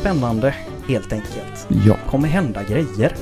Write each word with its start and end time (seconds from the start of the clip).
spännande 0.00 0.54
helt 0.88 1.12
enkelt. 1.12 1.66
Ja. 1.86 1.96
kommer 2.10 2.28
hända 2.28 2.62
grejer. 2.62 3.14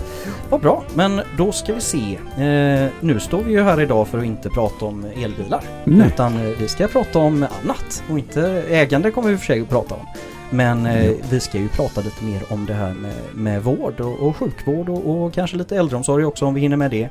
Vad 0.50 0.60
bra, 0.60 0.84
men 0.94 1.20
då 1.36 1.52
ska 1.52 1.74
vi 1.74 1.80
se. 1.80 2.18
Eh, 2.44 2.88
nu 3.00 3.20
står 3.20 3.42
vi 3.42 3.52
ju 3.52 3.62
här 3.62 3.80
idag 3.80 4.08
för 4.08 4.18
att 4.18 4.24
inte 4.24 4.50
prata 4.50 4.84
om 4.84 5.04
elbilar. 5.16 5.62
Nej. 5.84 6.06
Utan 6.06 6.36
eh, 6.36 6.58
vi 6.58 6.68
ska 6.68 6.88
prata 6.88 7.18
om 7.18 7.46
annat. 7.62 8.04
Och 8.10 8.18
inte 8.18 8.64
ägande 8.68 9.10
kommer 9.10 9.30
vi 9.30 9.36
för 9.36 9.46
sig 9.46 9.60
att 9.60 9.68
prata 9.68 9.94
om. 9.94 10.06
Men 10.50 10.86
eh, 10.86 11.12
vi 11.30 11.40
ska 11.40 11.58
ju 11.58 11.68
prata 11.68 12.00
lite 12.00 12.24
mer 12.24 12.42
om 12.50 12.66
det 12.66 12.74
här 12.74 12.94
med, 12.94 13.14
med 13.34 13.62
vård 13.62 14.00
och, 14.00 14.20
och 14.20 14.36
sjukvård 14.36 14.88
och, 14.88 15.10
och 15.10 15.32
kanske 15.32 15.56
lite 15.56 15.76
äldreomsorg 15.76 16.24
också 16.24 16.46
om 16.46 16.54
vi 16.54 16.60
hinner 16.60 16.76
med 16.76 16.90
det. 16.90 17.08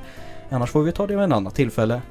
Annars 0.49 0.70
får 0.70 0.84
vi 0.84 0.91
ta 0.91 1.08
det 1.08 1.16
vid 1.16 1.23
en 1.23 1.34
annat 1.34 1.55
tillfälle. 1.55 2.02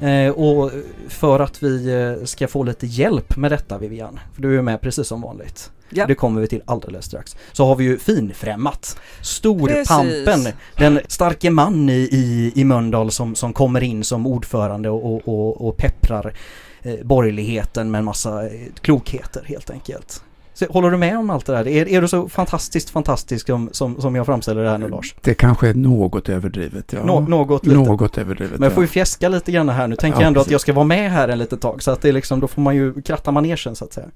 Eh, 0.00 0.30
och 0.30 0.70
för 1.08 1.40
att 1.40 1.62
vi 1.62 1.92
eh, 1.92 2.24
ska 2.24 2.48
få 2.48 2.62
lite 2.62 2.86
hjälp 2.86 3.36
med 3.36 3.52
detta 3.52 3.78
Vivian, 3.78 4.20
för 4.34 4.42
du 4.42 4.58
är 4.58 4.62
med 4.62 4.80
precis 4.80 5.06
som 5.06 5.20
vanligt. 5.20 5.70
Ja. 5.90 6.06
Det 6.06 6.14
kommer 6.14 6.40
vi 6.40 6.46
till 6.46 6.62
alldeles 6.64 7.04
strax. 7.04 7.36
Så 7.52 7.66
har 7.66 7.76
vi 7.76 7.84
ju 7.84 7.98
finfrämmat. 7.98 9.00
Storpampen, 9.22 10.24
Precis. 10.24 10.54
den 10.76 11.00
starke 11.08 11.50
man 11.50 11.88
i, 11.88 11.92
i, 11.92 12.52
i 12.54 12.64
Mölndal 12.64 13.10
som, 13.10 13.34
som 13.34 13.52
kommer 13.52 13.82
in 13.82 14.04
som 14.04 14.26
ordförande 14.26 14.90
och, 14.90 15.28
och, 15.28 15.68
och, 15.68 15.76
pepprar 15.76 16.34
eh, 16.82 16.94
borgerligheten 17.02 17.90
med 17.90 17.98
en 17.98 18.04
massa 18.04 18.46
eh, 18.46 18.50
klokheter 18.80 19.42
helt 19.46 19.70
enkelt. 19.70 20.22
Så, 20.60 20.66
håller 20.66 20.90
du 20.90 20.96
med 20.96 21.18
om 21.18 21.30
allt 21.30 21.46
det 21.46 21.52
där? 21.52 21.68
Är, 21.68 21.88
är 21.88 22.00
du 22.00 22.08
så 22.08 22.28
fantastiskt 22.28 22.90
fantastisk 22.90 23.46
som, 23.46 23.68
som, 23.72 24.00
som 24.00 24.14
jag 24.14 24.26
framställer 24.26 24.64
det 24.64 24.70
här 24.70 24.78
nu 24.78 24.88
Lars? 24.88 25.14
Det 25.20 25.34
kanske 25.34 25.68
är 25.68 25.74
något 25.74 26.28
överdrivet. 26.28 26.92
Ja. 26.92 27.04
Nå, 27.04 27.20
något 27.20 27.66
lite. 27.66 27.78
Något 27.78 28.18
överdrivet. 28.18 28.58
Men 28.58 28.62
jag 28.62 28.72
får 28.72 28.82
ju 28.82 28.88
fjäska 28.88 29.28
lite 29.28 29.52
grann 29.52 29.68
här 29.68 29.88
nu. 29.88 29.96
Tänker 29.96 30.18
Ja, 30.18 30.22
jag 30.22 30.26
ändå 30.26 30.40
att 30.40 30.50
jag 30.50 30.60
ska 30.60 30.72
vara 30.72 30.84
med 30.84 31.10
här 31.10 31.28
en 31.28 31.38
litet 31.38 31.60
tag. 31.60 31.82
Så 31.82 31.90
att 31.90 32.02
det 32.02 32.08
är 32.08 32.12
liksom, 32.12 32.40
då 32.40 32.48
får 32.48 32.62
man 32.62 32.76
ju 32.76 33.02
kratta 33.02 33.30
manegen 33.30 33.76
så 33.76 33.84
att 33.84 33.92
säga. 33.92 34.06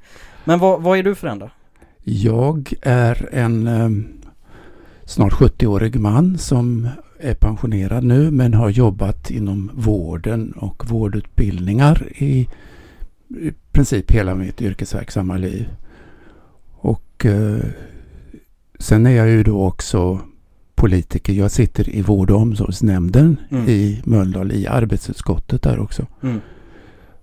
Men 0.44 0.58
vad, 0.58 0.82
vad 0.82 0.98
är 0.98 1.02
du 1.02 1.14
för 1.14 1.28
en 1.28 1.38
då? 1.38 1.50
Jag 2.04 2.72
är 2.82 3.28
en 3.32 3.66
em, 3.66 4.06
snart 5.04 5.32
70-årig 5.32 6.00
man 6.00 6.38
som 6.38 6.88
är 7.20 7.34
pensionerad 7.34 8.04
nu 8.04 8.30
men 8.30 8.54
har 8.54 8.68
jobbat 8.70 9.30
inom 9.30 9.70
vården 9.74 10.52
och 10.52 10.90
vårdutbildningar 10.90 12.08
i, 12.16 12.48
i 13.28 13.52
princip 13.72 14.10
hela 14.10 14.34
mitt 14.34 14.62
yrkesverksamma 14.62 15.36
liv. 15.36 15.68
Och 16.72 17.26
eh, 17.26 17.64
sen 18.78 19.06
är 19.06 19.10
jag 19.10 19.28
ju 19.28 19.42
då 19.42 19.64
också 19.66 20.20
politiker. 20.74 21.32
Jag 21.32 21.50
sitter 21.50 21.88
i 21.88 22.02
vård 22.02 22.30
och 22.30 22.40
omsorgsnämnden 22.40 23.36
Mm. 23.50 23.68
i 23.68 24.02
Mölndal 24.04 24.52
i 24.52 24.66
arbetsutskottet 24.66 25.62
där 25.62 25.78
också. 25.78 26.06
Mm. 26.22 26.40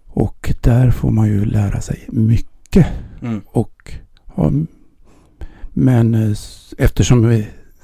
Och 0.08 0.54
där 0.62 0.92
får 0.92 1.12
man 1.12 1.28
ju 1.28 1.46
lära 1.46 1.82
sig 1.82 2.06
mycket. 2.08 2.88
Mm. 3.22 3.42
Och, 3.46 3.94
men 5.74 6.16
eh, 6.16 6.38
eftersom 6.78 7.44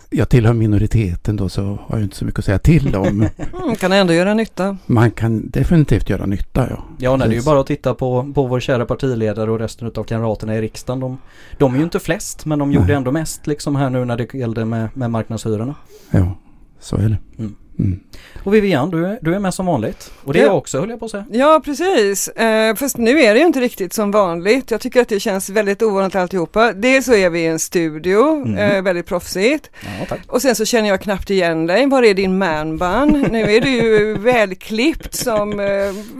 jag 0.09 0.30
tillhör 0.30 0.53
minoriteten 0.53 1.36
då 1.36 1.50
så 1.50 1.62
har 1.62 1.98
jag 1.98 2.03
inte 2.03 2.16
så 2.16 2.26
mycket 2.26 2.40
att 2.40 2.45
säga 2.45 2.59
till 2.59 2.95
om. 2.95 3.30
Mm, 3.64 3.76
kan 3.76 3.92
ändå 3.92 4.14
göra 4.14 4.34
nytta. 4.34 4.78
Man 4.86 5.12
kan 5.12 5.50
definitivt 5.50 6.09
göra 6.09 6.25
nytta 6.25 6.68
ja. 6.70 6.84
Ja, 6.98 7.16
nej, 7.16 7.28
det 7.28 7.36
är 7.36 7.38
ju 7.38 7.45
bara 7.45 7.59
att 7.59 7.68
titta 7.68 7.94
på, 7.94 8.31
på 8.36 8.45
vår 8.45 8.59
kära 8.59 8.86
partiledare 8.86 9.52
och 9.52 9.59
resten 9.59 9.92
av 9.95 10.03
kamraterna 10.03 10.56
i 10.56 10.62
riksdagen. 10.62 11.00
De, 11.00 11.18
de 11.58 11.73
är 11.73 11.78
ju 11.78 11.84
inte 11.84 12.00
flest, 12.00 12.45
men 12.45 12.59
de 12.59 12.72
gjorde 12.72 12.88
Nej. 12.88 12.95
ändå 12.95 13.12
mest 13.12 13.48
liksom 13.48 13.75
här 13.75 13.90
nu 13.90 14.06
när 14.06 14.18
det 14.18 14.34
gällde 14.34 14.66
med, 14.66 14.90
med 14.94 15.12
marknadshyrorna. 15.12 15.75
Ja, 16.12 16.36
så 16.80 16.95
är 16.95 17.09
det. 17.09 17.18
Mm. 17.38 17.56
Mm. 17.80 18.00
Och 18.44 18.53
Vivian, 18.53 18.89
du 18.89 19.06
är, 19.06 19.20
du 19.22 19.36
är 19.36 19.39
med 19.39 19.53
som 19.53 19.66
vanligt. 19.66 20.11
Och 20.23 20.33
det 20.33 20.39
är 20.39 20.44
Ja. 20.44 20.47
jag 20.47 20.58
också 20.58 20.80
höll 20.80 20.89
jag 20.89 21.00
på 21.00 21.06
att 21.06 21.11
säga. 21.11 21.25
Ja, 21.31 21.61
precis. 21.66 22.28
Eh, 22.28 22.75
fast 22.75 22.97
nu 22.97 23.22
är 23.22 23.34
det 23.34 23.40
ju 23.40 23.46
inte 23.46 23.59
riktigt 23.59 23.94
som 23.94 24.12
vanligt. 24.12 24.72
Jag 24.72 24.81
tycker 24.81 25.02
att 25.02 25.09
det 25.09 25.19
känns 25.19 25.50
väldigt 25.50 25.81
ovanligt 25.81 26.16
alltihopa. 26.16 26.74
Dels 26.74 27.06
så 27.06 27.13
är 27.13 27.29
vi 27.29 27.40
i 27.40 27.46
en 27.46 27.59
studio, 27.59 28.44
Mm. 28.46 28.57
eh, 28.57 28.81
väldigt 28.81 29.06
proffsigt. 29.06 29.69
Ja. 30.09 30.16
Och 30.28 30.41
sen 30.41 30.56
så 30.56 30.66
känner 30.66 30.90
jag 30.90 31.02
knappt 31.02 31.29
igen 31.29 31.66
dig. 31.68 31.85
Var 31.88 32.03
är 32.03 32.13
din 32.13 32.38
manbun? 32.38 33.28
nu 33.31 33.41
är 33.56 33.62
du 33.62 33.69
ju 33.69 34.18
välklippt 34.19 35.13
som 35.16 35.59
eh, 35.59 35.66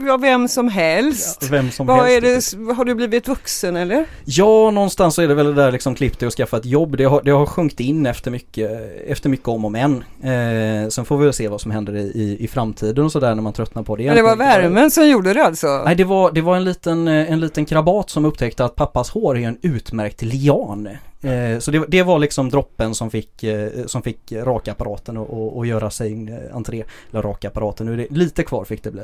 ja, 0.06 0.16
vem 0.16 0.48
som 0.48 0.68
helst. 0.68 1.48
Vem 1.50 1.70
som 1.70 1.86
Vad 1.86 2.08
är 2.10 2.22
helst. 2.22 2.56
det, 2.58 2.72
har 2.74 2.84
du 2.84 2.94
blivit 2.94 3.28
vuxen 3.28 3.76
eller? 3.76 4.04
Ja, 4.24 4.70
någonstans 4.70 5.14
så 5.14 5.22
är 5.22 5.28
det 5.28 5.34
väl 5.34 5.46
det 5.46 5.54
där 5.54 5.72
liksom 5.72 5.94
klipp 5.94 6.18
dig 6.18 6.26
och 6.26 6.32
skaffa 6.32 6.56
ett 6.56 6.66
jobb. 6.66 6.96
Det 6.96 7.04
har, 7.04 7.22
det 7.22 7.30
har 7.30 7.46
sjunkit 7.46 7.80
in 7.80 8.06
efter 8.06 8.30
mycket, 8.30 8.70
efter 9.08 9.28
mycket 9.28 9.48
om 9.48 9.64
och 9.64 9.72
men. 9.72 10.04
Eh, 10.22 10.88
sen 10.88 11.04
får 11.04 11.18
vi 11.18 11.24
väl 11.24 11.32
se 11.34 11.47
vad 11.48 11.60
som 11.60 11.70
händer 11.70 11.96
i, 11.96 12.00
i, 12.00 12.44
i 12.44 12.48
framtiden 12.48 13.04
och 13.04 13.12
sådär 13.12 13.34
när 13.34 13.42
man 13.42 13.52
tröttnar 13.52 13.82
på 13.82 13.96
det. 13.96 14.06
Men 14.06 14.16
det 14.16 14.22
var 14.22 14.36
värmen 14.36 14.90
som 14.90 15.08
gjorde 15.08 15.34
det 15.34 15.44
alltså? 15.44 15.82
Nej, 15.84 15.94
det 15.94 16.04
var, 16.04 16.32
det 16.32 16.40
var 16.40 16.56
en, 16.56 16.64
liten, 16.64 17.08
eh, 17.08 17.32
en 17.32 17.40
liten 17.40 17.64
krabat 17.64 18.10
som 18.10 18.24
upptäckte 18.24 18.64
att 18.64 18.74
pappas 18.74 19.10
hår 19.10 19.38
är 19.38 19.48
en 19.48 19.58
utmärkt 19.62 20.22
lian. 20.22 20.88
Eh, 21.22 21.58
så 21.58 21.70
det, 21.70 21.84
det 21.88 22.02
var 22.02 22.18
liksom 22.18 22.50
droppen 22.50 22.94
som 22.94 23.10
fick, 23.10 23.42
eh, 23.42 23.86
som 23.86 24.02
fick 24.02 24.32
rakapparaten 24.32 25.16
och, 25.16 25.30
och, 25.30 25.56
och 25.56 25.66
göra 25.66 25.90
sin 25.90 26.28
eh, 26.28 26.56
entré. 26.56 26.84
Eller 27.10 27.22
rakapparaten, 27.22 27.86
nu 27.86 27.92
är 27.92 27.96
det 27.96 28.10
lite 28.10 28.42
kvar 28.42 28.64
fick 28.64 28.82
det 28.82 28.90
bli. 28.90 29.02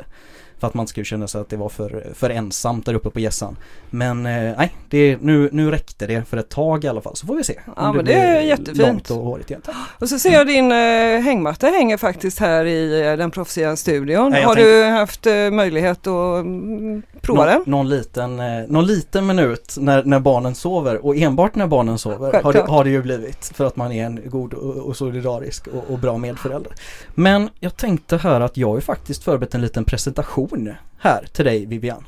För 0.58 0.66
att 0.66 0.74
man 0.74 0.86
skulle 0.86 1.04
känna 1.04 1.28
sig 1.28 1.40
att 1.40 1.48
det 1.48 1.56
var 1.56 1.68
för, 1.68 2.12
för 2.14 2.30
ensamt 2.30 2.86
där 2.86 2.94
uppe 2.94 3.10
på 3.10 3.20
gässan. 3.20 3.56
Men 3.90 4.26
eh, 4.26 4.52
nej, 4.58 4.72
det, 4.90 5.18
nu, 5.20 5.48
nu 5.52 5.70
räckte 5.70 6.06
det 6.06 6.28
för 6.28 6.36
ett 6.36 6.48
tag 6.48 6.84
i 6.84 6.88
alla 6.88 7.00
fall. 7.00 7.16
Så 7.16 7.26
får 7.26 7.36
vi 7.36 7.44
se. 7.44 7.60
Ja, 7.76 7.92
men 7.92 7.96
det 7.96 8.02
blir 8.02 8.16
är 8.16 8.40
jättefint. 8.40 8.78
Långt 8.78 9.10
och 9.10 9.16
hårigt 9.16 9.50
igen. 9.50 9.62
Och 9.98 10.08
så 10.08 10.18
ser 10.18 10.32
jag 10.32 10.46
din 10.46 10.72
eh, 10.72 11.20
hängmatta 11.20 11.66
hänger 11.66 11.96
faktiskt 11.96 12.38
här 12.38 12.64
i 12.64 13.06
eh, 13.06 13.16
den 13.16 13.30
proffsiga 13.30 13.76
studion. 13.76 14.30
Nej, 14.30 14.42
har 14.42 14.54
tänkte- 14.54 14.70
du 14.70 14.84
haft 14.84 15.26
eh, 15.26 15.50
möjlighet 15.50 16.06
att 16.06 16.40
mm, 16.40 17.02
prova 17.20 17.46
den? 17.46 17.62
Någon, 17.66 17.88
liten, 17.88 18.40
eh, 18.40 18.46
någon 18.68 18.86
liten 18.86 19.26
minut 19.26 19.76
när, 19.78 20.04
när 20.04 20.20
barnen 20.20 20.54
sover 20.54 21.06
och 21.06 21.16
enbart 21.16 21.54
när 21.54 21.66
barnen 21.66 21.98
sover 21.98 22.42
har 22.42 22.52
det, 22.52 22.60
har 22.60 22.84
det 22.84 22.90
ju 22.90 23.02
blivit 23.02 23.52
för 23.54 23.66
att 23.66 23.76
man 23.76 23.92
är 23.92 24.06
en 24.06 24.20
god 24.24 24.54
och, 24.54 24.76
och 24.76 24.96
solidarisk 24.96 25.66
och, 25.66 25.92
och 25.92 25.98
bra 25.98 26.18
medförälder. 26.18 26.72
Men 27.14 27.48
jag 27.60 27.76
tänkte 27.76 28.16
här 28.16 28.40
att 28.40 28.56
jag 28.56 28.68
har 28.68 28.74
ju 28.74 28.80
faktiskt 28.80 29.24
förberett 29.24 29.54
en 29.54 29.60
liten 29.60 29.84
presentation 29.84 30.53
här 30.98 31.26
till 31.32 31.44
dig 31.44 31.66
Vivian. 31.66 32.04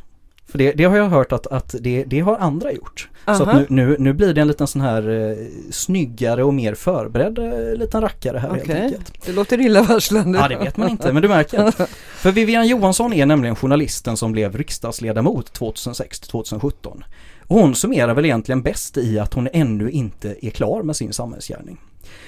För 0.49 0.59
det, 0.59 0.73
det 0.73 0.85
har 0.85 0.97
jag 0.97 1.09
hört 1.09 1.33
att, 1.33 1.47
att 1.47 1.75
det, 1.81 2.05
det 2.05 2.21
har 2.21 2.37
andra 2.37 2.73
gjort. 2.73 3.09
Så 3.25 3.31
Aha. 3.31 3.53
att 3.53 3.57
nu, 3.57 3.67
nu, 3.69 3.97
nu 3.99 4.13
blir 4.13 4.35
det 4.35 4.41
en 4.41 4.49
liten 4.49 4.67
sån 4.67 4.83
här 4.83 5.31
eh, 5.31 5.37
snyggare 5.71 6.45
och 6.45 6.55
mer 6.55 6.75
förberedd 6.75 7.39
eh, 7.39 7.79
liten 7.79 8.01
rackare 8.01 8.39
här 8.39 8.51
helt 8.51 8.63
Okej, 8.63 8.83
enkelt. 8.83 9.27
det 9.27 9.33
låter 9.33 9.61
illavarslande. 9.61 10.39
Ja 10.39 10.49
det 10.49 10.57
vet 10.57 10.77
man 10.77 10.91
inte 10.91 11.13
men 11.13 11.23
du 11.23 11.29
märker. 11.29 11.71
För 12.17 12.33
Vivian 12.33 12.67
Johansson 12.69 13.13
är 13.13 13.27
nämligen 13.27 13.57
journalisten 13.57 14.17
som 14.17 14.33
blev 14.33 14.57
riksdagsledamot 14.57 15.59
2006-2017. 15.59 17.03
Och 17.47 17.59
hon 17.59 17.75
summerar 17.75 18.15
väl 18.15 18.25
egentligen 18.25 18.63
bäst 18.63 18.97
i 18.97 19.19
att 19.19 19.35
hon 19.35 19.49
ännu 19.53 19.91
inte 19.91 20.37
är 20.47 20.51
klar 20.51 20.83
med 20.83 20.97
sin 20.97 21.13
samhällsgärning. 21.13 21.79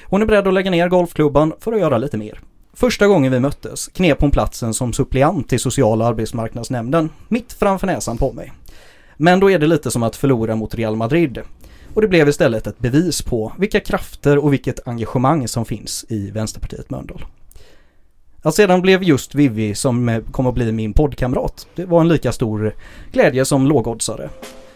Hon 0.04 0.22
är 0.22 0.26
beredd 0.26 0.46
att 0.48 0.54
lägga 0.54 0.70
ner 0.70 0.88
golfklubban 0.88 1.52
för 1.60 1.72
att 1.72 1.80
göra 1.80 1.98
lite 1.98 2.16
mer. 2.18 2.40
Första 2.78 3.06
gången 3.06 3.32
vi 3.32 3.40
möttes 3.40 3.88
knep 3.88 4.20
hon 4.20 4.30
platsen 4.30 4.74
som 4.74 4.92
suppleant 4.92 5.48
till 5.48 5.60
sociala 5.60 6.06
arbetsmarknadsnämnden 6.06 7.10
mitt 7.28 7.52
framför 7.52 7.86
näsan 7.86 8.18
på 8.18 8.32
mig. 8.32 8.52
Men 9.16 9.40
då 9.40 9.50
är 9.50 9.58
det 9.58 9.66
lite 9.66 9.90
som 9.90 10.02
att 10.02 10.16
förlora 10.16 10.56
mot 10.56 10.74
Real 10.74 10.96
Madrid. 10.96 11.38
Och 11.94 12.02
det 12.02 12.08
blev 12.08 12.28
istället 12.28 12.66
ett 12.66 12.78
bevis 12.78 13.22
på 13.22 13.52
vilka 13.58 13.80
krafter 13.80 14.38
och 14.38 14.52
vilket 14.52 14.88
engagemang 14.88 15.48
som 15.48 15.64
finns 15.64 16.04
i 16.08 16.30
Vänsterpartiet 16.30 16.90
Mölndal. 16.90 17.24
Att 18.42 18.54
sedan 18.54 18.82
blev 18.82 19.02
just 19.02 19.34
Vivi 19.34 19.74
som 19.74 20.24
kom 20.30 20.46
att 20.46 20.54
bli 20.54 20.72
min 20.72 20.92
poddkamrat. 20.92 21.66
Det 21.74 21.84
var 21.84 22.00
en 22.00 22.08
lika 22.08 22.32
stor 22.32 22.74
glädje 23.12 23.44
som 23.44 23.66
lågoddsare. 23.66 24.30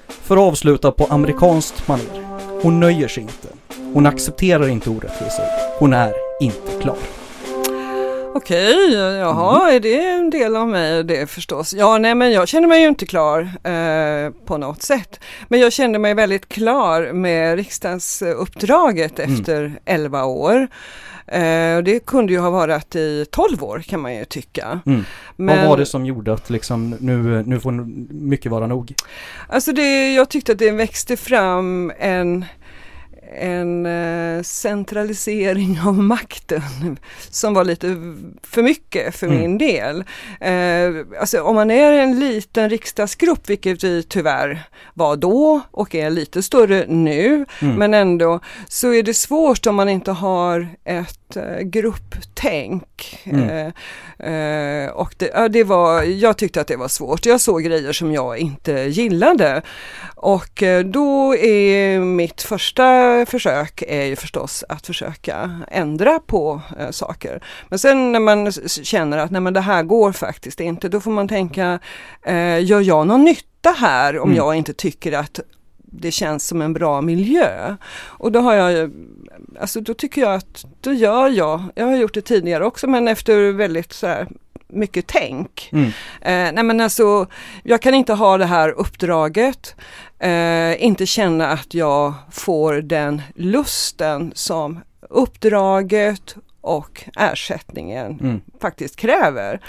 För 0.09 0.37
att 0.37 0.53
avsluta 0.53 0.93
på 0.93 1.05
amerikanskt 1.05 1.89
manér. 1.89 2.27
Hon 2.63 2.81
nöjer 2.81 3.09
sig 3.09 3.23
inte. 3.23 3.49
Hon 3.95 4.07
accepterar 4.07 4.69
inte 4.69 4.91
orättvisor. 4.91 5.45
Hon 5.79 5.93
är 5.93 6.13
inte 6.41 6.83
klar. 6.83 7.22
Okej, 8.35 8.93
jaha, 8.95 9.73
är 9.73 9.81
det 9.81 10.05
en 10.11 10.31
del 10.31 10.57
av 10.57 10.69
mig 10.69 11.05
det 11.05 11.27
förstås? 11.31 11.75
Ja, 11.75 11.99
nej 11.99 12.15
men 12.15 12.33
jag 12.33 12.49
känner 12.49 12.69
mig 12.69 12.81
ju 12.83 12.89
inte 12.89 13.07
klar 13.07 13.41
eh, 13.65 14.31
på 14.47 14.57
något 14.59 14.83
sätt. 14.83 15.21
Men 15.49 15.61
jag 15.61 15.73
kände 15.73 15.99
mig 15.99 16.15
väldigt 16.15 16.49
klar 16.49 17.13
med 17.13 17.57
riksdagsuppdraget 17.57 19.19
Mm. 19.19 19.35
efter 19.35 19.73
11 19.85 20.25
år. 20.25 20.69
Eh, 21.27 21.77
och 21.77 21.85
det 21.85 22.07
kunde 22.07 22.33
ju 22.33 22.39
ha 22.39 22.51
varit 22.51 22.97
i 22.97 23.27
12 23.31 23.65
år 23.65 23.79
kan 23.79 24.01
man 24.01 24.15
ju 24.15 24.25
tycka. 24.25 24.81
Mm. 24.87 25.05
Men, 25.37 25.59
Vad 25.59 25.69
var 25.69 25.77
det 25.77 25.87
som 25.87 26.07
gjorde 26.07 26.33
att 26.33 26.51
liksom 26.51 26.91
nu, 27.01 27.43
nu 27.47 27.61
får 27.61 27.73
mycket 28.15 28.51
vara 28.53 28.67
nog? 28.67 28.95
Alltså 29.49 29.73
det, 29.73 30.15
jag 30.15 30.29
tyckte 30.29 30.53
att 30.53 30.59
det 30.59 30.71
växte 30.71 31.17
fram 31.17 31.93
en 31.99 32.45
en 33.39 33.87
eh, 33.87 34.43
centralisering 34.43 35.81
av 35.87 35.95
makten 35.95 36.99
som 37.31 37.55
var 37.55 37.65
lite 37.65 37.87
för 38.43 38.63
mycket 38.63 39.15
för 39.17 39.27
Mm. 39.27 39.39
min 39.41 39.59
del. 39.59 40.05
Eh, 40.41 41.21
alltså 41.21 41.43
om 41.43 41.55
man 41.55 41.71
är 41.71 41.93
en 41.93 42.21
liten 42.21 42.71
riksdagsgrupp, 42.71 43.49
vilket 43.51 43.85
vi 43.85 44.03
tyvärr 44.03 44.63
var 44.95 45.17
då 45.17 45.61
och 45.71 45.95
är 45.95 46.11
lite 46.11 46.43
större 46.43 46.85
nu, 46.89 47.47
Mm. 47.61 47.77
men 47.77 47.95
ändå 47.95 48.41
så 48.69 48.93
är 48.95 49.03
det 49.03 49.15
svårt 49.15 49.67
om 49.67 49.75
man 49.75 49.89
inte 49.89 50.13
har 50.13 50.69
ett 50.85 51.22
eh, 51.37 51.59
grupptänk. 51.59 53.19
Mm. 53.25 53.73
Eh, 54.19 54.33
eh, 54.33 54.91
och 54.91 55.15
det, 55.19 55.31
ja, 55.35 55.49
det 55.49 55.65
var, 55.65 56.03
jag 56.03 56.37
tyckte 56.37 56.61
att 56.61 56.67
det 56.67 56.77
var 56.77 56.89
svårt. 56.89 57.27
Jag 57.27 57.41
såg 57.41 57.63
grejer 57.63 57.93
som 57.93 58.13
jag 58.13 58.39
inte 58.39 58.73
gillade. 58.73 59.63
Och 60.17 60.63
eh, 60.63 60.85
då 60.85 61.37
är 61.37 62.01
mitt 62.01 62.43
första 62.43 62.83
försök 63.27 63.83
är 63.89 64.05
ju 64.05 64.17
förstås 64.17 64.65
att 64.69 64.87
försöka 64.87 65.61
ändra 65.69 66.19
på 66.19 66.61
eh, 66.79 66.91
saker. 66.91 67.45
Men 67.69 67.79
sen 67.79 68.13
när 68.13 68.21
man 68.21 68.53
känner 68.53 69.19
att 69.19 69.31
nej 69.31 69.41
men 69.41 69.55
det 69.55 69.61
här 69.61 69.83
går 69.83 70.13
faktiskt 70.13 70.61
inte, 70.61 70.89
då 70.89 71.01
får 71.01 71.11
man 71.11 71.29
tänka, 71.29 71.79
eh, 72.23 72.65
gör 72.65 72.81
jag 72.81 73.07
någon 73.07 73.25
nytta 73.25 73.71
här 73.71 74.19
om 74.19 74.29
mm. 74.29 74.37
jag 74.37 74.55
inte 74.55 74.73
tycker 74.73 75.13
att 75.13 75.41
det 75.93 76.11
känns 76.11 76.47
som 76.47 76.63
en 76.63 76.73
bra 76.73 77.01
miljö. 77.01 77.77
Och 77.95 78.33
då 78.33 78.41
har 78.41 78.55
jag, 78.55 78.93
alltså 79.61 79.81
då 79.81 79.95
tycker 79.95 80.21
jag 80.21 80.35
att, 80.35 80.65
då 80.81 80.93
gör 80.93 81.29
jag, 81.29 81.63
jag 81.75 81.87
har 81.87 81.97
gjort 81.97 82.15
det 82.15 82.23
tidigare 82.23 82.65
också 82.65 82.87
men 82.87 83.09
efter 83.09 83.53
väldigt 83.53 83.93
så 83.93 84.07
här, 84.07 84.29
mycket 84.73 85.07
tänk. 85.07 85.69
Mm. 85.73 85.87
Eh, 86.21 86.55
nej 86.55 86.65
men 86.65 86.81
alltså, 86.81 87.27
jag 87.63 87.83
kan 87.83 87.95
inte 87.95 88.13
ha 88.13 88.39
det 88.39 88.47
här 88.47 88.69
uppdraget, 88.69 89.75
eh, 90.19 90.85
inte 90.85 91.07
känna 91.07 91.49
att 91.49 91.75
jag 91.75 92.15
får 92.31 92.75
den 92.75 93.23
lusten 93.35 94.33
som 94.35 94.81
uppdraget 95.11 96.37
och 96.61 97.05
ersättningen 97.17 98.19
mm. 98.21 98.41
faktiskt 98.61 98.97
kräver. 98.97 99.61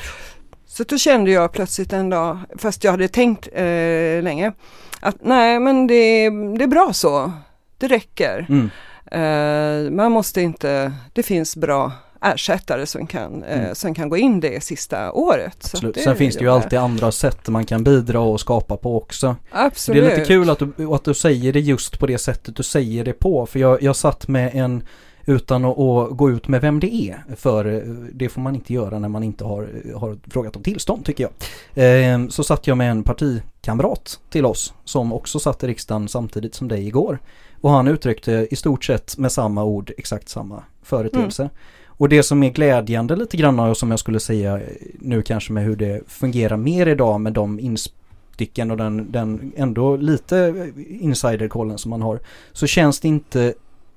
Så 0.66 0.84
då 0.84 0.98
kände 0.98 1.32
jag 1.32 1.52
plötsligt 1.52 1.94
en 1.94 2.10
dag, 2.10 2.38
fast 2.58 2.84
jag 2.84 2.92
hade 2.92 3.08
tänkt 3.08 3.48
eh, 3.54 4.24
länge, 4.24 4.54
att 5.00 5.18
nej 5.22 5.60
men 5.60 5.88
det, 5.88 6.30
det 6.30 6.64
är 6.64 6.68
bra 6.68 6.94
så, 6.94 7.32
det 7.78 7.88
räcker. 7.88 8.46
Mm. 8.50 8.70
Uh, 9.16 9.92
man 9.92 10.12
måste 10.12 10.42
inte, 10.42 10.94
det 11.14 11.24
finns 11.24 11.56
bra 11.56 11.92
ersättare 12.24 12.86
som 12.86 13.08
kan, 13.08 13.44
eh, 13.44 13.60
mm. 13.60 13.76
som 13.76 13.96
kan 13.96 14.10
gå 14.10 14.18
in 14.18 14.40
det 14.40 14.64
sista 14.64 15.12
året. 15.12 15.70
Absolut. 15.74 15.98
Sen 15.98 16.16
finns 16.16 16.36
det 16.36 16.44
ju 16.44 16.52
alltid 16.52 16.80
andra 16.80 17.12
sätt 17.12 17.48
man 17.48 17.66
kan 17.66 17.84
bidra 17.84 18.20
och 18.20 18.40
skapa 18.40 18.78
på 18.78 18.98
också. 18.98 19.36
Absolut. 19.52 20.04
Det 20.04 20.12
är 20.12 20.16
lite 20.16 20.28
kul 20.28 20.50
att 20.50 20.60
du, 20.60 20.74
att 20.94 21.04
du 21.04 21.14
säger 21.14 21.54
det 21.54 21.60
just 21.60 22.00
på 22.00 22.08
det 22.08 22.18
sättet 22.18 22.56
du 22.56 22.64
säger 22.64 23.04
det 23.04 23.14
på. 23.14 23.46
För 23.46 23.60
jag, 23.60 23.82
jag 23.82 23.96
satt 23.96 24.28
med 24.28 24.56
en 24.56 24.84
utan 25.26 25.66
att, 25.66 25.80
att, 25.80 26.18
gå 26.18 26.32
ut 26.32 26.48
med 26.48 26.62
vem 26.62 26.80
det 26.80 26.94
är. 26.94 27.36
För 27.36 27.66
eh, 27.66 27.82
det 28.14 28.30
får 28.30 28.42
man 28.42 28.56
inte 28.56 28.74
göra 28.74 29.00
när 29.00 29.10
man 29.10 29.24
inte 29.24 29.44
har, 29.44 29.70
har 29.96 30.18
frågat 30.30 30.56
om 30.56 30.64
tillstånd 30.64 31.06
tycker 31.06 31.30
jag. 31.74 32.14
Eh, 32.14 32.28
så 32.28 32.44
satt 32.44 32.68
jag 32.68 32.78
med 32.78 32.92
en 32.92 33.04
partikamrat 33.04 34.20
till 34.30 34.46
oss 34.46 34.74
som 34.84 35.14
också 35.14 35.40
satt 35.40 35.64
i 35.64 35.68
riksdagen 35.68 36.08
samtidigt 36.08 36.56
som 36.56 36.68
dig 36.68 36.88
igår. 36.88 37.20
Och 37.64 37.72
han 37.72 37.88
uttryckte 37.88 38.48
i 38.52 38.56
stort 38.56 38.84
sett 38.84 39.18
med 39.18 39.32
samma 39.32 39.64
ord 39.64 39.92
exakt 39.98 40.30
samma 40.30 40.64
företeelse. 40.82 41.44
Mm. 41.44 41.54
Och 41.88 42.10
det 42.10 42.24
som 42.24 42.44
är 42.44 42.50
glädjande 42.50 43.16
lite 43.16 43.38
grann 43.38 43.60
och 43.60 43.78
som 43.78 43.92
jag 43.92 44.00
skulle 44.00 44.20
säga 44.20 44.60
nu 45.00 45.22
kanske 45.22 45.54
med 45.54 45.64
hur 45.64 45.76
det 45.76 46.02
fungerar 46.08 46.58
mer 46.58 46.88
idag 46.88 47.22
med 47.22 47.34
de 47.34 47.60
insticken 47.60 48.72
och 48.72 48.78
den, 48.78 49.12
den 49.12 49.52
ändå 49.56 49.96
lite 49.96 50.72
insiderkollen 50.88 51.78
som 51.78 51.90
man 51.90 52.02
har. 52.02 52.20
Så 52.52 52.68
känns 52.68 53.00
det 53.00 53.08
inte 53.08 53.54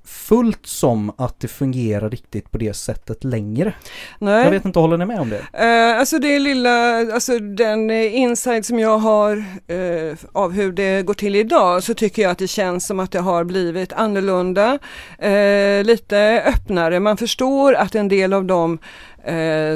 fullt 0.06 0.67
som 0.67 1.12
att 1.19 1.41
det 1.41 1.49
fungerar 1.49 2.11
riktigt 2.11 2.50
på 2.50 2.58
det 2.58 2.76
sättet 2.76 3.25
längre. 3.25 3.75
Nej. 4.19 4.44
Jag 4.44 4.50
vet 4.50 4.64
inte, 4.64 4.79
håller 4.79 4.97
ni 4.97 5.06
med 5.06 5.20
om 5.20 5.31
det? 5.31 5.37
Uh, 5.37 6.00
alltså 6.00 6.19
det 6.19 6.38
lilla, 6.38 6.99
alltså 7.12 7.38
den 7.38 7.91
insight 7.91 8.67
som 8.67 8.79
jag 8.79 8.99
har 8.99 9.37
uh, 9.37 10.17
av 10.32 10.53
hur 10.53 10.73
det 10.73 11.03
går 11.03 11.14
till 11.14 11.37
idag 11.37 11.82
så 11.82 11.94
tycker 11.94 12.23
jag 12.23 12.31
att 12.31 12.38
det 12.38 12.49
känns 12.49 12.87
som 12.87 13.00
att 13.00 13.12
det 13.12 13.20
har 13.20 13.44
blivit 13.44 13.93
annorlunda, 13.93 14.79
uh, 15.25 15.85
lite 15.85 16.43
öppnare. 16.47 17.00
Man 17.00 17.17
förstår 17.17 17.75
att 17.75 17.94
en 17.94 18.08
del 18.08 18.32
av 18.32 18.44
de 18.44 18.79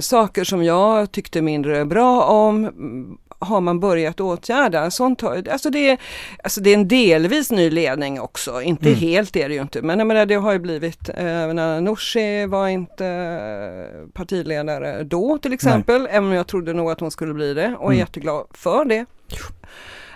saker 0.01 0.45
som 0.45 0.65
jag 0.65 1.13
tyckte 1.13 1.43
mindre 1.43 1.85
bra 1.85 2.23
om 2.23 2.71
har 3.41 3.61
man 3.61 3.81
börjat 3.81 4.21
åtgärda. 4.21 4.91
Sånt 4.91 5.21
har, 5.21 5.49
alltså, 5.49 5.71
det, 5.71 5.99
alltså 6.45 6.61
det 6.61 6.71
är 6.71 6.75
en 6.75 6.89
delvis 6.89 7.51
ny 7.51 7.71
ledning 7.71 8.21
också, 8.21 8.63
inte 8.63 8.89
mm. 8.89 9.01
helt 9.01 9.37
är 9.37 9.49
det 9.49 9.55
ju 9.55 9.61
inte. 9.61 9.83
Men 9.83 9.99
jag 9.99 10.09
menar, 10.09 10.27
det 10.27 10.35
har 10.35 10.53
ju 10.53 10.59
blivit, 10.59 11.09
eh, 11.09 11.81
Nooshi 11.81 12.47
var 12.47 12.69
inte 12.69 13.07
eh, 13.07 14.09
partiledare 14.13 15.05
då 15.05 15.39
till 15.39 15.53
exempel, 15.53 16.03
Nej. 16.03 16.11
även 16.13 16.29
om 16.29 16.35
jag 16.35 16.47
trodde 16.47 16.73
nog 16.73 16.91
att 16.91 17.01
hon 17.01 17.11
skulle 17.11 17.35
bli 17.35 17.55
det 17.55 17.77
och 17.79 17.85
är 17.85 17.87
mm. 17.87 17.99
jätteglad 17.99 18.47
för 18.55 18.85
det. 18.85 19.07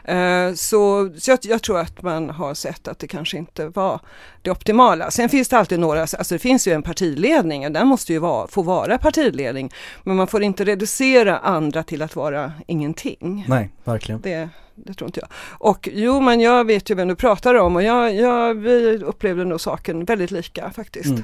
Eh, 0.04 0.54
så, 0.54 1.10
så 1.18 1.30
jag, 1.30 1.38
jag, 1.42 1.62
tror 1.62 1.78
att 1.78 2.02
man 2.02 2.30
har 2.30 2.54
sett 2.54 2.88
att 2.88 2.98
det 2.98 3.06
kanske 3.06 3.36
inte 3.36 3.68
var 3.68 4.00
det 4.42 4.50
optimala. 4.50 5.10
Sen 5.10 5.28
finns 5.28 5.48
det 5.48 5.58
alltid 5.58 5.80
några, 5.80 6.00
alltså 6.00 6.34
det 6.34 6.38
finns 6.38 6.68
ju 6.68 6.72
en 6.72 6.82
partiledning 6.82 7.66
och 7.66 7.72
den 7.72 7.86
måste 7.86 8.12
ju 8.12 8.18
vara, 8.18 8.48
få 8.48 8.62
vara 8.62 8.98
partiledning. 8.98 9.72
Men 10.02 10.16
man 10.16 10.26
får 10.26 10.42
inte 10.42 10.64
reducera 10.64 11.38
andra 11.38 11.82
till 11.82 12.02
att 12.02 12.16
vara 12.16 12.52
ingenting. 12.66 13.44
Nej, 13.48 13.70
verkligen. 13.84 14.20
Det, 14.20 14.48
det 14.74 14.94
tror 14.94 15.08
inte 15.08 15.20
jag. 15.20 15.28
Och 15.58 15.88
jo, 15.92 16.20
men 16.20 16.40
jag 16.40 16.66
vet 16.66 16.90
ju 16.90 16.94
vem 16.94 17.08
du 17.08 17.16
pratar 17.16 17.54
om 17.54 17.76
och 17.76 17.82
jag, 17.82 18.14
jag, 18.14 18.54
vi 18.54 18.98
upplevde 19.04 19.44
nog 19.44 19.60
saken 19.60 20.04
väldigt 20.04 20.30
lika 20.30 20.70
faktiskt. 20.70 21.10
Mm. 21.10 21.22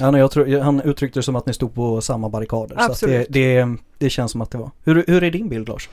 Ja, 0.00 0.18
jag 0.18 0.30
tror, 0.30 0.60
han 0.60 0.80
uttryckte 0.80 1.18
det 1.18 1.22
som 1.22 1.36
att 1.36 1.46
ni 1.46 1.52
stod 1.52 1.74
på 1.74 2.00
samma 2.00 2.28
barrikader. 2.28 2.76
Absolut. 2.78 3.26
Så 3.26 3.32
det, 3.32 3.64
det, 3.64 3.76
det, 3.98 4.10
känns 4.10 4.32
som 4.32 4.40
att 4.40 4.50
det 4.50 4.58
var. 4.58 4.70
Hur, 4.84 5.04
hur 5.06 5.22
är 5.22 5.30
din 5.30 5.48
bild 5.48 5.68
Lars? 5.68 5.88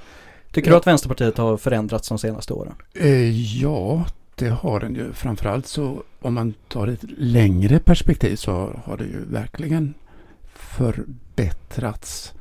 Tycker 0.54 0.70
ja. 0.70 0.74
du 0.74 0.78
att 0.78 0.88
Vänsterpartiet 0.88 1.38
har 1.38 1.58
förändrats 1.58 2.10
de 2.10 2.18
senaste 2.18 2.54
åren? 2.54 2.74
Eh, 2.94 3.58
ja, 3.62 4.06
det 4.36 4.50
har 4.50 4.80
den 4.80 4.96
ju. 4.96 5.14
Framförallt 5.14 5.68
så 5.68 6.04
om 6.20 6.34
man 6.34 6.54
tar 6.68 6.88
ett 6.88 7.04
längre 7.18 7.80
perspektiv 7.80 8.36
så 8.36 8.80
har 8.86 8.98
det 8.98 9.04
ju 9.04 9.26
verkligen 9.26 9.94
förbättrats. 10.54 12.34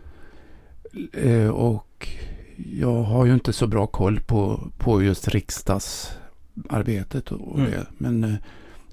Eh, 1.12 1.48
och 1.48 2.08
jag 2.56 3.02
har 3.02 3.26
ju 3.26 3.34
inte 3.34 3.52
så 3.52 3.66
bra 3.66 3.86
koll 3.86 4.20
på, 4.20 4.70
på 4.78 5.02
just 5.02 5.28
riksdagsarbetet 5.28 7.32
och 7.32 7.58
mm. 7.58 7.70
det. 7.70 7.86
Men 7.98 8.24
eh, 8.24 8.34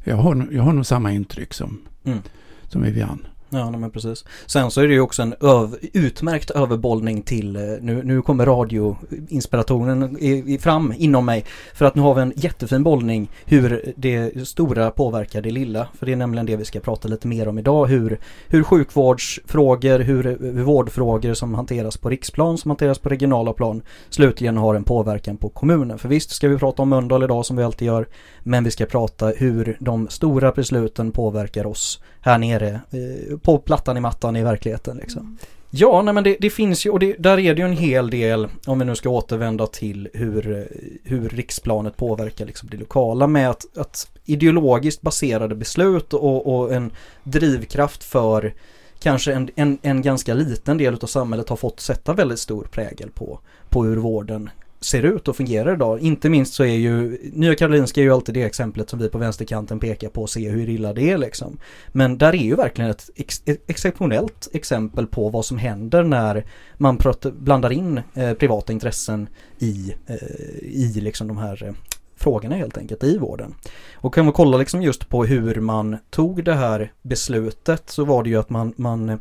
jag, 0.04 0.16
har, 0.16 0.48
jag 0.52 0.64
har 0.64 0.74
nog 0.74 0.86
samma 0.86 1.12
intryck 1.12 1.54
som, 1.54 1.82
mm. 2.04 2.20
som 2.68 2.84
Vivian. 2.84 3.28
Ja, 3.50 3.72
men 3.72 3.92
precis. 3.92 4.26
Sen 4.46 4.72
så 4.72 4.82
är 4.82 4.88
det 4.88 4.94
ju 4.94 5.00
också 5.00 5.22
en 5.22 5.36
öv 5.42 5.78
utmärkt 5.94 6.52
överbollning 6.52 7.22
till, 7.22 7.56
eh, 7.56 7.62
nu, 7.82 8.04
nu 8.04 8.22
kommer 8.22 8.46
radioinspirationen 8.46 10.18
fram 10.60 10.94
inom 10.98 11.26
mig. 11.26 11.46
För 11.74 11.86
att 11.86 11.96
nu 11.96 12.02
har 12.02 12.16
vi 12.16 12.22
en 12.22 12.34
jättefin 12.36 12.84
bollning 12.84 13.32
hur 13.46 13.94
det 13.98 14.48
stora 14.48 14.92
påverkar 14.92 15.42
det 15.42 15.52
lilla. 15.52 15.88
För 16.00 16.06
det 16.06 16.12
är 16.12 16.16
nämligen 16.16 16.46
det 16.46 16.56
vi 16.56 16.66
ska 16.66 16.80
prata 16.80 17.08
lite 17.08 17.28
mer 17.28 17.48
om 17.48 17.60
idag. 17.60 17.86
Hur, 17.86 18.20
hur 18.48 18.64
sjukvårdsfrågor, 18.64 20.00
hur, 20.00 20.24
hur 20.24 20.64
vårdfrågor 20.64 21.34
som 21.34 21.54
hanteras 21.54 21.98
på 21.98 22.10
riksplan, 22.10 22.58
som 22.58 22.72
hanteras 22.72 23.00
på 23.00 23.10
regionala 23.10 23.54
plan, 23.54 23.82
slutligen 24.10 24.58
har 24.58 24.76
en 24.76 24.84
påverkan 24.84 25.38
på 25.38 25.50
kommunen. 25.50 26.00
För 26.00 26.10
visst 26.10 26.32
ska 26.32 26.48
vi 26.48 26.58
prata 26.58 26.82
om 26.82 26.90
Mölndal 26.90 27.24
idag 27.24 27.46
som 27.46 27.58
vi 27.58 27.64
alltid 27.64 27.86
gör, 27.86 28.08
men 28.44 28.64
vi 28.64 28.72
ska 28.72 28.86
prata 28.86 29.28
hur 29.28 29.78
de 29.80 30.08
stora 30.08 30.52
besluten 30.52 31.12
påverkar 31.12 31.66
oss 31.68 32.02
här 32.22 32.38
nere 32.38 32.70
eh, 32.70 33.38
på 33.42 33.58
plattan 33.58 33.98
i 33.98 34.00
mattan 34.00 34.36
i 34.36 34.44
verkligheten 34.44 34.98
liksom. 34.98 35.22
Mm. 35.22 35.38
Ja, 35.72 36.02
nej 36.02 36.14
men 36.14 36.24
det, 36.24 36.38
det, 36.40 36.50
finns 36.50 36.86
ju 36.86 36.90
och 36.90 37.00
det, 37.00 37.16
där 37.20 37.40
är 37.40 37.56
det 37.56 37.62
ju 37.62 37.68
en 37.68 37.78
hel 37.78 38.10
del 38.10 38.48
om 38.66 38.80
vi 38.80 38.86
nu 38.86 38.96
ska 38.96 39.10
återvända 39.10 39.68
till 39.68 40.10
hur, 40.14 40.68
hur 41.04 41.30
riksplanet 41.30 41.98
påverkar 41.98 42.46
liksom 42.46 42.70
det 42.70 42.78
lokala 42.78 43.28
med 43.28 43.50
att, 43.50 43.78
att 43.78 44.12
ideologiskt 44.26 45.02
baserade 45.02 45.56
beslut 45.56 46.14
och, 46.14 46.60
och 46.60 46.74
en 46.74 46.92
drivkraft 47.24 48.04
för 48.04 48.54
kanske 49.00 49.34
en, 49.34 49.50
en, 49.56 49.78
en 49.82 50.02
ganska 50.02 50.34
liten 50.34 50.78
del 50.78 50.94
av 51.02 51.08
samhället 51.08 51.50
har 51.50 51.56
fått 51.56 51.80
sätta 51.80 52.14
väldigt 52.14 52.40
stor 52.40 52.68
prägel 52.72 53.10
på, 53.10 53.40
på 53.70 53.84
hur 53.84 53.98
vården 53.98 54.50
ser 54.82 55.04
ut 55.04 55.28
och 55.28 55.36
fungerar 55.36 55.74
idag. 55.74 56.00
Inte 56.00 56.30
minst 56.30 56.54
så 56.54 56.64
är 56.64 56.76
ju 56.76 57.18
Nya 57.34 57.56
Karolinska 57.56 58.02
är 58.02 58.06
ju 58.06 58.14
alltid 58.14 58.36
det 58.36 58.44
exemplet 58.44 58.90
som 58.90 59.00
vi 59.00 59.10
på 59.10 59.18
vänsterkanten 59.18 59.80
pekar 59.80 60.10
på 60.10 60.22
och 60.22 60.30
ser 60.30 60.52
hur 60.52 60.70
illa 60.70 60.94
det 60.94 61.12
är 61.12 61.18
liksom. 61.18 61.58
Men 61.88 62.18
där 62.18 62.34
är 62.34 62.44
ju 62.44 62.56
verkligen 62.56 62.92
ett, 62.92 63.10
ex 63.16 63.42
exceptionellt 63.46 64.48
exempel 64.54 65.08
på 65.08 65.30
vad 65.30 65.46
som 65.46 65.58
händer 65.58 66.04
när 66.04 66.46
man 66.78 67.00
blandar 67.24 67.72
in 67.72 68.02
eh, 68.14 68.34
privata 68.34 68.74
intressen 68.74 69.30
i, 69.60 69.96
eh, 70.08 70.16
i 70.62 70.92
liksom 71.02 71.28
de 71.28 71.38
här 71.38 71.64
eh, 71.64 71.74
frågorna 72.16 72.56
helt 72.56 72.78
enkelt 72.78 73.04
i 73.04 73.18
vården. 73.18 73.56
Och 73.94 74.14
kan 74.14 74.26
man 74.26 74.34
kolla 74.34 74.58
liksom 74.58 74.82
just 74.82 75.10
på 75.10 75.26
hur 75.26 75.56
man 75.56 75.98
tog 76.10 76.44
det 76.44 76.54
här 76.54 76.92
beslutet 77.02 77.90
så 77.90 78.06
var 78.06 78.24
det 78.24 78.30
ju 78.30 78.40
att 78.40 78.50
man, 78.50 78.74
man 78.78 79.20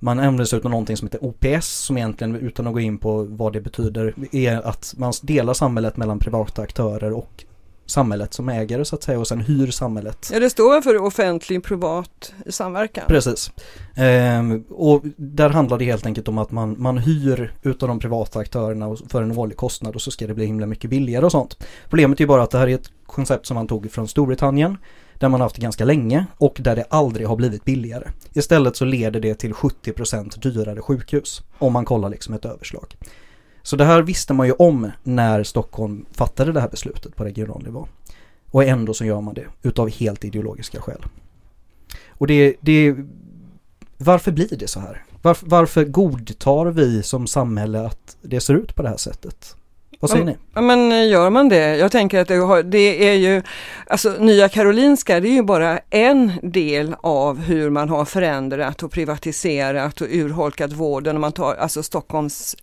man 0.00 0.18
använder 0.18 0.44
sig 0.44 0.60
av 0.64 0.70
någonting 0.70 0.96
som 0.96 1.08
heter 1.08 1.24
OPS 1.24 1.66
som 1.68 1.96
egentligen 1.98 2.36
utan 2.36 2.66
att 2.66 2.72
gå 2.72 2.80
in 2.80 2.98
på 2.98 3.22
vad 3.22 3.52
det 3.52 3.60
betyder 3.60 4.14
är 4.32 4.66
att 4.66 4.94
man 4.96 5.12
delar 5.22 5.54
samhället 5.54 5.96
mellan 5.96 6.18
privata 6.18 6.62
aktörer 6.62 7.12
och 7.12 7.44
samhället 7.86 8.34
som 8.34 8.48
ägare 8.48 8.84
så 8.84 8.96
att 8.96 9.02
säga 9.02 9.18
och 9.18 9.28
sen 9.28 9.40
hyr 9.40 9.70
samhället. 9.70 10.30
Ja 10.32 10.40
det 10.40 10.50
står 10.50 10.80
för 10.80 11.02
offentlig 11.02 11.64
privat 11.64 12.34
samverkan. 12.48 13.04
Precis. 13.08 13.52
Ehm, 13.96 14.64
och 14.68 15.02
där 15.16 15.50
handlar 15.50 15.78
det 15.78 15.84
helt 15.84 16.06
enkelt 16.06 16.28
om 16.28 16.38
att 16.38 16.50
man, 16.50 16.76
man 16.78 16.98
hyr 16.98 17.52
utav 17.62 17.88
de 17.88 17.98
privata 17.98 18.38
aktörerna 18.38 18.96
för 19.08 19.22
en 19.22 19.38
årlig 19.38 19.56
kostnad 19.56 19.94
och 19.94 20.02
så 20.02 20.10
ska 20.10 20.26
det 20.26 20.34
bli 20.34 20.46
himla 20.46 20.66
mycket 20.66 20.90
billigare 20.90 21.24
och 21.24 21.32
sånt. 21.32 21.66
Problemet 21.88 22.20
är 22.20 22.26
bara 22.26 22.42
att 22.42 22.50
det 22.50 22.58
här 22.58 22.68
är 22.68 22.74
ett 22.74 22.90
koncept 23.06 23.46
som 23.46 23.54
man 23.54 23.66
tog 23.66 23.92
från 23.92 24.08
Storbritannien 24.08 24.76
där 25.18 25.28
man 25.28 25.40
haft 25.40 25.56
det 25.56 25.62
ganska 25.62 25.84
länge 25.84 26.26
och 26.36 26.56
där 26.60 26.76
det 26.76 26.84
aldrig 26.90 27.28
har 27.28 27.36
blivit 27.36 27.64
billigare. 27.64 28.08
Istället 28.32 28.76
så 28.76 28.84
leder 28.84 29.20
det 29.20 29.34
till 29.34 29.52
70% 29.52 30.40
dyrare 30.40 30.80
sjukhus 30.80 31.42
om 31.58 31.72
man 31.72 31.84
kollar 31.84 32.08
liksom 32.08 32.34
ett 32.34 32.44
överslag. 32.44 32.96
Så 33.62 33.76
det 33.76 33.84
här 33.84 34.02
visste 34.02 34.34
man 34.34 34.46
ju 34.46 34.52
om 34.52 34.90
när 35.02 35.42
Stockholm 35.42 36.06
fattade 36.12 36.52
det 36.52 36.60
här 36.60 36.68
beslutet 36.68 37.16
på 37.16 37.24
regional 37.24 37.62
nivå. 37.62 37.88
Och 38.50 38.64
ändå 38.64 38.94
så 38.94 39.04
gör 39.04 39.20
man 39.20 39.34
det 39.34 39.46
utav 39.62 39.90
helt 39.90 40.24
ideologiska 40.24 40.80
skäl. 40.80 41.04
Och 42.08 42.26
det, 42.26 42.56
det 42.60 42.96
varför 43.98 44.32
blir 44.32 44.56
det 44.58 44.68
så 44.68 44.80
här? 44.80 45.04
Varför, 45.22 45.46
varför 45.46 45.84
godtar 45.84 46.66
vi 46.66 47.02
som 47.02 47.26
samhälle 47.26 47.86
att 47.86 48.16
det 48.22 48.40
ser 48.40 48.54
ut 48.54 48.74
på 48.74 48.82
det 48.82 48.88
här 48.88 48.96
sättet? 48.96 49.56
Vad 50.04 50.10
säger 50.10 50.24
ni? 50.24 50.36
Ja 50.54 50.60
men 50.60 51.08
gör 51.08 51.30
man 51.30 51.48
det? 51.48 51.76
Jag 51.76 51.92
tänker 51.92 52.20
att 52.20 52.28
det, 52.28 52.36
har, 52.36 52.62
det, 52.62 53.08
är 53.08 53.14
ju, 53.14 53.42
alltså 53.86 54.16
Nya 54.20 54.48
Karolinska 54.48 55.20
det 55.20 55.28
är 55.28 55.32
ju 55.32 55.42
bara 55.42 55.78
en 55.90 56.32
del 56.42 56.94
av 57.00 57.40
hur 57.40 57.70
man 57.70 57.88
har 57.88 58.04
förändrat 58.04 58.82
och 58.82 58.90
privatiserat 58.90 60.00
och 60.00 60.06
urholkat 60.10 60.72
vården. 60.72 61.16
Om 61.16 61.20
man 61.20 61.32
tar, 61.32 61.54
alltså 61.54 61.82
Stockholms 61.82 62.56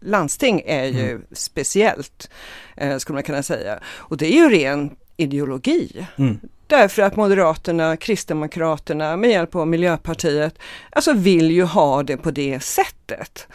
landsting 0.00 0.62
är 0.66 0.84
ju 0.84 1.10
mm. 1.10 1.22
speciellt, 1.32 2.30
eh, 2.76 2.98
skulle 2.98 3.14
man 3.14 3.22
kunna 3.22 3.42
säga. 3.42 3.78
Och 3.86 4.16
det 4.16 4.26
är 4.26 4.36
ju 4.36 4.48
ren 4.50 4.90
ideologi. 5.16 6.06
Mm. 6.16 6.40
Därför 6.72 7.02
att 7.02 7.16
Moderaterna, 7.16 7.96
Kristdemokraterna 7.96 9.16
med 9.16 9.30
hjälp 9.30 9.54
av 9.54 9.68
Miljöpartiet, 9.68 10.58
alltså 10.90 11.12
vill 11.12 11.50
ju 11.50 11.64
ha 11.64 12.02
det 12.02 12.16
på 12.16 12.30
det 12.30 12.62
sättet. 12.62 13.46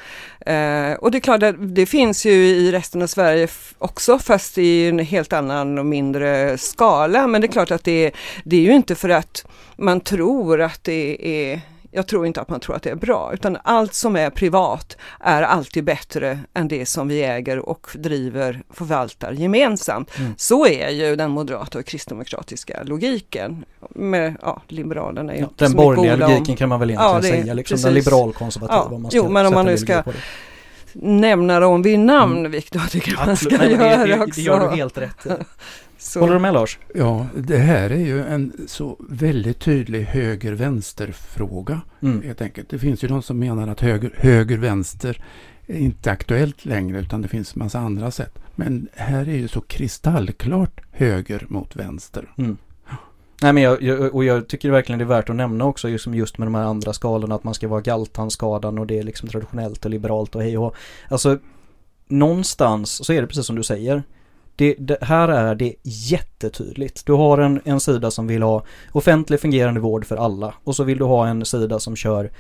Eh, 0.46 0.94
och 0.94 1.12
det 1.12 1.18
är 1.18 1.20
klart 1.20 1.44
att 1.44 1.56
det 1.60 1.86
finns 1.86 2.26
ju 2.26 2.32
i 2.32 2.72
resten 2.72 3.02
av 3.02 3.08
Sverige 3.08 3.48
också, 3.78 4.20
fast 4.20 4.58
i 4.58 4.88
en 4.88 5.00
helt 5.00 5.34
annan 5.34 5.78
och 5.78 5.86
mindre 5.86 6.58
skala. 6.58 7.28
Men 7.28 7.42
det 7.42 7.48
är 7.48 7.52
klart 7.52 7.72
att 7.72 7.84
det, 7.84 8.12
det 8.44 8.58
är 8.58 8.62
ju 8.62 8.74
inte 8.74 8.96
för 8.96 9.10
att 9.10 9.46
man 9.76 10.00
tror 10.00 10.62
att 10.62 10.84
det 10.84 11.18
är 11.22 11.62
jag 11.98 12.08
tror 12.08 12.26
inte 12.26 12.42
att 12.42 12.50
man 12.50 12.60
tror 12.60 12.76
att 12.76 12.84
det 12.84 12.90
är 12.90 12.96
bra, 12.96 13.32
utan 13.34 13.58
allt 13.64 13.94
som 13.94 14.16
är 14.16 14.30
privat 14.30 14.98
är 15.20 15.42
alltid 15.42 15.84
bättre 15.84 16.40
än 16.54 16.68
det 16.68 16.86
som 16.86 17.08
vi 17.08 17.24
äger 17.24 17.70
och 17.70 17.88
driver, 17.94 18.62
förvaltar 18.70 19.32
gemensamt. 19.32 20.18
Mm. 20.18 20.34
Så 20.38 20.68
är 20.68 20.90
ju 20.90 21.16
den 21.16 21.32
moderata 21.32 21.80
och 21.80 21.86
kristdemokratiska 21.86 22.84
logiken. 22.84 23.66
Med, 23.90 24.36
ja, 24.42 24.62
Liberalerna 24.68 25.34
är 25.34 25.40
ja, 25.40 25.50
Den 25.56 25.74
borgerliga 25.74 26.28
logiken 26.28 26.56
kan 26.56 26.70
man 26.70 26.80
väl 26.80 26.90
egentligen 26.90 27.14
ja, 27.14 27.22
det, 27.22 27.28
säga, 27.28 27.54
liksom 27.54 27.76
precis. 27.76 27.86
den 27.86 27.94
liberalkonservativa. 27.94 28.88
Ja, 28.90 28.96
om 28.96 29.02
man 29.02 29.12
ska 29.12 29.18
jo, 29.18 29.30
men 29.30 29.46
om 29.46 29.54
man 29.54 29.66
nu 29.66 29.78
ska 29.78 30.04
nämna 30.94 31.60
dem 31.60 31.82
vid 31.82 32.00
namn, 32.00 32.38
mm. 32.38 32.52
vilket 32.52 32.76
jag 32.76 32.92
tycker 32.92 33.26
man 33.26 33.38
ska 33.38 33.58
Nej, 33.58 33.72
göra 33.72 33.98
det, 33.98 34.16
det, 34.16 34.20
också. 34.20 34.32
Det 34.36 34.42
gör 34.42 34.70
du 34.70 34.76
helt 34.76 34.98
rätt 34.98 35.26
Så. 36.08 36.20
Håller 36.20 36.34
du 36.34 36.40
med 36.40 36.54
Lars? 36.54 36.80
Ja, 36.96 37.28
det 37.36 37.58
här 37.58 37.90
är 37.90 38.06
ju 38.06 38.24
en 38.24 38.54
så 38.68 38.98
väldigt 39.10 39.60
tydlig 39.60 40.02
höger-vänster-fråga. 40.02 41.82
Mm. 42.02 42.22
Helt 42.22 42.42
enkelt. 42.42 42.70
Det 42.70 42.80
finns 42.80 43.04
ju 43.04 43.08
de 43.08 43.22
som 43.22 43.40
menar 43.40 43.68
att 43.68 43.82
höger-vänster 44.16 45.24
är 45.66 45.78
inte 45.78 46.12
aktuellt 46.12 46.66
längre 46.66 47.00
utan 47.00 47.22
det 47.22 47.28
finns 47.28 47.56
massa 47.56 47.80
andra 47.80 48.12
sätt. 48.12 48.40
Men 48.56 48.88
här 48.96 49.30
är 49.30 49.36
ju 49.38 49.48
så 49.48 49.62
kristallklart 49.62 50.82
höger 50.92 51.46
mot 51.50 51.76
vänster. 51.76 52.34
Mm. 52.38 52.58
Nej 53.42 53.54
men 53.54 53.64
jag, 53.64 53.82
jag, 53.82 54.16
och 54.16 54.24
jag 54.24 54.48
tycker 54.48 54.72
verkligen 54.72 55.00
det 55.00 55.06
är 55.06 55.10
värt 55.10 55.30
att 55.30 55.36
nämna 55.36 55.66
också 55.66 55.90
just, 55.90 56.08
just 56.08 56.38
med 56.38 56.48
de 56.48 56.56
här 56.56 56.64
andra 56.64 56.94
skalorna 56.94 57.36
att 57.36 57.44
man 57.44 57.54
ska 57.54 57.68
vara 57.68 57.82
galtanskadan 57.82 58.78
och 58.78 58.88
det 58.88 59.00
är 59.00 59.04
liksom 59.04 59.30
traditionellt 59.30 59.86
och 59.86 59.92
liberalt 59.92 60.36
och 60.36 60.42
hej 60.42 60.58
och 60.58 60.76
Alltså 61.10 61.40
någonstans 62.08 63.06
så 63.06 63.14
är 63.14 63.22
det 63.22 63.28
precis 63.28 63.46
som 63.46 63.56
du 63.56 63.64
säger. 63.64 64.04
Det, 64.58 64.76
det, 64.80 64.98
här 65.02 65.28
är 65.28 65.56
det 65.56 65.74
jättetydligt. 65.84 67.06
Du 67.06 67.14
har 67.14 67.38
en, 67.38 67.62
en 67.66 67.80
sida 67.80 68.12
som 68.12 68.28
vill 68.28 68.44
ha 68.44 68.64
offentlig 68.92 69.40
fungerande 69.40 69.80
vård 69.80 70.06
för 70.06 70.18
alla 70.18 70.54
och 70.64 70.76
så 70.76 70.84
vill 70.84 70.98
du 70.98 71.04
ha 71.04 71.28
en 71.28 71.46
sida 71.46 71.80
som 71.80 71.96
kör 71.96 72.32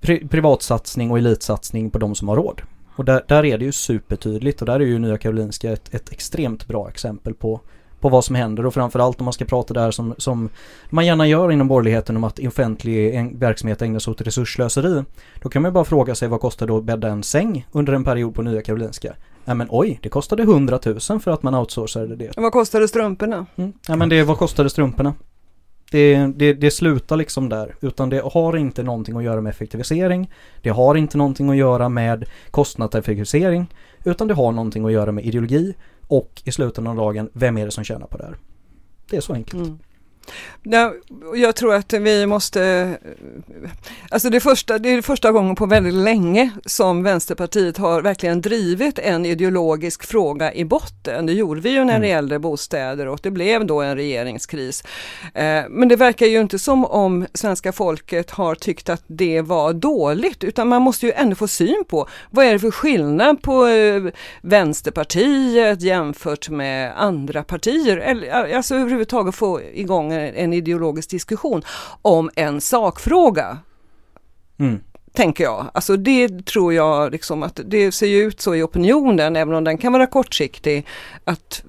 pri, 0.00 0.28
privatsatsning 0.28 1.10
och 1.10 1.18
elitsatsning 1.18 1.90
på 1.90 1.98
de 1.98 2.14
som 2.14 2.28
har 2.28 2.36
råd. 2.36 2.62
Och 2.96 3.04
där, 3.04 3.24
där 3.28 3.44
är 3.44 3.58
det 3.58 3.64
ju 3.64 3.72
supertydligt 3.72 4.60
och 4.60 4.66
där 4.66 4.80
är 4.80 4.84
ju 4.84 4.98
Nya 4.98 5.18
Karolinska 5.18 5.72
ett, 5.72 5.94
ett 5.94 6.12
extremt 6.12 6.66
bra 6.66 6.88
exempel 6.88 7.34
på 7.34 7.60
på 8.00 8.08
vad 8.08 8.24
som 8.24 8.34
händer 8.36 8.66
och 8.66 8.74
framförallt 8.74 9.20
om 9.20 9.24
man 9.24 9.32
ska 9.32 9.44
prata 9.44 9.74
där 9.74 9.90
som, 9.90 10.14
som 10.18 10.48
man 10.90 11.06
gärna 11.06 11.26
gör 11.26 11.52
inom 11.52 11.68
borgerligheten 11.68 12.16
om 12.16 12.24
att 12.24 12.38
offentlig 12.46 13.32
verksamhet 13.38 13.82
ägnas 13.82 14.08
åt 14.08 14.20
resurslöseri. 14.20 15.04
Då 15.42 15.48
kan 15.48 15.62
man 15.62 15.72
bara 15.72 15.84
fråga 15.84 16.14
sig 16.14 16.28
vad 16.28 16.40
kostar 16.40 16.66
det 16.66 16.76
att 16.76 16.84
bädda 16.84 17.08
en 17.08 17.22
säng 17.22 17.66
under 17.72 17.92
en 17.92 18.04
period 18.04 18.34
på 18.34 18.42
Nya 18.42 18.62
Karolinska? 18.62 19.14
Ja 19.44 19.54
men 19.54 19.66
oj, 19.70 19.98
det 20.02 20.08
kostade 20.08 20.42
100 20.42 20.78
000 20.86 21.00
för 21.00 21.30
att 21.30 21.42
man 21.42 21.54
outsourcade 21.54 22.16
det. 22.16 22.36
vad 22.36 22.52
kostade 22.52 22.88
strumporna? 22.88 23.46
Mm. 23.56 23.72
Ja 23.88 23.96
men 23.96 24.08
det, 24.08 24.22
vad 24.22 24.38
kostade 24.38 24.70
strumporna? 24.70 25.14
Det, 25.90 26.26
det, 26.26 26.52
det 26.52 26.70
slutar 26.70 27.16
liksom 27.16 27.48
där, 27.48 27.74
utan 27.80 28.10
det 28.10 28.22
har 28.32 28.56
inte 28.56 28.82
någonting 28.82 29.16
att 29.16 29.24
göra 29.24 29.40
med 29.40 29.50
effektivisering. 29.50 30.30
Det 30.62 30.70
har 30.70 30.94
inte 30.94 31.18
någonting 31.18 31.50
att 31.50 31.56
göra 31.56 31.88
med 31.88 32.24
kostnadseffektivisering, 32.50 33.66
utan 34.04 34.28
det 34.28 34.34
har 34.34 34.52
någonting 34.52 34.84
att 34.84 34.92
göra 34.92 35.12
med 35.12 35.24
ideologi 35.24 35.74
och 36.08 36.42
i 36.44 36.52
slutändan 36.52 36.98
av 36.98 37.04
dagen, 37.04 37.30
vem 37.32 37.58
är 37.58 37.64
det 37.64 37.70
som 37.70 37.84
tjänar 37.84 38.06
på 38.06 38.18
det 38.18 38.24
här? 38.24 38.36
Det 39.10 39.16
är 39.16 39.20
så 39.20 39.32
enkelt. 39.32 39.66
Mm. 39.66 39.78
Ja, 40.62 40.94
jag 41.34 41.56
tror 41.56 41.74
att 41.74 41.92
vi 41.92 42.26
måste, 42.26 42.98
alltså 44.10 44.30
det, 44.30 44.40
första, 44.40 44.78
det 44.78 44.88
är 44.88 45.02
första 45.02 45.32
gången 45.32 45.56
på 45.56 45.66
väldigt 45.66 45.94
länge 45.94 46.50
som 46.66 47.02
Vänsterpartiet 47.02 47.78
har 47.78 48.02
verkligen 48.02 48.40
drivit 48.40 48.98
en 48.98 49.26
ideologisk 49.26 50.04
fråga 50.04 50.54
i 50.54 50.64
botten. 50.64 51.26
Det 51.26 51.32
gjorde 51.32 51.60
vi 51.60 51.70
ju 51.70 51.84
när 51.84 51.86
det 51.86 51.96
mm. 51.96 52.08
gällde 52.08 52.38
bostäder 52.38 53.08
och 53.08 53.20
det 53.22 53.30
blev 53.30 53.66
då 53.66 53.80
en 53.80 53.96
regeringskris. 53.96 54.84
Eh, 55.34 55.62
men 55.70 55.88
det 55.88 55.96
verkar 55.96 56.26
ju 56.26 56.40
inte 56.40 56.58
som 56.58 56.84
om 56.84 57.26
svenska 57.34 57.72
folket 57.72 58.30
har 58.30 58.54
tyckt 58.54 58.88
att 58.88 59.02
det 59.06 59.40
var 59.42 59.72
dåligt 59.72 60.44
utan 60.44 60.68
man 60.68 60.82
måste 60.82 61.06
ju 61.06 61.12
ändå 61.12 61.36
få 61.36 61.48
syn 61.48 61.84
på 61.88 62.08
vad 62.30 62.46
är 62.46 62.52
det 62.52 62.58
för 62.58 62.70
skillnad 62.70 63.42
på 63.42 63.66
eh, 63.66 64.02
Vänsterpartiet 64.42 65.82
jämfört 65.82 66.48
med 66.48 66.92
andra 66.96 67.42
partier. 67.42 68.30
Alltså 68.54 68.74
överhuvudtaget 68.74 69.34
få 69.34 69.60
igång 69.62 70.09
en 70.10 70.52
ideologisk 70.52 71.10
diskussion 71.10 71.62
om 72.02 72.30
en 72.36 72.60
sakfråga. 72.60 73.58
Mm. 74.58 74.80
Tänker 75.12 75.44
jag. 75.44 75.70
Alltså 75.74 75.96
det 75.96 76.46
tror 76.46 76.74
jag 76.74 77.12
liksom 77.12 77.42
att 77.42 77.60
det 77.64 77.92
ser 77.92 78.06
ut 78.06 78.40
så 78.40 78.54
i 78.54 78.62
opinionen, 78.62 79.36
även 79.36 79.54
om 79.54 79.64
den 79.64 79.78
kan 79.78 79.92
vara 79.92 80.06
kortsiktig, 80.06 80.86
att 81.24 81.62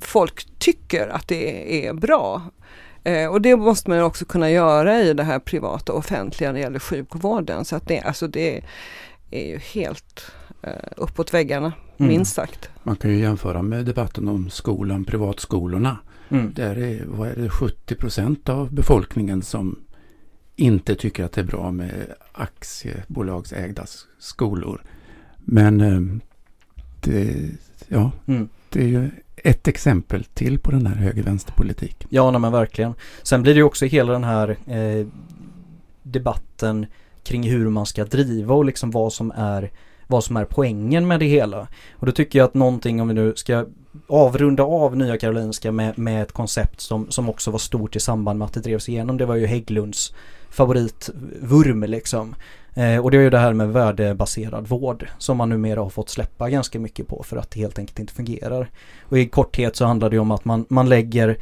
folk 0.00 0.46
tycker 0.58 1.08
att 1.08 1.28
det 1.28 1.86
är 1.86 1.92
bra. 1.92 2.42
Eh, 3.04 3.26
och 3.26 3.40
det 3.40 3.56
måste 3.56 3.90
man 3.90 4.02
också 4.02 4.24
kunna 4.24 4.50
göra 4.50 5.00
i 5.00 5.14
det 5.14 5.22
här 5.22 5.38
privata 5.38 5.92
och 5.92 5.98
offentliga 5.98 6.48
när 6.48 6.58
det 6.58 6.60
gäller 6.60 6.78
sjukvården. 6.78 7.64
Så 7.64 7.76
att 7.76 7.86
det, 7.86 8.00
alltså 8.00 8.28
det 8.28 8.62
är 9.30 9.46
ju 9.46 9.58
helt 9.58 10.32
eh, 10.62 10.72
uppåt 10.96 11.34
väggarna, 11.34 11.72
mm. 11.98 12.08
minst 12.08 12.34
sagt. 12.34 12.70
Man 12.82 12.96
kan 12.96 13.10
ju 13.10 13.18
jämföra 13.18 13.62
med 13.62 13.84
debatten 13.84 14.28
om 14.28 14.50
skolan, 14.50 15.04
privatskolorna. 15.04 15.98
Mm. 16.30 16.52
Där 16.54 16.78
är, 16.78 17.04
vad 17.06 17.28
är 17.28 17.36
det, 17.36 17.48
70 17.48 17.94
procent 17.94 18.48
av 18.48 18.74
befolkningen 18.74 19.42
som 19.42 19.78
inte 20.56 20.94
tycker 20.94 21.24
att 21.24 21.32
det 21.32 21.40
är 21.40 21.44
bra 21.44 21.70
med 21.70 22.14
aktiebolagsägda 22.32 23.86
skolor. 24.18 24.82
Men 25.36 25.80
eh, 25.80 26.00
det, 27.00 27.48
ja, 27.88 28.12
mm. 28.26 28.48
det 28.68 28.82
är 28.82 28.88
ju 28.88 29.10
ett 29.36 29.68
exempel 29.68 30.24
till 30.24 30.58
på 30.58 30.70
den 30.70 30.86
här 30.86 30.94
höger-vänsterpolitik. 30.94 32.06
Ja, 32.08 32.30
nej, 32.30 32.40
men 32.40 32.52
verkligen. 32.52 32.94
Sen 33.22 33.42
blir 33.42 33.54
det 33.54 33.58
ju 33.58 33.64
också 33.64 33.86
hela 33.86 34.12
den 34.12 34.24
här 34.24 34.56
eh, 34.66 35.06
debatten 36.02 36.86
kring 37.22 37.50
hur 37.50 37.68
man 37.68 37.86
ska 37.86 38.04
driva 38.04 38.54
och 38.54 38.64
liksom 38.64 38.90
vad 38.90 39.12
som 39.12 39.32
är 39.36 39.70
vad 40.10 40.24
som 40.24 40.36
är 40.36 40.44
poängen 40.44 41.08
med 41.08 41.20
det 41.20 41.26
hela. 41.26 41.68
Och 41.92 42.06
då 42.06 42.12
tycker 42.12 42.38
jag 42.38 42.46
att 42.46 42.54
någonting 42.54 43.00
om 43.00 43.08
vi 43.08 43.14
nu 43.14 43.32
ska 43.36 43.66
avrunda 44.06 44.62
av 44.62 44.96
Nya 44.96 45.18
Karolinska 45.18 45.72
med, 45.72 45.98
med 45.98 46.22
ett 46.22 46.32
koncept 46.32 46.80
som, 46.80 47.10
som 47.10 47.28
också 47.28 47.50
var 47.50 47.58
stort 47.58 47.96
i 47.96 48.00
samband 48.00 48.38
med 48.38 48.46
att 48.46 48.54
det 48.54 48.60
drevs 48.60 48.88
igenom. 48.88 49.16
Det 49.16 49.26
var 49.26 49.36
ju 49.36 49.46
Hägglunds 49.46 50.14
favoritvurm 50.50 51.82
liksom. 51.82 52.34
Eh, 52.74 53.04
och 53.04 53.10
det 53.10 53.16
är 53.16 53.22
ju 53.22 53.30
det 53.30 53.38
här 53.38 53.52
med 53.52 53.72
värdebaserad 53.72 54.68
vård 54.68 55.08
som 55.18 55.36
man 55.36 55.48
numera 55.48 55.80
har 55.80 55.90
fått 55.90 56.08
släppa 56.08 56.50
ganska 56.50 56.78
mycket 56.78 57.06
på 57.06 57.22
för 57.22 57.36
att 57.36 57.50
det 57.50 57.60
helt 57.60 57.78
enkelt 57.78 57.98
inte 57.98 58.12
fungerar. 58.12 58.70
Och 59.02 59.18
i 59.18 59.28
korthet 59.28 59.76
så 59.76 59.84
handlar 59.84 60.10
det 60.10 60.18
om 60.18 60.30
att 60.30 60.44
man, 60.44 60.66
man 60.68 60.88
lägger 60.88 61.38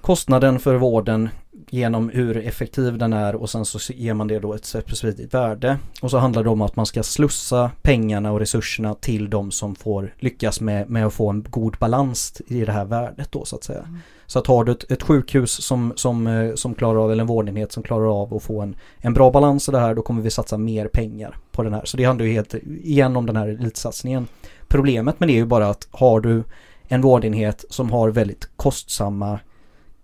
kostnaden 0.00 0.58
för 0.58 0.74
vården 0.74 1.28
genom 1.72 2.08
hur 2.08 2.36
effektiv 2.36 2.98
den 2.98 3.12
är 3.12 3.34
och 3.34 3.50
sen 3.50 3.64
så 3.64 3.92
ger 3.92 4.14
man 4.14 4.28
det 4.28 4.38
då 4.38 4.54
ett 4.54 4.64
specifikt 4.64 5.34
värde. 5.34 5.78
Och 6.02 6.10
så 6.10 6.18
handlar 6.18 6.42
det 6.42 6.50
om 6.50 6.62
att 6.62 6.76
man 6.76 6.86
ska 6.86 7.02
slussa 7.02 7.70
pengarna 7.82 8.32
och 8.32 8.38
resurserna 8.38 8.94
till 8.94 9.30
de 9.30 9.50
som 9.50 9.74
får 9.74 10.14
lyckas 10.18 10.60
med, 10.60 10.90
med 10.90 11.06
att 11.06 11.12
få 11.12 11.30
en 11.30 11.46
god 11.50 11.76
balans 11.78 12.42
i 12.46 12.64
det 12.64 12.72
här 12.72 12.84
värdet 12.84 13.32
då 13.32 13.44
så 13.44 13.56
att 13.56 13.64
säga. 13.64 13.78
Mm. 13.78 13.98
Så 14.26 14.38
att 14.38 14.46
har 14.46 14.64
du 14.64 14.72
ett, 14.72 14.90
ett 14.90 15.02
sjukhus 15.02 15.64
som, 15.64 15.92
som, 15.96 16.26
eh, 16.26 16.54
som 16.54 16.74
klarar 16.74 17.04
av, 17.04 17.12
eller 17.12 17.22
en 17.22 17.26
vårdenhet 17.26 17.72
som 17.72 17.82
klarar 17.82 18.22
av 18.22 18.34
att 18.34 18.42
få 18.42 18.60
en, 18.60 18.76
en 18.98 19.14
bra 19.14 19.30
balans 19.30 19.68
i 19.68 19.72
det 19.72 19.80
här, 19.80 19.94
då 19.94 20.02
kommer 20.02 20.22
vi 20.22 20.30
satsa 20.30 20.58
mer 20.58 20.88
pengar 20.88 21.36
på 21.52 21.62
den 21.62 21.74
här. 21.74 21.84
Så 21.84 21.96
det 21.96 22.04
handlar 22.04 22.26
ju 22.26 22.32
helt 22.32 22.54
igen 22.64 23.16
om 23.16 23.26
den 23.26 23.36
här 23.36 23.48
elitsatsningen. 23.48 24.26
Problemet 24.68 25.20
med 25.20 25.28
det 25.28 25.32
är 25.32 25.36
ju 25.36 25.46
bara 25.46 25.68
att 25.68 25.88
har 25.90 26.20
du 26.20 26.44
en 26.88 27.00
vårdenhet 27.00 27.64
som 27.68 27.90
har 27.90 28.08
väldigt 28.08 28.48
kostsamma 28.56 29.40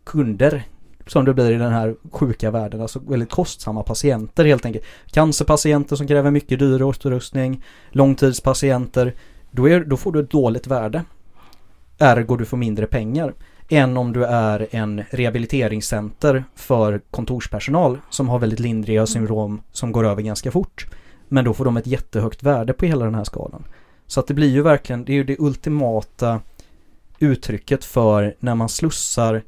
kunder 0.04 0.64
som 1.08 1.24
det 1.24 1.34
blir 1.34 1.50
i 1.50 1.58
den 1.58 1.72
här 1.72 1.94
sjuka 2.10 2.50
världen. 2.50 2.80
Alltså 2.80 2.98
väldigt 2.98 3.30
kostsamma 3.30 3.82
patienter 3.82 4.44
helt 4.44 4.64
enkelt. 4.64 4.84
Cancerpatienter 5.06 5.96
som 5.96 6.06
kräver 6.06 6.30
mycket 6.30 6.58
dyr 6.58 6.90
utrustning, 6.90 7.64
långtidspatienter. 7.90 9.14
Då, 9.50 9.68
är, 9.68 9.84
då 9.84 9.96
får 9.96 10.12
du 10.12 10.20
ett 10.20 10.30
dåligt 10.30 10.66
värde. 10.66 11.04
Ergo 11.98 12.36
du 12.36 12.44
får 12.44 12.56
mindre 12.56 12.86
pengar. 12.86 13.34
än 13.68 13.96
om 13.96 14.12
du 14.12 14.24
är 14.24 14.66
en 14.70 15.02
rehabiliteringscenter 15.10 16.44
för 16.54 17.00
kontorspersonal 17.10 17.98
som 18.10 18.28
har 18.28 18.38
väldigt 18.38 18.60
lindriga 18.60 19.06
syndrom 19.06 19.60
som 19.72 19.92
går 19.92 20.06
över 20.06 20.22
ganska 20.22 20.50
fort. 20.50 20.86
Men 21.28 21.44
då 21.44 21.54
får 21.54 21.64
de 21.64 21.76
ett 21.76 21.86
jättehögt 21.86 22.42
värde 22.42 22.72
på 22.72 22.86
hela 22.86 23.04
den 23.04 23.14
här 23.14 23.24
skalan. 23.24 23.64
Så 24.06 24.20
att 24.20 24.26
det 24.26 24.34
blir 24.34 24.48
ju 24.48 24.62
verkligen, 24.62 25.04
det 25.04 25.12
är 25.12 25.14
ju 25.14 25.24
det 25.24 25.36
ultimata 25.38 26.40
uttrycket 27.18 27.84
för 27.84 28.34
när 28.40 28.54
man 28.54 28.68
slussar 28.68 29.42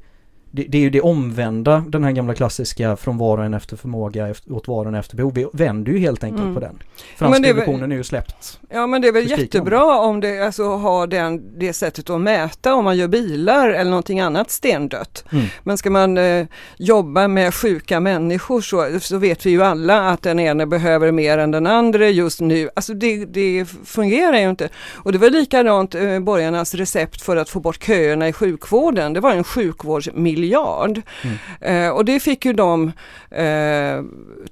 det, 0.51 0.63
det, 0.63 0.77
är 0.77 0.81
ju 0.81 0.89
det 0.89 1.01
omvända, 1.01 1.83
den 1.87 2.03
här 2.03 2.11
gamla 2.11 2.33
klassiska 2.33 2.95
från 2.95 3.17
var 3.17 3.37
och 3.37 3.45
en 3.45 3.53
efter 3.53 3.77
förmåga 3.77 4.27
efter, 4.27 4.51
åt 4.51 4.67
var 4.67 4.79
och 4.79 4.87
en 4.87 4.95
efter 4.95 5.17
behov. 5.17 5.33
Vi 5.33 5.47
vänder 5.53 5.91
ju 5.91 5.97
helt 5.97 6.23
enkelt 6.23 6.41
mm. 6.41 6.53
på 6.53 6.59
den. 6.59 6.83
Franska 7.17 7.47
ja, 7.47 7.49
revolutionen 7.49 7.91
är 7.91 7.95
ju 7.95 8.03
släppt. 8.03 8.59
Ja 8.69 8.87
men 8.87 9.01
det 9.01 9.07
är 9.07 9.11
väl 9.11 9.29
jättebra 9.29 9.99
om 9.99 10.19
det 10.19 10.45
alltså 10.45 10.63
har 10.63 11.07
den, 11.07 11.59
det 11.59 11.73
sättet 11.73 12.09
att 12.09 12.21
mäta 12.21 12.73
om 12.73 12.83
man 12.83 12.97
gör 12.97 13.07
bilar 13.07 13.69
eller 13.69 13.89
någonting 13.89 14.19
annat 14.19 14.51
stendött. 14.51 15.23
Mm. 15.31 15.45
Men 15.63 15.77
ska 15.77 15.89
man 15.89 16.17
eh, 16.17 16.45
jobba 16.77 17.27
med 17.27 17.53
sjuka 17.53 17.99
människor 17.99 18.61
så, 18.61 18.99
så 18.99 19.17
vet 19.17 19.45
vi 19.45 19.49
ju 19.49 19.63
alla 19.63 20.09
att 20.09 20.21
den 20.21 20.39
ene 20.39 20.65
behöver 20.65 21.11
mer 21.11 21.37
än 21.37 21.51
den 21.51 21.67
andra 21.67 22.09
just 22.09 22.41
nu. 22.41 22.69
Alltså 22.75 22.93
det, 22.93 23.25
det 23.25 23.65
fungerar 23.85 24.37
ju 24.37 24.49
inte. 24.49 24.69
Och 24.93 25.11
det 25.11 25.17
var 25.17 25.29
likadant 25.29 25.95
eh, 25.95 26.19
borgarnas 26.19 26.75
recept 26.75 27.21
för 27.21 27.37
att 27.37 27.49
få 27.49 27.59
bort 27.59 27.83
köerna 27.83 28.27
i 28.27 28.33
sjukvården. 28.33 29.13
Det 29.13 29.19
var 29.19 29.31
en 29.31 29.43
sjukvårdsmiljö 29.43 30.40
miljard. 30.41 31.01
Mm. 31.23 31.85
Eh, 31.85 31.91
och 31.91 32.05
det 32.05 32.19
fick 32.19 32.45
ju 32.45 32.53
de 32.53 32.91
eh, 33.31 34.03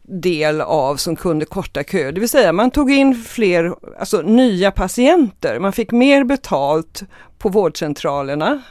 del 0.04 0.62
av 0.62 0.96
som 0.96 1.16
kunde 1.16 1.46
korta 1.46 1.84
kö. 1.84 2.12
Det 2.12 2.20
vill 2.20 2.30
säga 2.30 2.54
man 2.54 2.72
tog 2.72 2.92
in 2.92 3.16
fler, 3.16 3.74
alltså 4.00 4.22
nya 4.22 4.72
patienter. 4.72 5.60
Man 5.60 5.74
fick 5.74 5.92
mer 5.92 6.24
betalt 6.24 7.04
på 7.38 7.50
vårdcentralerna 7.50 8.62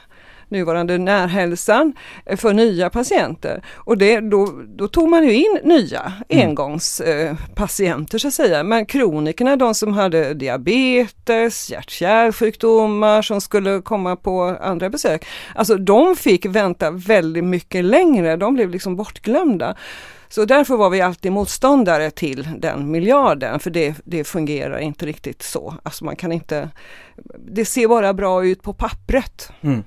nuvarande 0.50 0.98
närhälsan 0.98 1.92
för 2.36 2.52
nya 2.52 2.90
patienter. 2.90 3.62
Och 3.74 3.98
det, 3.98 4.20
då, 4.20 4.52
då 4.68 4.88
tog 4.88 5.08
man 5.08 5.24
ju 5.24 5.34
in 5.34 5.58
nya 5.64 6.12
mm. 6.28 6.48
engångspatienter 6.48 8.18
så 8.18 8.28
att 8.28 8.34
säga. 8.34 8.62
Men 8.62 8.86
kronikerna, 8.86 9.56
de 9.56 9.74
som 9.74 9.92
hade 9.92 10.34
diabetes, 10.34 11.70
hjärt-kärlsjukdomar 11.70 13.22
som 13.22 13.40
skulle 13.40 13.80
komma 13.80 14.16
på 14.16 14.42
andra 14.60 14.90
besök. 14.90 15.26
Alltså 15.54 15.76
de 15.76 16.16
fick 16.16 16.46
vänta 16.46 16.90
väldigt 16.90 17.44
mycket 17.44 17.84
längre, 17.84 18.36
de 18.36 18.54
blev 18.54 18.70
liksom 18.70 18.96
bortglömda. 18.96 19.76
Så 20.28 20.44
därför 20.44 20.76
var 20.76 20.90
vi 20.90 21.00
alltid 21.00 21.32
motståndare 21.32 22.10
till 22.10 22.48
den 22.58 22.90
miljarden, 22.90 23.60
för 23.60 23.70
det, 23.70 23.94
det 24.04 24.24
fungerar 24.24 24.78
inte 24.78 25.06
riktigt 25.06 25.42
så. 25.42 25.74
Alltså 25.82 26.04
man 26.04 26.16
kan 26.16 26.32
inte, 26.32 26.70
det 27.38 27.64
ser 27.64 27.88
bara 27.88 28.14
bra 28.14 28.46
ut 28.46 28.62
på 28.62 28.72
pappret. 28.72 29.52
Mm. 29.60 29.82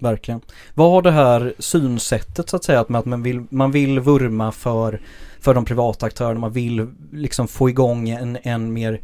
Verkligen. 0.00 0.40
Vad 0.74 0.90
har 0.90 1.02
det 1.02 1.10
här 1.10 1.54
synsättet 1.58 2.48
så 2.48 2.56
att 2.56 2.64
säga, 2.64 2.80
att 2.80 2.88
man 2.88 3.22
vill, 3.22 3.44
man 3.48 3.70
vill 3.70 4.00
vurma 4.00 4.52
för, 4.52 5.00
för 5.40 5.54
de 5.54 5.64
privata 5.64 6.06
aktörerna, 6.06 6.40
man 6.40 6.52
vill 6.52 6.86
liksom 7.12 7.48
få 7.48 7.68
igång 7.68 8.08
en, 8.08 8.38
en 8.42 8.72
mer 8.72 9.00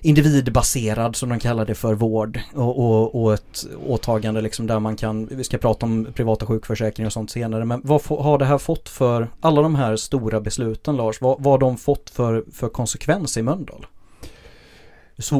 individbaserad 0.00 1.16
som 1.16 1.28
de 1.28 1.38
kallar 1.38 1.64
det 1.64 1.74
för 1.74 1.94
vård 1.94 2.40
och, 2.54 2.78
och, 2.78 3.22
och 3.22 3.34
ett 3.34 3.66
åtagande 3.86 4.40
liksom 4.40 4.66
där 4.66 4.80
man 4.80 4.96
kan, 4.96 5.28
vi 5.30 5.44
ska 5.44 5.58
prata 5.58 5.86
om 5.86 6.06
privata 6.14 6.46
sjukförsäkringar 6.46 7.06
och 7.06 7.12
sånt 7.12 7.30
senare, 7.30 7.64
men 7.64 7.80
vad 7.84 8.02
har 8.02 8.38
det 8.38 8.44
här 8.44 8.58
fått 8.58 8.88
för, 8.88 9.28
alla 9.40 9.62
de 9.62 9.74
här 9.74 9.96
stora 9.96 10.40
besluten 10.40 10.96
Lars, 10.96 11.20
vad, 11.20 11.42
vad 11.42 11.52
har 11.52 11.58
de 11.58 11.76
fått 11.76 12.10
för, 12.10 12.44
för 12.52 12.68
konsekvens 12.68 13.36
i 13.36 13.42
Mölndal? 13.42 13.86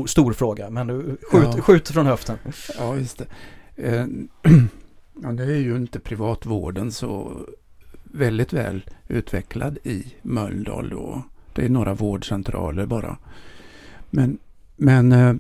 Stor, 0.07 0.33
fråga, 0.33 0.71
men 0.71 1.17
skjut, 1.33 1.49
ja. 1.57 1.63
skjut 1.63 1.89
från 1.89 2.07
höften. 2.07 2.39
Ja, 2.79 2.97
just 2.97 3.19
det. 3.19 3.27
Eh, 3.77 4.07
ja, 5.23 5.33
det 5.33 5.45
är 5.45 5.61
ju 5.61 5.77
inte 5.77 6.01
privatvården 6.01 6.93
så 6.93 7.41
väldigt 8.05 8.53
väl 8.53 8.85
utvecklad 9.09 9.79
i 9.85 10.15
Mölndal. 10.23 10.89
Då. 10.89 11.23
Det 11.53 11.65
är 11.65 11.69
några 11.69 11.95
vårdcentraler 11.95 12.87
bara. 12.87 13.17
Men, 14.11 14.39
men 14.77 15.13
eh, 15.13 15.35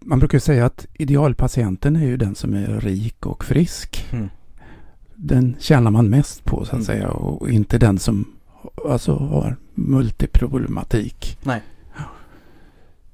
man 0.00 0.18
brukar 0.18 0.38
säga 0.38 0.66
att 0.66 0.86
idealpatienten 0.94 1.96
är 1.96 2.06
ju 2.06 2.16
den 2.16 2.34
som 2.34 2.54
är 2.54 2.80
rik 2.80 3.26
och 3.26 3.44
frisk. 3.44 4.08
Mm. 4.12 4.28
Den 5.14 5.56
tjänar 5.58 5.90
man 5.90 6.08
mest 6.08 6.44
på 6.44 6.56
så 6.64 6.70
att 6.70 6.72
mm. 6.72 6.84
säga 6.84 7.08
och 7.08 7.50
inte 7.50 7.78
den 7.78 7.98
som 7.98 8.32
alltså, 8.88 9.14
har 9.16 9.56
multiproblematik. 9.74 11.38
Nej. 11.42 11.62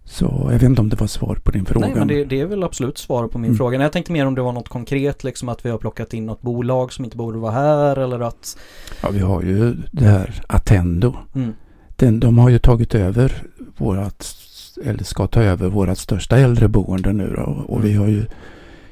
Så 0.08 0.40
jag 0.44 0.52
vet 0.52 0.62
inte 0.62 0.80
om 0.80 0.88
det 0.88 1.00
var 1.00 1.06
svar 1.06 1.38
på 1.44 1.50
din 1.50 1.64
fråga. 1.64 1.86
Nej, 1.86 1.96
men 1.96 2.08
det, 2.08 2.24
det 2.24 2.40
är 2.40 2.46
väl 2.46 2.62
absolut 2.62 2.98
svar 2.98 3.28
på 3.28 3.38
min 3.38 3.48
mm. 3.48 3.56
fråga. 3.56 3.82
Jag 3.82 3.92
tänkte 3.92 4.12
mer 4.12 4.26
om 4.26 4.34
det 4.34 4.42
var 4.42 4.52
något 4.52 4.68
konkret, 4.68 5.24
liksom 5.24 5.48
att 5.48 5.66
vi 5.66 5.70
har 5.70 5.78
plockat 5.78 6.14
in 6.14 6.26
något 6.26 6.42
bolag 6.42 6.92
som 6.92 7.04
inte 7.04 7.16
borde 7.16 7.38
vara 7.38 7.52
här 7.52 7.96
eller 7.96 8.20
att... 8.20 8.58
Ja, 9.02 9.08
vi 9.10 9.18
har 9.18 9.42
ju 9.42 9.74
det 9.90 10.04
här 10.04 10.42
Attendo. 10.46 11.14
Mm. 11.34 11.54
Den, 11.96 12.20
de 12.20 12.38
har 12.38 12.48
ju 12.48 12.58
tagit 12.58 12.94
över 12.94 13.42
vårat, 13.76 14.36
eller 14.84 15.04
ska 15.04 15.26
ta 15.26 15.42
över 15.42 15.68
vårat 15.68 15.98
största 15.98 16.36
äldreboende 16.36 17.12
nu 17.12 17.34
då. 17.36 17.64
Och 17.68 17.84
vi 17.84 17.92
har 17.92 18.06
ju 18.06 18.26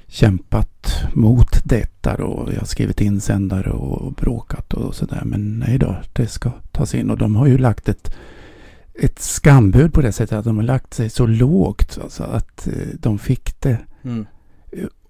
kämpat 0.06 0.92
mot 1.12 1.64
detta 1.64 2.16
då. 2.16 2.46
Vi 2.50 2.56
har 2.56 2.64
skrivit 2.64 3.00
insändare 3.00 3.70
och 3.70 4.12
bråkat 4.12 4.74
och 4.74 4.94
sådär. 4.94 5.22
Men 5.24 5.58
nej 5.58 5.78
då, 5.78 5.96
det 6.12 6.26
ska 6.26 6.50
tas 6.72 6.94
in 6.94 7.10
och 7.10 7.18
de 7.18 7.36
har 7.36 7.46
ju 7.46 7.58
lagt 7.58 7.88
ett 7.88 8.14
ett 8.98 9.18
skambud 9.18 9.92
på 9.92 10.00
det 10.00 10.12
sättet 10.12 10.38
att 10.38 10.44
de 10.44 10.56
har 10.56 10.64
lagt 10.64 10.94
sig 10.94 11.10
så 11.10 11.26
lågt 11.26 11.98
alltså 12.02 12.22
att 12.22 12.66
eh, 12.66 12.72
de 12.94 13.18
fick 13.18 13.60
det. 13.60 13.78
Mm. 14.02 14.26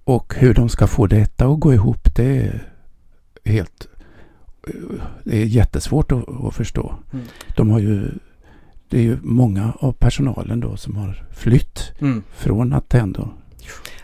Och 0.04 0.34
hur 0.34 0.54
de 0.54 0.68
ska 0.68 0.86
få 0.86 1.06
detta 1.06 1.46
att 1.46 1.60
gå 1.60 1.74
ihop 1.74 2.14
det 2.14 2.42
är 2.42 2.68
helt 3.44 3.88
det 5.24 5.42
är 5.42 5.46
jättesvårt 5.46 6.12
att, 6.12 6.28
att 6.28 6.54
förstå. 6.54 6.94
Mm. 7.12 7.24
De 7.56 7.70
har 7.70 7.78
ju 7.78 8.10
det 8.88 8.98
är 8.98 9.02
ju 9.02 9.18
många 9.22 9.72
av 9.78 9.92
personalen 9.92 10.60
då 10.60 10.76
som 10.76 10.96
har 10.96 11.26
flytt 11.30 11.92
mm. 12.00 12.22
från 12.36 12.72
Attendo 12.72 13.28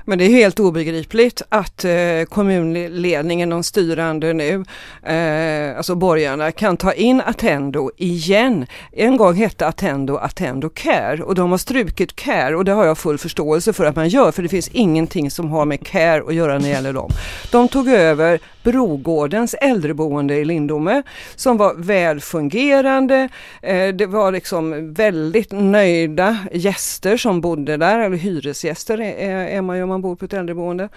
men 0.05 0.19
det 0.19 0.25
är 0.25 0.29
helt 0.29 0.61
obegripligt 0.61 1.43
att 1.49 1.85
eh, 1.85 1.93
kommunledningen, 2.29 3.51
de 3.51 3.63
styrande 3.63 4.33
nu, 4.33 4.65
eh, 5.03 5.77
alltså 5.77 5.95
borgarna, 5.95 6.53
kan 6.53 6.77
ta 6.77 6.93
in 6.93 7.21
Attendo 7.21 7.91
igen. 7.97 8.67
En 8.93 9.17
gång 9.17 9.35
hette 9.35 9.67
Attendo 9.67 10.17
Attendo 10.17 10.69
Care 10.69 11.23
och 11.23 11.35
de 11.35 11.51
har 11.51 11.59
strukit 11.59 12.17
Care 12.17 12.57
och 12.57 12.65
det 12.65 12.73
har 12.73 12.85
jag 12.85 12.99
full 12.99 13.19
förståelse 13.19 13.73
för 13.73 13.85
att 13.85 13.97
man 13.97 14.09
gör 14.09 14.33
för 14.33 14.43
det 14.43 14.49
finns 14.49 14.69
ingenting 14.69 15.31
som 15.31 15.51
har 15.51 15.65
med 15.65 15.87
Care 15.87 16.23
att 16.27 16.35
göra 16.35 16.53
när 16.53 16.61
det 16.61 16.69
gäller 16.69 16.93
dem. 16.93 17.11
De 17.51 17.69
tog 17.69 17.89
över 17.89 18.41
Brogårdens 18.63 19.55
äldreboende 19.55 20.35
i 20.35 20.45
Lindome 20.45 21.03
som 21.37 21.57
var 21.57 21.75
väl 21.75 22.21
fungerande. 22.21 23.29
Eh, 23.63 23.89
det 23.89 24.07
var 24.07 24.33
liksom 24.33 24.95
väldigt 24.95 25.53
nöjda 25.53 26.39
gäster 26.53 27.17
som 27.17 27.41
bodde 27.41 27.77
där, 27.77 27.99
eller 27.99 28.17
hyresgäster 28.17 29.01
är 29.01 29.63
man 29.63 29.77
ju 29.77 29.83
om 29.83 29.89
man 29.89 30.03
bor 30.03 30.17
på 30.17 30.25
ett 30.25 30.33
äldreboende. 30.33 30.89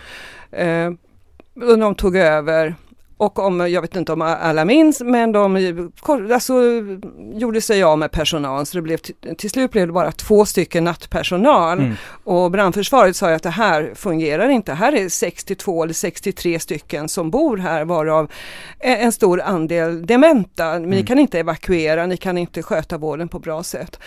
Eh, 0.52 0.92
de 1.54 1.96
tog 1.96 2.16
över 2.16 2.76
och 3.24 3.40
om, 3.40 3.72
jag 3.72 3.82
vet 3.82 3.96
inte 3.96 4.14
om 4.14 4.22
alla 4.22 4.66
minns, 4.66 5.02
men 5.02 5.32
de 5.32 5.92
alltså, 6.34 6.54
gjorde 7.34 7.62
sig 7.62 7.84
av 7.84 7.98
med 7.98 8.12
personal 8.12 8.66
så 8.66 8.78
det 8.78 8.82
blev 8.82 8.98
till 9.38 9.50
slut 9.50 9.72
blev 9.72 9.88
det 9.88 9.94
bara 9.94 10.12
två 10.12 10.46
stycken 10.46 10.84
nattpersonal. 10.84 11.80
Mm. 11.80 11.94
Och 12.24 12.52
brandförsvaret 12.52 13.16
sa 13.16 13.34
att 13.34 13.44
det 13.44 13.50
här 13.50 13.92
fungerar 13.96 14.50
inte. 14.50 14.74
Här 14.74 14.96
är 14.96 15.10
62 15.10 15.84
eller 15.84 15.94
63 15.94 16.60
stycken 16.60 17.10
som 17.10 17.32
bor 17.32 17.58
här 17.58 17.86
varav 17.86 18.32
en 18.80 19.12
stor 19.12 19.42
andel 19.42 20.06
dementa. 20.06 20.66
Men 20.66 20.76
mm. 20.76 20.90
ni 20.90 21.04
kan 21.04 21.20
inte 21.20 21.40
evakuera, 21.40 22.06
ni 22.06 22.18
kan 22.18 22.38
inte 22.38 22.64
sköta 22.64 22.98
vården 22.98 23.28
på 23.28 23.40
bra 23.40 23.64
sätt. 23.64 24.00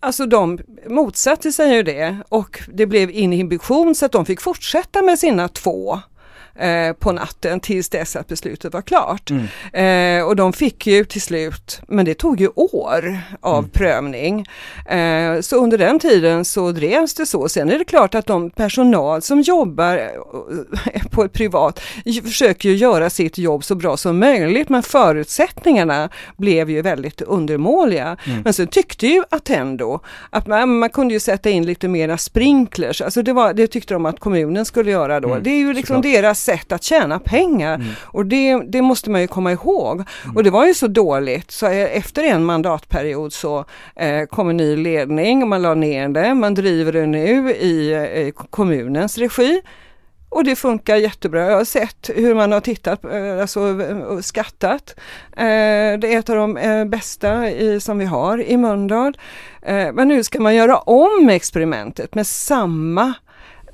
Alltså 0.00 0.26
de 0.26 0.58
motsatte 0.86 1.52
sig 1.52 1.74
ju 1.74 1.82
det 1.82 2.16
och 2.28 2.62
det 2.68 2.86
blev 2.86 3.10
inhibition 3.10 3.94
så 3.94 4.06
att 4.06 4.12
de 4.12 4.26
fick 4.26 4.40
fortsätta 4.40 5.02
med 5.02 5.18
sina 5.18 5.48
två 5.48 6.00
eh, 6.58 6.92
på 6.92 7.12
natten 7.12 7.60
tills 7.60 7.88
dess 7.88 8.16
att 8.16 8.28
beslutet 8.28 8.72
var 8.72 8.82
klart. 8.82 9.30
Mm. 9.30 10.18
Eh, 10.18 10.26
och 10.26 10.36
de 10.36 10.52
fick 10.52 10.86
ju 10.86 11.04
till 11.04 11.22
slut, 11.22 11.80
men 11.88 12.04
det 12.04 12.14
tog 12.14 12.40
ju 12.40 12.48
år 12.54 13.20
av 13.40 13.58
mm. 13.58 13.70
prövning. 13.70 14.46
Eh, 14.86 15.40
så 15.40 15.56
under 15.56 15.78
den 15.78 15.98
tiden 15.98 16.44
så 16.44 16.72
drevs 16.72 17.14
det 17.14 17.26
så. 17.26 17.48
Sen 17.48 17.70
är 17.70 17.78
det 17.78 17.84
klart 17.84 18.14
att 18.14 18.26
de 18.26 18.50
personal 18.50 19.22
som 19.22 19.40
jobbar 19.40 19.96
eh, 19.96 21.02
på 21.10 21.24
ett 21.24 21.32
privat 21.32 21.80
försöker 22.24 22.68
ju 22.68 22.76
göra 22.76 23.10
sitt 23.10 23.38
jobb 23.38 23.64
så 23.64 23.74
bra 23.74 23.96
som 23.96 24.18
möjligt 24.18 24.68
men 24.68 24.82
förutsättningarna 24.82 26.08
blev 26.36 26.70
ju 26.70 26.82
väldigt 26.82 27.22
undermåliga. 27.22 28.16
Mm. 28.26 28.42
Men 28.42 28.52
sen 28.52 28.66
tyckte 28.66 29.06
ju 29.06 29.22
Attendo 29.30 30.00
att 30.30 30.46
man, 30.46 30.78
man, 30.78 30.90
kunde 30.90 31.14
ju 31.14 31.20
sätta 31.20 31.50
in 31.50 31.66
lite 31.66 31.88
mera 31.88 32.18
sprinklers, 32.18 33.02
alltså 33.02 33.22
det, 33.22 33.32
var, 33.32 33.52
det 33.52 33.66
tyckte 33.66 33.94
de 33.94 34.06
att 34.06 34.20
kommunen 34.20 34.64
skulle 34.64 34.90
göra 34.90 35.20
då. 35.20 35.30
Mm. 35.30 35.42
Det 35.42 35.50
är 35.50 35.58
ju 35.58 35.72
liksom 35.72 35.96
Såklart. 35.96 36.12
deras 36.12 36.47
sätt 36.48 36.72
att 36.72 36.82
tjäna 36.82 37.18
pengar. 37.18 37.74
Mm. 37.74 37.86
Och 38.00 38.26
det, 38.26 38.62
det, 38.68 38.82
måste 38.82 39.10
man 39.10 39.20
ju 39.20 39.26
komma 39.26 39.52
ihåg. 39.52 39.94
Mm. 39.94 40.36
Och 40.36 40.44
det 40.44 40.50
var 40.50 40.66
ju 40.66 40.74
så 40.74 40.86
dåligt 40.86 41.50
så 41.50 41.66
efter 41.66 42.22
en 42.22 42.44
mandatperiod 42.44 43.32
så 43.32 43.64
eh, 43.96 44.24
kom 44.24 44.48
en 44.48 44.56
ny 44.56 44.76
ledning 44.76 45.42
och 45.42 45.48
man 45.48 45.62
la 45.62 45.74
ner 45.74 46.08
det. 46.08 46.34
Man 46.34 46.54
driver 46.54 46.92
det 46.92 47.06
nu 47.06 47.50
i 47.50 47.92
eh, 47.92 48.44
kommunens 48.50 49.18
regi. 49.18 49.60
Och 50.30 50.44
det 50.44 50.56
funkar 50.56 50.96
jättebra. 50.96 51.50
Jag 51.50 51.56
har 51.56 51.64
sett 51.64 52.10
hur 52.14 52.34
man 52.34 52.52
har 52.52 52.60
tittat, 52.60 53.04
eh, 53.04 53.40
alltså 53.40 53.78
skattat. 54.22 54.94
Eh, 55.36 55.98
det 56.00 56.14
är 56.14 56.18
ett 56.18 56.30
av 56.30 56.36
de 56.36 56.56
eh, 56.56 56.84
bästa 56.84 57.50
i, 57.50 57.80
som 57.80 57.98
vi 57.98 58.04
har 58.04 58.42
i 58.42 58.56
Mölndal. 58.56 59.18
Men 59.92 60.08
nu 60.08 60.24
ska 60.24 60.40
man 60.40 60.54
göra 60.54 60.78
om 60.78 61.28
experimentet 61.28 62.14
med 62.14 62.26
samma 62.26 63.14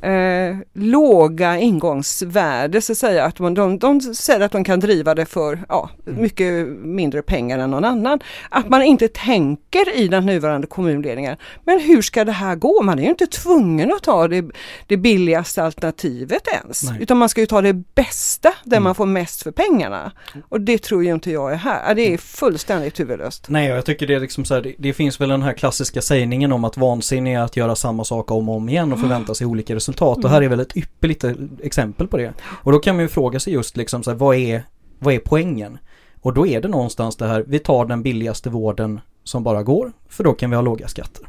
eh, 0.05 0.57
låga 0.73 1.59
ingångsvärde 1.59 2.81
så 2.81 2.93
att 2.93 2.99
säga. 2.99 3.25
Att 3.25 3.37
de, 3.37 3.55
de, 3.55 3.79
de 3.79 4.01
säger 4.01 4.41
att 4.41 4.53
de 4.53 4.65
kan 4.65 4.81
driva 4.81 5.15
det 5.15 5.27
för 5.27 5.65
ja, 5.69 5.91
mm. 6.07 6.23
mycket 6.23 6.69
mindre 6.69 7.23
pengar 7.23 7.59
än 7.59 7.71
någon 7.71 7.85
annan. 7.85 8.21
Att 8.49 8.69
man 8.69 8.83
inte 8.83 9.09
tänker 9.09 9.97
i 9.97 10.09
den 10.09 10.27
nuvarande 10.27 10.67
kommunledningen. 10.67 11.37
Men 11.65 11.81
hur 11.81 12.03
ska 12.03 12.25
det 12.25 12.33
här 12.33 12.57
gå? 12.57 12.83
Man 12.83 12.99
är 12.99 13.03
ju 13.03 13.09
inte 13.09 13.27
tvungen 13.27 13.93
att 13.93 14.03
ta 14.03 14.29
det, 14.29 14.45
det 14.87 14.97
billigaste 14.97 15.63
alternativet 15.63 16.49
ens. 16.49 16.83
Nej. 16.83 17.03
Utan 17.03 17.17
man 17.17 17.29
ska 17.29 17.41
ju 17.41 17.47
ta 17.47 17.63
det 17.63 17.73
bästa 17.73 18.53
där 18.65 18.77
mm. 18.77 18.85
man 18.85 18.95
får 18.95 19.07
mest 19.07 19.43
för 19.43 19.51
pengarna. 19.51 20.13
Och 20.49 20.61
det 20.61 20.79
tror 20.79 21.05
ju 21.05 21.15
inte 21.15 21.31
jag 21.31 21.53
är 21.53 21.57
här. 21.57 21.95
Det 21.95 22.03
är 22.03 22.07
mm. 22.07 22.19
fullständigt 22.19 23.01
huvudlöst. 23.01 23.47
Nej, 23.49 23.69
jag 23.69 23.85
tycker 23.85 24.07
det 24.07 24.15
är 24.15 24.21
liksom 24.21 24.45
så 24.45 24.55
här, 24.55 24.63
det, 24.63 24.75
det, 24.79 24.93
finns 24.93 25.21
väl 25.21 25.29
den 25.29 25.43
här 25.43 25.53
klassiska 25.53 26.03
sägningen 26.03 26.53
om 26.53 26.65
att 26.65 26.77
vansinne 26.77 27.35
är 27.35 27.41
att 27.41 27.57
göra 27.57 27.77
samma 27.77 28.05
sak 28.05 28.31
om 28.31 28.49
och 28.49 28.57
om 28.57 28.69
igen 28.69 28.93
och 28.93 29.01
förvänta 29.01 29.35
sig 29.35 29.47
olika 29.47 29.75
resultat 29.75 29.94
resultat 29.95 30.25
och 30.25 30.31
här 30.31 30.43
är 30.43 30.49
väl 30.49 30.61
ett 30.61 30.77
ypperligt 30.77 31.25
exempel 31.63 32.09
på 32.09 32.17
det. 32.17 32.33
Och 32.43 32.73
då 32.73 32.79
kan 32.79 32.97
man 32.97 33.03
ju 33.03 33.09
fråga 33.09 33.41
sig 33.41 33.53
just 33.53 33.77
liksom 33.77 34.03
så 34.03 34.11
här, 34.11 34.19
vad 34.19 34.37
är, 34.37 34.63
vad 34.99 35.15
är 35.15 35.19
poängen? 35.19 35.79
Och 36.21 36.35
då 36.35 36.47
är 36.47 36.61
det 36.61 36.69
någonstans 36.69 37.17
det 37.17 37.27
här, 37.27 37.45
vi 37.47 37.59
tar 37.59 37.87
den 37.87 38.03
billigaste 38.03 38.51
vården 38.51 39.01
som 39.25 39.43
bara 39.43 39.63
går, 39.63 39.93
för 40.09 40.25
då 40.25 40.33
kan 40.33 40.51
vi 40.51 40.57
ha 40.57 40.63
låga 40.63 40.89
skatter. 40.89 41.27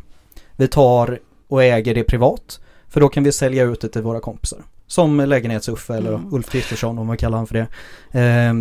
Vi 0.56 0.68
tar 0.68 1.20
och 1.48 1.64
äger 1.64 1.96
det 1.96 2.04
privat, 2.04 2.60
för 2.88 3.02
då 3.02 3.10
kan 3.10 3.24
vi 3.24 3.32
sälja 3.32 3.64
ut 3.64 3.82
det 3.82 3.90
till 3.90 4.02
våra 4.02 4.20
kompisar. 4.20 4.60
Som 4.88 5.22
lägenhets-Uffe 5.22 5.94
eller 5.98 6.14
mm. 6.14 6.34
Ulf 6.34 6.50
Kristersson 6.50 7.00
om 7.00 7.08
man 7.08 7.18
kallar 7.18 7.38
honom 7.38 7.48
för 7.48 7.56
det, 7.56 8.20
eh, 8.20 8.54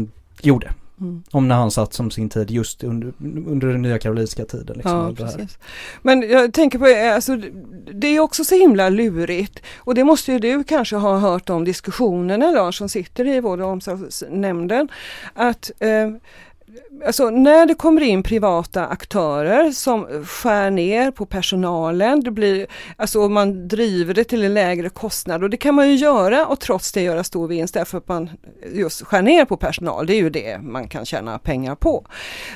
gjorde. 0.43 0.71
Mm. 1.05 1.23
Om 1.31 1.49
när 1.49 1.55
han 1.55 1.71
satt 1.71 1.93
som 1.93 2.11
sin 2.11 2.29
tid 2.29 2.51
just 2.51 2.85
under, 2.85 3.13
under 3.47 3.67
den 3.67 3.83
nya 3.83 3.99
karolinska 3.99 4.45
tiden. 4.45 4.77
Liksom, 4.77 5.15
ja, 5.19 5.25
precis. 5.25 5.59
Men 6.03 6.31
jag 6.31 6.53
tänker 6.53 6.79
på, 6.79 7.15
alltså, 7.15 7.37
det 7.93 8.07
är 8.07 8.21
också 8.21 8.45
så 8.45 8.55
himla 8.55 8.89
lurigt 8.89 9.63
och 9.77 9.95
det 9.95 10.05
måste 10.05 10.33
ju 10.33 10.39
du 10.39 10.65
kanske 10.65 10.97
ha 10.97 11.19
hört 11.19 11.51
om 11.51 11.65
diskussionerna 11.65 12.51
Lars 12.51 12.79
som 12.79 12.89
sitter 12.89 13.29
i 13.29 13.41
vård 13.41 13.61
och 13.61 13.69
omsorgsnämnden. 13.69 14.89
Att 15.35 15.71
eh, 15.79 16.11
alltså 17.07 17.31
när 17.31 17.67
det 17.67 17.75
kommer 17.75 18.01
in 18.01 18.23
privata 18.23 18.87
aktörer 18.87 19.71
som 19.71 20.25
skär 20.25 20.71
ner 20.71 21.11
på 21.11 21.27
personalen, 21.27 22.21
det 22.21 22.31
blir, 22.31 22.67
alltså 22.97 23.29
man 23.29 23.69
driver 23.69 24.15
det 24.15 24.25
till 24.25 24.45
en 24.45 24.55
lägre 24.55 24.89
kostnad 24.89 25.43
och 25.43 25.51
det 25.51 25.57
kan 25.57 25.75
man 25.75 25.89
ju 25.89 25.97
göra 25.97 26.47
och 26.47 26.61
trots 26.61 26.93
det 26.93 27.03
göra 27.03 27.25
stor 27.25 27.49
vinst 27.49 27.75
därför 27.75 27.99
att 27.99 28.09
man 28.09 28.31
just 28.73 29.03
skär 29.03 29.23
ner 29.23 29.45
på 29.45 29.57
personal, 29.57 30.07
det 30.07 30.15
är 30.15 30.21
ju 30.21 30.31
det 30.31 30.59
man 30.59 30.89
kan 30.89 31.05
tjäna 31.05 31.39
pengar 31.39 31.75
på. 31.75 32.07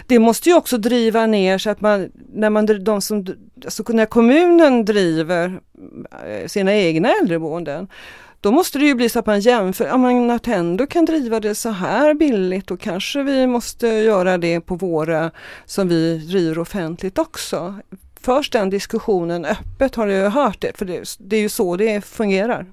Det 0.06 0.18
måste 0.18 0.48
ju 0.48 0.56
också 0.56 0.78
driva 0.78 1.26
ner 1.26 1.58
så 1.58 1.70
att 1.70 1.80
man, 1.80 2.12
när 2.32 2.50
man, 2.50 2.84
de 2.84 3.00
som, 3.00 3.26
alltså 3.64 3.82
när 3.88 4.06
kommunen 4.06 4.84
driver 4.84 5.60
eh, 6.26 6.46
sina 6.46 6.74
egna 6.74 7.12
äldreboenden 7.22 7.88
då 8.40 8.52
måste 8.52 8.78
det 8.78 8.84
ju 8.84 8.94
bli 8.94 9.08
så 9.08 9.18
att 9.18 9.26
man 9.26 9.40
jämför, 9.40 9.86
ja 9.86 9.96
men 9.96 10.30
Attendo 10.30 10.86
kan 10.86 11.04
driva 11.04 11.40
det 11.40 11.54
så 11.54 11.70
här 11.70 12.14
billigt 12.14 12.66
då 12.66 12.76
kanske 12.76 13.22
vi 13.22 13.46
måste 13.46 13.86
göra 13.86 14.38
det 14.38 14.60
på 14.60 14.74
våra 14.74 15.30
som 15.64 15.88
vi 15.88 16.18
driver 16.18 16.58
offentligt 16.58 17.18
också. 17.18 17.74
Förs 18.20 18.50
den 18.50 18.70
diskussionen 18.70 19.44
öppet 19.44 19.94
har 19.94 20.06
jag 20.06 20.30
hört 20.30 20.60
det, 20.60 20.76
för 20.78 20.84
det, 20.86 21.16
det 21.18 21.36
är 21.36 21.40
ju 21.40 21.48
så 21.48 21.76
det 21.76 22.04
fungerar. 22.04 22.66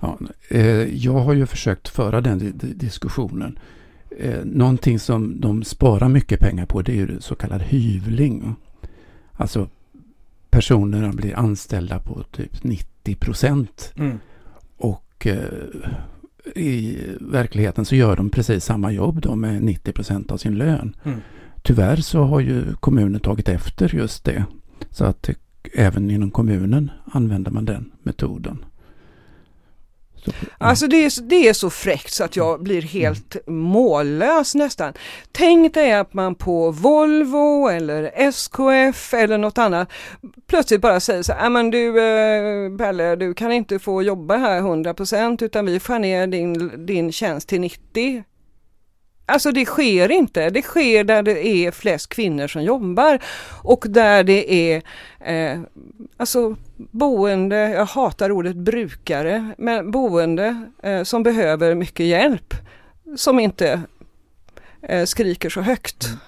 Ja, 0.00 0.18
eh, 0.48 0.96
jag 1.04 1.12
har 1.12 1.34
ju 1.34 1.46
försökt 1.46 1.88
föra 1.88 2.20
den 2.20 2.52
diskussionen. 2.58 3.58
Eh, 4.18 4.44
någonting 4.44 4.98
som 4.98 5.40
de 5.40 5.64
sparar 5.64 6.08
mycket 6.08 6.40
pengar 6.40 6.66
på 6.66 6.82
det 6.82 6.92
är 6.92 6.96
ju 6.96 7.20
så 7.20 7.34
kallad 7.34 7.62
hyvling. 7.62 8.54
Alltså 9.32 9.68
personerna 10.50 11.12
blir 11.12 11.36
anställda 11.36 11.98
på 11.98 12.22
typ 12.22 12.64
90 12.64 13.14
procent. 13.14 13.92
Mm. 13.96 14.18
Och 15.16 15.26
eh, 15.26 15.44
i 16.54 16.98
verkligheten 17.20 17.84
så 17.84 17.96
gör 17.96 18.16
de 18.16 18.30
precis 18.30 18.64
samma 18.64 18.92
jobb 18.92 19.20
då 19.20 19.34
med 19.34 19.62
90 19.62 19.92
procent 19.92 20.30
av 20.30 20.36
sin 20.36 20.54
lön. 20.54 20.96
Mm. 21.04 21.20
Tyvärr 21.62 21.96
så 21.96 22.22
har 22.22 22.40
ju 22.40 22.74
kommunen 22.80 23.20
tagit 23.20 23.48
efter 23.48 23.94
just 23.94 24.24
det. 24.24 24.44
Så 24.90 25.04
att 25.04 25.30
även 25.74 26.10
inom 26.10 26.30
kommunen 26.30 26.90
använder 27.04 27.50
man 27.50 27.64
den 27.64 27.92
metoden. 28.02 28.64
Ja. 30.26 30.32
Alltså 30.58 30.86
det 30.86 30.96
är, 30.96 31.22
det 31.22 31.48
är 31.48 31.52
så 31.52 31.70
fräckt 31.70 32.12
så 32.12 32.24
att 32.24 32.36
jag 32.36 32.62
blir 32.62 32.82
helt 32.82 33.36
mm. 33.46 33.60
mållös 33.60 34.54
nästan. 34.54 34.92
Tänk 35.32 35.74
dig 35.74 35.92
att 35.92 36.14
man 36.14 36.34
på 36.34 36.70
Volvo 36.70 37.68
eller 37.68 38.10
SKF 38.14 39.14
eller 39.14 39.38
något 39.38 39.58
annat 39.58 39.88
plötsligt 40.46 40.80
bara 40.80 41.00
säger 41.00 41.22
så 41.22 41.32
här, 41.32 41.50
men 41.50 41.70
du 41.70 41.88
eh, 41.88 42.76
Pelle, 42.78 43.16
du 43.16 43.34
kan 43.34 43.52
inte 43.52 43.78
få 43.78 44.02
jobba 44.02 44.36
här 44.36 44.60
100% 44.60 45.44
utan 45.44 45.66
vi 45.66 45.80
skär 45.80 45.98
ner 45.98 46.26
din, 46.26 46.86
din 46.86 47.12
tjänst 47.12 47.48
till 47.48 47.60
90 47.60 48.24
Alltså 49.26 49.52
det 49.52 49.64
sker 49.64 50.10
inte. 50.10 50.50
Det 50.50 50.62
sker 50.62 51.04
där 51.04 51.22
det 51.22 51.46
är 51.46 51.70
flest 51.70 52.08
kvinnor 52.08 52.48
som 52.48 52.62
jobbar 52.62 53.18
och 53.62 53.84
där 53.88 54.24
det 54.24 54.72
är 54.72 54.82
eh, 55.20 55.60
alltså 56.16 56.56
boende, 56.76 57.56
jag 57.56 57.86
hatar 57.86 58.30
ordet 58.30 58.56
brukare, 58.56 59.54
men 59.58 59.90
boende 59.90 60.66
eh, 60.82 61.02
som 61.02 61.22
behöver 61.22 61.74
mycket 61.74 62.06
hjälp 62.06 62.54
som 63.16 63.40
inte 63.40 63.82
eh, 64.82 65.04
skriker 65.04 65.50
så 65.50 65.60
högt. 65.60 66.06
Mm. 66.06 66.18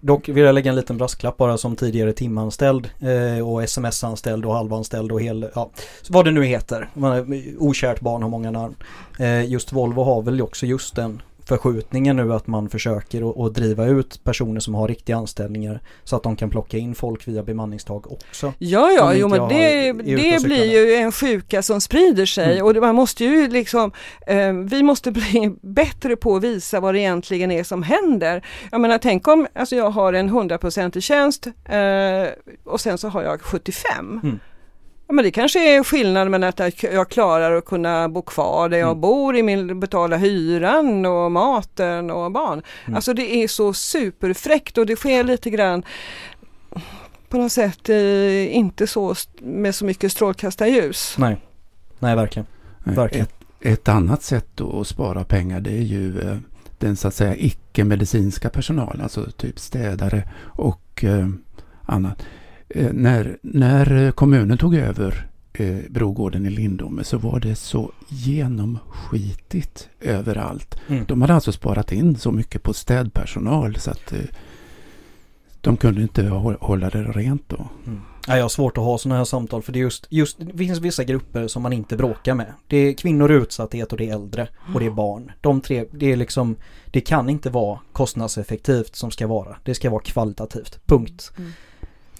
Dock 0.00 0.28
vill 0.28 0.44
jag 0.44 0.54
lägga 0.54 0.70
en 0.70 0.76
liten 0.76 0.98
brasklapp 0.98 1.36
bara 1.36 1.58
som 1.58 1.76
tidigare 1.76 2.12
timanställd 2.12 2.90
eh, 3.00 3.48
och 3.48 3.62
sms-anställd 3.62 4.44
och 4.44 4.54
halvanställd 4.54 5.12
och 5.12 5.20
hel, 5.20 5.50
ja, 5.54 5.70
vad 6.08 6.24
det 6.24 6.30
nu 6.30 6.44
heter. 6.44 6.88
Man, 6.94 7.42
okärt 7.58 8.00
barn 8.00 8.22
har 8.22 8.30
många 8.30 8.50
namn. 8.50 8.74
Eh, 9.18 9.44
just 9.44 9.72
Volvo 9.72 10.02
har 10.02 10.22
väl 10.22 10.42
också 10.42 10.66
just 10.66 10.96
den 10.96 11.22
förskjutningen 11.48 12.16
nu 12.16 12.32
att 12.34 12.46
man 12.46 12.68
försöker 12.68 13.46
att 13.46 13.54
driva 13.54 13.84
ut 13.84 14.24
personer 14.24 14.60
som 14.60 14.74
har 14.74 14.88
riktiga 14.88 15.16
anställningar 15.16 15.80
så 16.04 16.16
att 16.16 16.22
de 16.22 16.36
kan 16.36 16.50
plocka 16.50 16.78
in 16.78 16.94
folk 16.94 17.28
via 17.28 17.42
bemanningstag 17.42 18.12
också. 18.12 18.52
Ja, 18.58 18.90
ja, 18.90 19.14
jo 19.14 19.28
men 19.28 19.48
det, 19.48 19.92
det 19.92 20.44
blir 20.44 20.64
ju 20.64 20.94
en 20.94 21.12
sjuka 21.12 21.62
som 21.62 21.80
sprider 21.80 22.26
sig 22.26 22.52
mm. 22.52 22.66
och 22.66 22.76
man 22.76 22.94
måste 22.94 23.24
ju 23.24 23.48
liksom, 23.48 23.92
eh, 24.26 24.52
vi 24.52 24.82
måste 24.82 25.12
bli 25.12 25.56
bättre 25.62 26.16
på 26.16 26.36
att 26.36 26.44
visa 26.44 26.80
vad 26.80 26.94
det 26.94 27.00
egentligen 27.00 27.50
är 27.50 27.64
som 27.64 27.82
händer. 27.82 28.46
Jag 28.70 28.80
menar 28.80 28.98
tänk 28.98 29.28
om 29.28 29.46
alltså 29.54 29.76
jag 29.76 29.90
har 29.90 30.12
en 30.12 30.28
hundraprocentig 30.28 31.02
tjänst 31.02 31.46
eh, 31.46 32.28
och 32.64 32.80
sen 32.80 32.98
så 32.98 33.08
har 33.08 33.22
jag 33.22 33.40
75. 33.40 34.20
Mm. 34.22 34.38
Ja, 35.08 35.14
men 35.14 35.24
det 35.24 35.30
kanske 35.30 35.76
är 35.76 35.84
skillnad 35.84 36.30
mellan 36.30 36.48
att 36.48 36.82
jag 36.82 37.08
klarar 37.08 37.56
att 37.56 37.64
kunna 37.64 38.08
bo 38.08 38.22
kvar 38.22 38.68
där 38.68 38.78
jag 38.78 38.88
mm. 38.88 39.00
bor, 39.00 39.36
i 39.36 39.42
min, 39.42 39.80
betala 39.80 40.16
hyran 40.16 41.06
och 41.06 41.32
maten 41.32 42.10
och 42.10 42.32
barn. 42.32 42.62
Mm. 42.84 42.96
Alltså 42.96 43.14
det 43.14 43.34
är 43.34 43.48
så 43.48 43.72
superfräckt 43.72 44.78
och 44.78 44.86
det 44.86 44.96
sker 44.96 45.24
lite 45.24 45.50
grann 45.50 45.82
på 47.28 47.36
något 47.36 47.52
sätt 47.52 47.88
eh, 47.88 48.56
inte 48.56 48.86
så 48.86 49.14
med 49.38 49.74
så 49.74 49.84
mycket 49.84 50.12
strålkastarljus. 50.12 51.14
Nej, 51.18 51.36
nej 51.98 52.16
verkligen. 52.16 52.46
verkligen. 52.84 53.26
Ett, 53.26 53.34
ett 53.60 53.88
annat 53.88 54.22
sätt 54.22 54.60
att 54.60 54.86
spara 54.86 55.24
pengar 55.24 55.60
det 55.60 55.70
är 55.70 55.82
ju 55.82 56.20
eh, 56.20 56.36
den 56.78 56.96
så 56.96 57.08
att 57.08 57.14
säga 57.14 57.36
icke-medicinska 57.36 58.50
personalen, 58.50 59.02
alltså 59.02 59.30
typ 59.30 59.58
städare 59.58 60.28
och 60.42 61.04
eh, 61.04 61.28
annat. 61.82 62.22
Eh, 62.68 62.92
när, 62.92 63.38
när 63.42 64.10
kommunen 64.10 64.58
tog 64.58 64.74
över 64.74 65.26
eh, 65.52 65.76
Brogården 65.90 66.46
i 66.46 66.50
Lindome 66.50 67.04
så 67.04 67.18
var 67.18 67.40
det 67.40 67.54
så 67.54 67.92
genomskitigt 68.08 69.88
överallt. 70.00 70.76
Mm. 70.88 71.04
De 71.08 71.20
hade 71.20 71.34
alltså 71.34 71.52
sparat 71.52 71.92
in 71.92 72.16
så 72.16 72.32
mycket 72.32 72.62
på 72.62 72.72
städpersonal 72.74 73.76
så 73.76 73.90
att 73.90 74.12
eh, 74.12 74.18
de 75.60 75.76
kunde 75.76 76.02
inte 76.02 76.28
hålla 76.60 76.90
det 76.90 77.02
rent 77.02 77.48
då. 77.48 77.68
Mm. 77.86 78.00
Ja, 78.28 78.36
jag 78.36 78.44
har 78.44 78.48
svårt 78.48 78.78
att 78.78 78.84
ha 78.84 78.98
sådana 78.98 79.18
här 79.18 79.24
samtal 79.24 79.62
för 79.62 79.72
det, 79.72 79.78
är 79.78 79.80
just, 79.80 80.06
just, 80.10 80.38
det 80.38 80.58
finns 80.58 80.78
vissa 80.78 81.04
grupper 81.04 81.48
som 81.48 81.62
man 81.62 81.72
inte 81.72 81.96
bråkar 81.96 82.34
med. 82.34 82.52
Det 82.66 82.76
är 82.76 82.92
kvinnor 82.92 83.32
i 83.32 83.34
utsatthet 83.34 83.92
och 83.92 83.98
det 83.98 84.08
är 84.08 84.14
äldre 84.14 84.48
och 84.74 84.80
det 84.80 84.86
är 84.86 84.90
barn. 84.90 85.32
De 85.40 85.60
tre, 85.60 85.84
det 85.92 86.12
är 86.12 86.16
liksom, 86.16 86.56
det 86.86 87.00
kan 87.00 87.28
inte 87.28 87.50
vara 87.50 87.80
kostnadseffektivt 87.92 88.96
som 88.96 89.10
ska 89.10 89.26
vara. 89.26 89.56
Det 89.62 89.74
ska 89.74 89.90
vara 89.90 90.02
kvalitativt, 90.02 90.80
punkt. 90.86 91.32
Mm. 91.38 91.52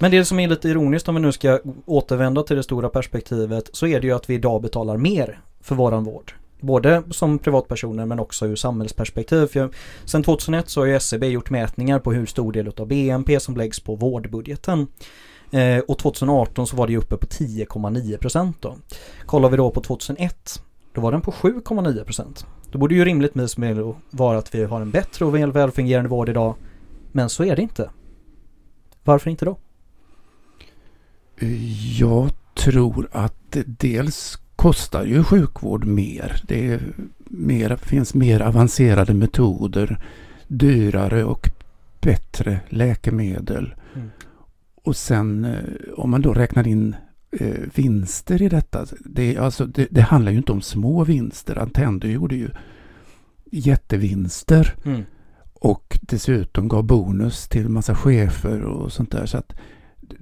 Men 0.00 0.10
det 0.10 0.24
som 0.24 0.40
är 0.40 0.48
lite 0.48 0.68
ironiskt 0.68 1.08
om 1.08 1.14
vi 1.14 1.20
nu 1.20 1.32
ska 1.32 1.60
återvända 1.86 2.42
till 2.42 2.56
det 2.56 2.62
stora 2.62 2.88
perspektivet 2.88 3.70
så 3.72 3.86
är 3.86 4.00
det 4.00 4.06
ju 4.06 4.12
att 4.12 4.30
vi 4.30 4.34
idag 4.34 4.62
betalar 4.62 4.96
mer 4.96 5.40
för 5.60 5.74
våran 5.74 6.04
vård. 6.04 6.32
Både 6.60 7.02
som 7.10 7.38
privatpersoner 7.38 8.06
men 8.06 8.20
också 8.20 8.46
ur 8.46 8.56
samhällsperspektiv. 8.56 9.46
För 9.46 9.70
sen 10.04 10.22
2001 10.22 10.68
så 10.68 10.80
har 10.80 10.86
ju 10.86 10.94
SCB 10.94 11.26
gjort 11.26 11.50
mätningar 11.50 11.98
på 11.98 12.12
hur 12.12 12.26
stor 12.26 12.52
del 12.52 12.72
av 12.76 12.86
BNP 12.86 13.40
som 13.40 13.56
läggs 13.56 13.80
på 13.80 13.94
vårdbudgeten. 13.94 14.86
Eh, 15.50 15.78
och 15.78 15.98
2018 15.98 16.66
så 16.66 16.76
var 16.76 16.86
det 16.86 16.96
uppe 16.96 17.16
på 17.16 17.26
10,9 17.26 18.18
procent 18.18 18.56
då. 18.60 18.76
Kollar 19.26 19.48
vi 19.48 19.56
då 19.56 19.70
på 19.70 19.80
2001 19.80 20.62
Då 20.94 21.00
var 21.00 21.12
den 21.12 21.20
på 21.20 21.30
7,9 21.30 22.04
procent. 22.04 22.46
Då 22.70 22.78
borde 22.78 22.94
ju 22.94 23.04
rimligtvis 23.04 23.56
vara 24.10 24.38
att 24.38 24.54
vi 24.54 24.64
har 24.64 24.80
en 24.80 24.90
bättre 24.90 25.24
och 25.24 25.34
väl 25.34 25.52
välfungerande 25.52 26.10
vård 26.10 26.28
idag. 26.28 26.54
Men 27.12 27.28
så 27.28 27.44
är 27.44 27.56
det 27.56 27.62
inte. 27.62 27.90
Varför 29.04 29.30
inte 29.30 29.44
då? 29.44 29.56
Jag 31.98 32.30
tror 32.54 33.08
att 33.12 33.56
dels 33.66 34.38
kostar 34.56 35.04
ju 35.04 35.24
sjukvård 35.24 35.84
mer. 35.84 36.42
Det 36.48 36.68
är 36.68 36.80
mer, 37.18 37.76
finns 37.76 38.14
mer 38.14 38.40
avancerade 38.40 39.14
metoder, 39.14 39.98
dyrare 40.48 41.24
och 41.24 41.50
bättre 42.00 42.60
läkemedel. 42.68 43.74
Mm. 43.94 44.10
Och 44.84 44.96
sen 44.96 45.44
eh, 45.44 45.60
om 45.96 46.10
man 46.10 46.22
då 46.22 46.32
räknar 46.32 46.68
in 46.68 46.96
eh, 47.30 47.60
vinster 47.74 48.42
i 48.42 48.48
detta. 48.48 48.86
Det, 49.04 49.36
alltså, 49.36 49.66
det, 49.66 49.88
det, 49.90 50.00
handlar 50.00 50.32
ju 50.32 50.38
inte 50.38 50.52
om 50.52 50.62
små 50.62 51.04
vinster. 51.04 51.56
Attendo 51.56 52.08
gjorde 52.08 52.36
ju 52.36 52.48
jättevinster. 53.50 54.74
Mm. 54.84 55.02
Och 55.54 55.98
dessutom 56.02 56.68
gav 56.68 56.84
bonus 56.84 57.48
till 57.48 57.68
massa 57.68 57.94
chefer 57.94 58.60
och 58.60 58.92
sånt 58.92 59.10
där. 59.10 59.26
Så 59.26 59.38
att 59.38 59.52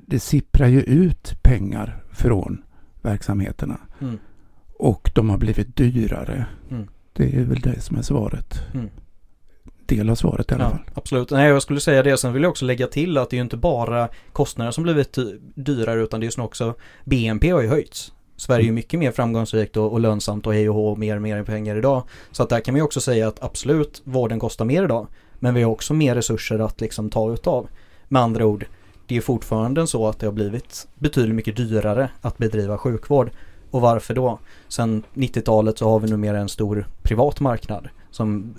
det 0.06 0.20
sipprar 0.20 0.68
ju 0.68 0.80
ut 0.80 1.34
pengar 1.42 2.02
från 2.12 2.62
verksamheterna. 3.02 3.80
Mm. 4.00 4.18
Och 4.78 5.10
de 5.14 5.30
har 5.30 5.38
blivit 5.38 5.76
dyrare. 5.76 6.46
Mm. 6.70 6.88
Det 7.12 7.36
är 7.36 7.44
väl 7.44 7.60
det 7.60 7.80
som 7.80 7.96
är 7.96 8.02
svaret. 8.02 8.60
Mm. 8.74 8.90
Del 9.86 10.10
av 10.10 10.14
svaret 10.14 10.50
i 10.50 10.54
alla 10.54 10.64
ja, 10.64 10.70
fall. 10.70 10.80
Absolut. 10.94 11.30
Nej, 11.30 11.48
jag 11.48 11.62
skulle 11.62 11.80
säga 11.80 12.02
det. 12.02 12.16
Sen 12.16 12.32
vill 12.32 12.42
jag 12.42 12.50
också 12.50 12.64
lägga 12.64 12.86
till 12.86 13.18
att 13.18 13.30
det 13.30 13.34
är 13.36 13.38
ju 13.38 13.42
inte 13.42 13.56
bara 13.56 14.08
kostnader 14.32 14.70
som 14.70 14.84
blivit 14.84 15.18
dyrare 15.54 16.02
utan 16.02 16.20
det 16.20 16.26
är 16.26 16.38
ju 16.38 16.42
också 16.42 16.74
BNP 17.04 17.50
har 17.50 17.62
ju 17.62 17.68
höjts. 17.68 18.12
Sverige 18.36 18.62
är 18.62 18.64
mm. 18.64 18.74
mycket 18.74 19.00
mer 19.00 19.12
framgångsrikt 19.12 19.76
och, 19.76 19.92
och 19.92 20.00
lönsamt 20.00 20.46
och 20.46 20.54
hej 20.54 20.68
och 20.68 20.74
hå, 20.74 20.96
mer 20.96 21.16
och 21.16 21.22
mer 21.22 21.42
pengar 21.42 21.76
idag. 21.76 22.02
Så 22.32 22.42
att 22.42 22.48
där 22.48 22.60
kan 22.60 22.74
man 22.74 22.78
ju 22.78 22.84
också 22.84 23.00
säga 23.00 23.28
att 23.28 23.42
absolut, 23.42 24.02
vården 24.04 24.38
kostar 24.38 24.64
mer 24.64 24.84
idag. 24.84 25.06
Men 25.34 25.54
vi 25.54 25.62
har 25.62 25.70
också 25.70 25.94
mer 25.94 26.14
resurser 26.14 26.58
att 26.58 26.80
liksom 26.80 27.10
ta 27.10 27.32
utav. 27.32 27.68
Med 28.08 28.22
andra 28.22 28.46
ord, 28.46 28.66
det 29.06 29.16
är 29.16 29.20
fortfarande 29.20 29.86
så 29.86 30.08
att 30.08 30.18
det 30.18 30.26
har 30.26 30.32
blivit 30.32 30.86
betydligt 30.94 31.34
mycket 31.34 31.56
dyrare 31.56 32.10
att 32.20 32.38
bedriva 32.38 32.78
sjukvård. 32.78 33.30
Och 33.70 33.80
varför 33.80 34.14
då? 34.14 34.38
Sen 34.68 35.02
90-talet 35.14 35.78
så 35.78 35.90
har 35.90 36.00
vi 36.00 36.10
numera 36.10 36.38
en 36.38 36.48
stor 36.48 36.88
privat 37.02 37.40
marknad 37.40 37.88
som 38.10 38.54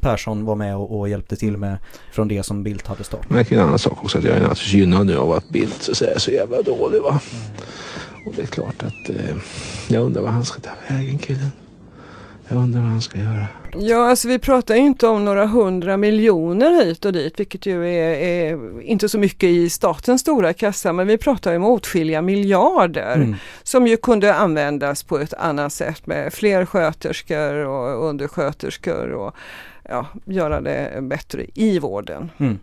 Persson 0.00 0.44
var 0.44 0.54
med 0.54 0.76
och, 0.76 0.98
och, 0.98 1.08
hjälpte 1.08 1.36
till 1.36 1.56
med 1.56 1.78
från 2.12 2.28
det 2.28 2.42
som 2.42 2.62
Bildt 2.62 2.86
hade 2.86 3.04
startat. 3.04 3.30
Men 3.30 3.44
en 3.48 3.58
annan 3.58 3.78
sak 3.78 4.04
också 4.04 4.18
att 4.18 4.24
jag 4.24 4.36
är 4.36 4.40
naturligtvis 4.40 4.72
gynnad 4.72 5.06
nu 5.06 5.16
av 5.16 5.32
att 5.32 5.48
Bildt 5.48 5.82
så, 5.82 5.94
säga, 5.94 6.18
så 6.18 6.30
jävla 6.30 6.62
dålig 6.62 7.02
va. 7.02 7.20
Mm. 7.32 8.26
Och 8.26 8.32
det 8.36 8.42
är 8.42 8.46
klart 8.46 8.82
att 8.82 9.10
eh, 9.10 9.36
jag 9.88 10.02
undrar 10.02 10.22
vad 10.22 10.30
han 10.30 10.44
ska 10.44 10.60
ta 10.60 10.70
vägen 10.88 11.18
killen. 11.18 11.50
Jag 12.50 12.58
undrar 12.58 12.80
vad 12.80 12.90
han 12.90 13.02
ska 13.02 13.18
göra. 13.18 13.46
Ja, 13.78 14.08
alltså 14.08 14.28
vi 14.28 14.38
pratar 14.38 14.74
ju 14.74 14.80
inte 14.80 15.06
om 15.06 15.24
några 15.24 15.46
hundra 15.46 15.96
miljoner 15.96 16.84
hit 16.84 17.04
och 17.04 17.12
dit, 17.12 17.40
vilket 17.40 17.66
ju 17.66 17.88
är, 17.88 18.14
är, 18.14 18.80
inte 18.82 19.08
så 19.08 19.18
mycket 19.18 19.48
i 19.48 19.70
statens 19.70 20.20
stora 20.20 20.52
kassa, 20.52 20.92
men 20.92 21.06
vi 21.06 21.18
pratar 21.18 21.50
ju 21.50 21.56
om 21.56 21.64
åtskilliga 21.64 22.22
miljarder 22.22 23.14
mm. 23.14 23.36
som 23.62 23.86
ju 23.86 23.96
kunde 23.96 24.34
användas 24.34 25.02
på 25.02 25.18
ett 25.18 25.34
annat 25.34 25.72
sätt 25.72 26.06
med 26.06 26.32
fler 26.32 26.66
sköterskor 26.66 27.54
och 27.54 28.08
undersköterskor 28.08 29.12
och 29.12 29.34
ja, 29.88 30.06
göra 30.24 30.60
det 30.60 30.98
bättre 31.02 31.46
i 31.54 31.78
vården. 31.78 32.30
Mm. 32.38 32.58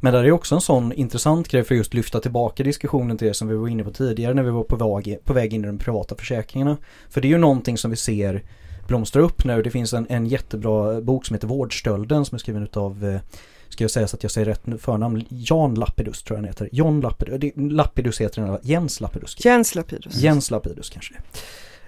Men 0.00 0.12
där 0.12 0.24
är 0.24 0.32
också 0.32 0.54
en 0.54 0.60
sån 0.60 0.92
intressant 0.92 1.48
grej 1.48 1.64
för 1.64 1.74
att 1.74 1.78
just 1.78 1.94
lyfta 1.94 2.20
tillbaka 2.20 2.62
diskussionen 2.62 3.18
till 3.18 3.28
det 3.28 3.34
som 3.34 3.48
vi 3.48 3.54
var 3.54 3.68
inne 3.68 3.84
på 3.84 3.90
tidigare 3.90 4.34
när 4.34 4.42
vi 4.42 4.50
var 4.50 4.62
på 4.62 4.76
väg, 4.76 5.18
på 5.24 5.32
väg 5.32 5.54
in 5.54 5.64
i 5.64 5.66
de 5.66 5.78
privata 5.78 6.14
försäkringarna. 6.14 6.76
För 7.08 7.20
det 7.20 7.28
är 7.28 7.30
ju 7.30 7.38
någonting 7.38 7.78
som 7.78 7.90
vi 7.90 7.96
ser 7.96 8.42
blomstra 8.90 9.22
upp 9.22 9.44
nu. 9.44 9.62
Det 9.62 9.70
finns 9.70 9.92
en, 9.92 10.06
en 10.10 10.26
jättebra 10.26 11.00
bok 11.00 11.26
som 11.26 11.34
heter 11.34 11.46
Vårdstölden 11.46 12.24
som 12.24 12.34
är 12.34 12.38
skriven 12.38 12.62
utav 12.62 13.04
eh, 13.04 13.20
Ska 13.68 13.84
jag 13.84 13.90
säga 13.90 14.08
så 14.08 14.16
att 14.16 14.22
jag 14.22 14.32
säger 14.32 14.44
rätt 14.44 14.62
förnamn? 14.78 15.24
Jan 15.28 15.74
Lapidus 15.74 16.22
tror 16.22 16.36
jag 16.36 16.42
han 16.42 16.48
heter. 16.48 16.68
John 16.72 17.00
Lapidus, 17.00 17.52
Lapidus 17.56 18.20
heter 18.20 18.42
den, 18.42 18.58
Jens 18.62 19.00
Lapidus. 19.00 19.44
Jens 19.44 19.74
Lapidus. 19.74 20.14
Jens 20.14 20.50
Lapidus 20.50 20.90
kanske 20.90 21.14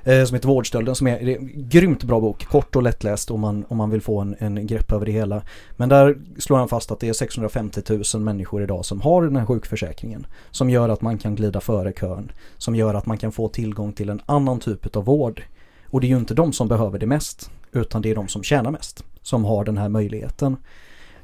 det 0.05 0.19
eh, 0.19 0.25
som 0.25 0.35
heter 0.35 0.49
Vårdstölden 0.49 0.95
som 0.95 1.07
är, 1.07 1.29
är 1.29 1.37
en 1.37 1.69
grymt 1.69 2.05
bra 2.05 2.21
bok, 2.21 2.47
kort 2.47 2.77
och 2.77 2.83
lättläst 2.83 3.31
om 3.31 3.41
man, 3.41 3.65
om 3.69 3.77
man 3.77 3.91
vill 3.91 4.03
få 4.03 4.21
en, 4.21 4.37
en 4.39 4.67
grepp 4.67 4.93
över 4.93 5.07
det 5.07 5.13
hela. 5.13 5.43
Men 5.77 5.89
där 5.89 6.19
slår 6.39 6.59
han 6.59 6.69
fast 6.69 6.91
att 6.91 7.01
det 7.01 7.09
är 7.09 7.13
650 7.13 7.83
000 8.15 8.23
människor 8.23 8.63
idag 8.63 8.85
som 8.85 9.01
har 9.01 9.23
den 9.23 9.37
här 9.37 9.47
sjukförsäkringen. 9.47 10.27
Som 10.51 10.71
gör 10.71 10.89
att 10.89 11.01
man 11.01 11.19
kan 11.19 11.35
glida 11.35 11.61
före 11.61 11.93
kön, 11.93 12.33
som 12.59 12.77
gör 12.77 12.95
att 12.95 13.07
man 13.07 13.19
kan 13.19 13.33
få 13.33 13.49
tillgång 13.49 13.93
till 13.93 14.09
en 14.09 14.23
annan 14.27 14.61
typ 14.61 14.97
av 14.97 15.05
vård. 15.05 15.43
Och 15.93 16.01
det 16.01 16.07
är 16.07 16.09
ju 16.09 16.17
inte 16.17 16.35
de 16.35 16.53
som 16.53 16.69
behöver 16.69 16.99
det 16.99 17.07
mest, 17.07 17.51
utan 17.73 18.03
det 18.03 18.11
är 18.11 18.15
de 18.15 18.29
som 18.29 18.43
tjänar 18.43 18.71
mest, 18.71 19.05
som 19.23 19.45
har 19.45 19.65
den 19.65 19.79
här 19.79 19.89
möjligheten. 19.89 20.57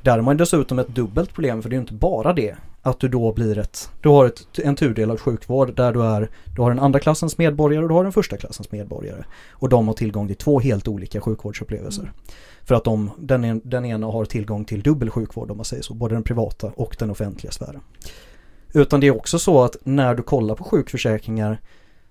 Där 0.03 0.13
har 0.13 0.23
man 0.23 0.37
dessutom 0.37 0.79
ett 0.79 0.89
dubbelt 0.89 1.33
problem, 1.33 1.63
för 1.63 1.69
det 1.69 1.75
är 1.75 1.77
ju 1.77 1.81
inte 1.81 1.95
bara 1.95 2.33
det 2.33 2.57
att 2.83 3.01
du 3.01 3.09
då 3.09 3.33
blir 3.33 3.59
ett, 3.59 3.91
du 4.01 4.09
har 4.09 4.27
ett, 4.27 4.59
en 4.59 4.77
tudelad 4.77 5.21
sjukvård 5.21 5.77
där 5.77 5.93
du 5.93 6.03
är, 6.03 6.31
du 6.57 6.63
har 6.63 6.71
en 6.71 6.79
andra 6.79 7.01
klassens 7.01 7.39
medborgare 7.39 7.83
och 7.83 7.89
du 7.89 7.95
har 7.95 8.05
en 8.05 8.13
första 8.13 8.37
klassens 8.37 8.73
medborgare. 8.73 9.25
Och 9.51 9.69
de 9.69 9.89
har 9.89 9.95
tillgång 9.95 10.27
till 10.27 10.37
två 10.37 10.61
helt 10.61 10.89
olika 10.89 11.21
sjukvårdsupplevelser. 11.21 12.03
Mm. 12.03 12.15
För 12.63 12.75
att 12.75 12.85
de, 12.85 13.11
den, 13.19 13.61
den 13.65 13.85
ena 13.85 14.07
har 14.07 14.25
tillgång 14.25 14.65
till 14.65 14.83
dubbel 14.83 15.11
sjukvård 15.11 15.51
om 15.51 15.57
man 15.57 15.65
säger 15.65 15.83
så, 15.83 15.95
både 15.95 16.15
den 16.15 16.23
privata 16.23 16.73
och 16.77 16.97
den 16.99 17.11
offentliga 17.11 17.53
sfären. 17.53 17.81
Utan 18.75 19.01
det 19.01 19.07
är 19.07 19.17
också 19.17 19.39
så 19.39 19.63
att 19.63 19.77
när 19.85 20.15
du 20.15 20.23
kollar 20.23 20.55
på 20.55 20.65
sjukförsäkringar 20.65 21.61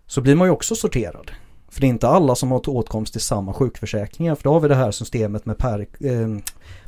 så 0.07 0.21
blir 0.21 0.35
man 0.35 0.47
ju 0.47 0.51
också 0.51 0.75
sorterad. 0.75 1.31
För 1.77 1.81
det 1.81 1.87
är 1.87 1.89
inte 1.89 2.07
alla 2.07 2.35
som 2.35 2.51
har 2.51 2.69
åtkomst 2.69 3.13
till 3.13 3.21
samma 3.21 3.53
sjukförsäkringar. 3.53 4.35
För 4.35 4.43
då 4.43 4.53
har 4.53 4.59
vi 4.59 4.67
det 4.67 4.75
här 4.75 4.91
systemet 4.91 5.45
med, 5.45 5.57
per, 5.57 5.79
eh, 5.79 6.27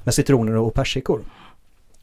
med 0.03 0.13
citroner 0.13 0.55
och 0.55 0.73
persikor. 0.73 1.21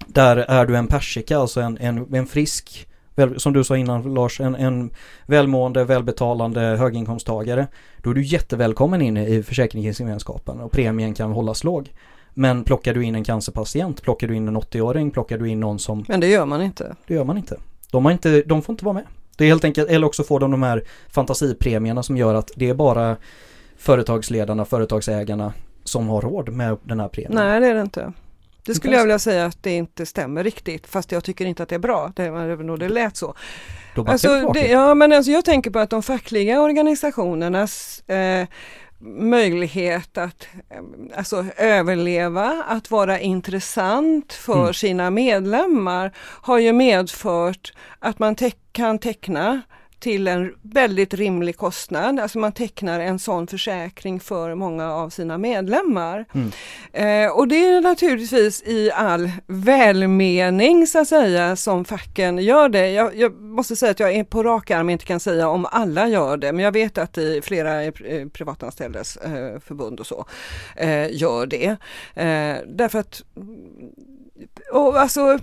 Där 0.07 0.37
är 0.37 0.66
du 0.66 0.77
en 0.77 0.87
persika, 0.87 1.38
alltså 1.38 1.61
en, 1.61 1.79
en, 1.79 2.14
en 2.14 2.27
frisk, 2.27 2.88
som 3.37 3.53
du 3.53 3.64
sa 3.64 3.77
innan 3.77 4.14
Lars, 4.14 4.40
en, 4.40 4.55
en 4.55 4.90
välmående, 5.27 5.85
välbetalande 5.85 6.61
höginkomsttagare. 6.61 7.66
Då 8.03 8.11
är 8.11 8.14
du 8.14 8.22
jättevälkommen 8.22 9.03
in 9.03 9.16
i 9.16 9.42
försäkringsgemenskapen 9.42 10.61
och 10.61 10.72
premien 10.72 11.14
kan 11.14 11.33
hållas 11.33 11.64
låg. 11.64 11.92
Men 12.35 12.64
plockar 12.64 12.94
du 12.94 13.05
in 13.05 13.14
en 13.14 13.25
cancerpatient, 13.25 14.03
plockar 14.03 14.29
du 14.29 14.37
in 14.37 14.49
en 14.49 14.57
80-åring, 14.57 15.11
plockar 15.11 15.38
du 15.38 15.49
in 15.49 15.61
någon 15.61 15.79
som... 15.79 16.05
Men 16.09 16.20
det 16.20 16.27
gör 16.27 16.46
man 16.46 16.62
inte. 16.62 16.96
Det 17.07 17.14
gör 17.14 17.25
man 17.25 17.37
inte. 17.38 17.57
De, 17.90 18.05
har 18.05 18.12
inte, 18.12 18.42
de 18.42 18.62
får 18.62 18.72
inte 18.72 18.85
vara 18.85 18.94
med. 18.94 19.05
Det 19.37 19.44
är 19.44 19.49
helt 19.49 19.64
enkelt, 19.64 19.88
eller 19.88 20.07
också 20.07 20.25
får 20.25 20.40
de 20.40 20.51
de 20.51 20.62
här 20.62 20.85
fantasipremierna 21.09 22.03
som 22.03 22.16
gör 22.16 22.35
att 22.35 22.51
det 22.57 22.68
är 22.68 22.75
bara 22.75 23.16
företagsledarna, 23.77 24.64
företagsägarna 24.64 25.53
som 25.85 26.09
har 26.09 26.20
råd 26.20 26.49
med 26.49 26.77
den 26.83 27.01
här 27.01 27.09
premien. 27.09 27.33
Nej, 27.35 27.61
det 27.61 27.66
är 27.66 27.75
det 27.75 27.81
inte. 27.81 28.12
Det 28.66 28.75
skulle 28.75 28.96
jag 28.96 29.03
vilja 29.03 29.18
säga 29.18 29.46
att 29.46 29.62
det 29.62 29.77
inte 29.77 30.07
stämmer 30.07 30.44
riktigt, 30.44 30.87
fast 30.87 31.12
jag 31.12 31.25
tycker 31.25 31.44
inte 31.44 31.62
att 31.62 31.68
det 31.68 31.75
är 31.75 31.79
bra, 31.79 32.12
det, 32.16 32.25
även 32.25 32.70
om 32.70 32.79
det 32.79 32.88
lät 32.88 33.16
så. 33.16 33.35
Alltså, 34.07 34.53
det, 34.53 34.66
ja, 34.66 34.94
men 34.94 35.12
alltså 35.12 35.31
jag 35.31 35.44
tänker 35.44 35.70
på 35.70 35.79
att 35.79 35.90
de 35.90 36.03
fackliga 36.03 36.61
organisationernas 36.61 38.01
eh, 38.09 38.46
möjlighet 39.01 40.19
att 40.19 40.47
alltså, 41.17 41.45
överleva, 41.57 42.65
att 42.69 42.91
vara 42.91 43.21
intressant 43.21 44.33
för 44.33 44.63
mm. 44.63 44.75
sina 44.75 45.11
medlemmar 45.11 46.13
har 46.19 46.59
ju 46.59 46.73
medfört 46.73 47.73
att 47.99 48.19
man 48.19 48.35
te 48.35 48.51
kan 48.73 48.99
teckna 48.99 49.63
till 49.99 50.29
en 50.29 50.55
väldigt 50.63 51.15
rimlig 51.15 51.57
kostnad. 51.57 52.21
Alltså 52.21 52.39
man 52.39 52.53
tecknar 52.53 53.01
en 53.01 53.19
sån 53.19 53.47
försäkring 53.47 54.21
för 54.21 54.55
många 54.55 54.93
av 54.93 55.11
sina 55.11 55.39
medlemmar. 55.39 56.25
Mm. 56.33 56.51
Eh, 56.93 57.31
och 57.31 57.49
det 57.49 57.67
är 57.67 57.81
naturligtvis 57.81 58.63
i 58.63 58.91
all 58.91 59.31
välmening 59.47 60.87
så 60.87 60.99
att 60.99 61.09
säga 61.09 61.57
som 61.57 61.85
facken 61.85 62.39
gör 62.39 62.69
det. 62.69 62.91
Jag, 62.91 63.17
jag, 63.17 63.41
måste 63.41 63.77
säga 63.77 63.91
att 63.91 64.01
jag 64.01 64.15
är 64.15 64.25
på 64.25 64.43
rak 64.43 64.71
arm 64.71 64.91
inte 64.91 65.05
kan 65.05 65.21
säga 65.21 65.49
om 65.49 65.67
alla 65.71 66.09
gör 66.09 66.37
det 66.37 66.53
men 66.53 66.65
jag 66.65 66.73
vet 66.73 66.99
att 66.99 67.19
i 67.19 67.41
flera 67.43 67.85
eh, 67.85 67.93
privatanställdas 68.33 69.17
eh, 69.17 69.61
förbund 69.61 70.01
och 70.01 70.07
så 70.07 70.27
eh, 70.77 71.17
gör 71.17 71.47
det. 71.47 71.77
Eh, 72.15 72.57
därför 72.67 72.99
att 72.99 73.23
och 74.77 75.01
alltså, 75.01 75.39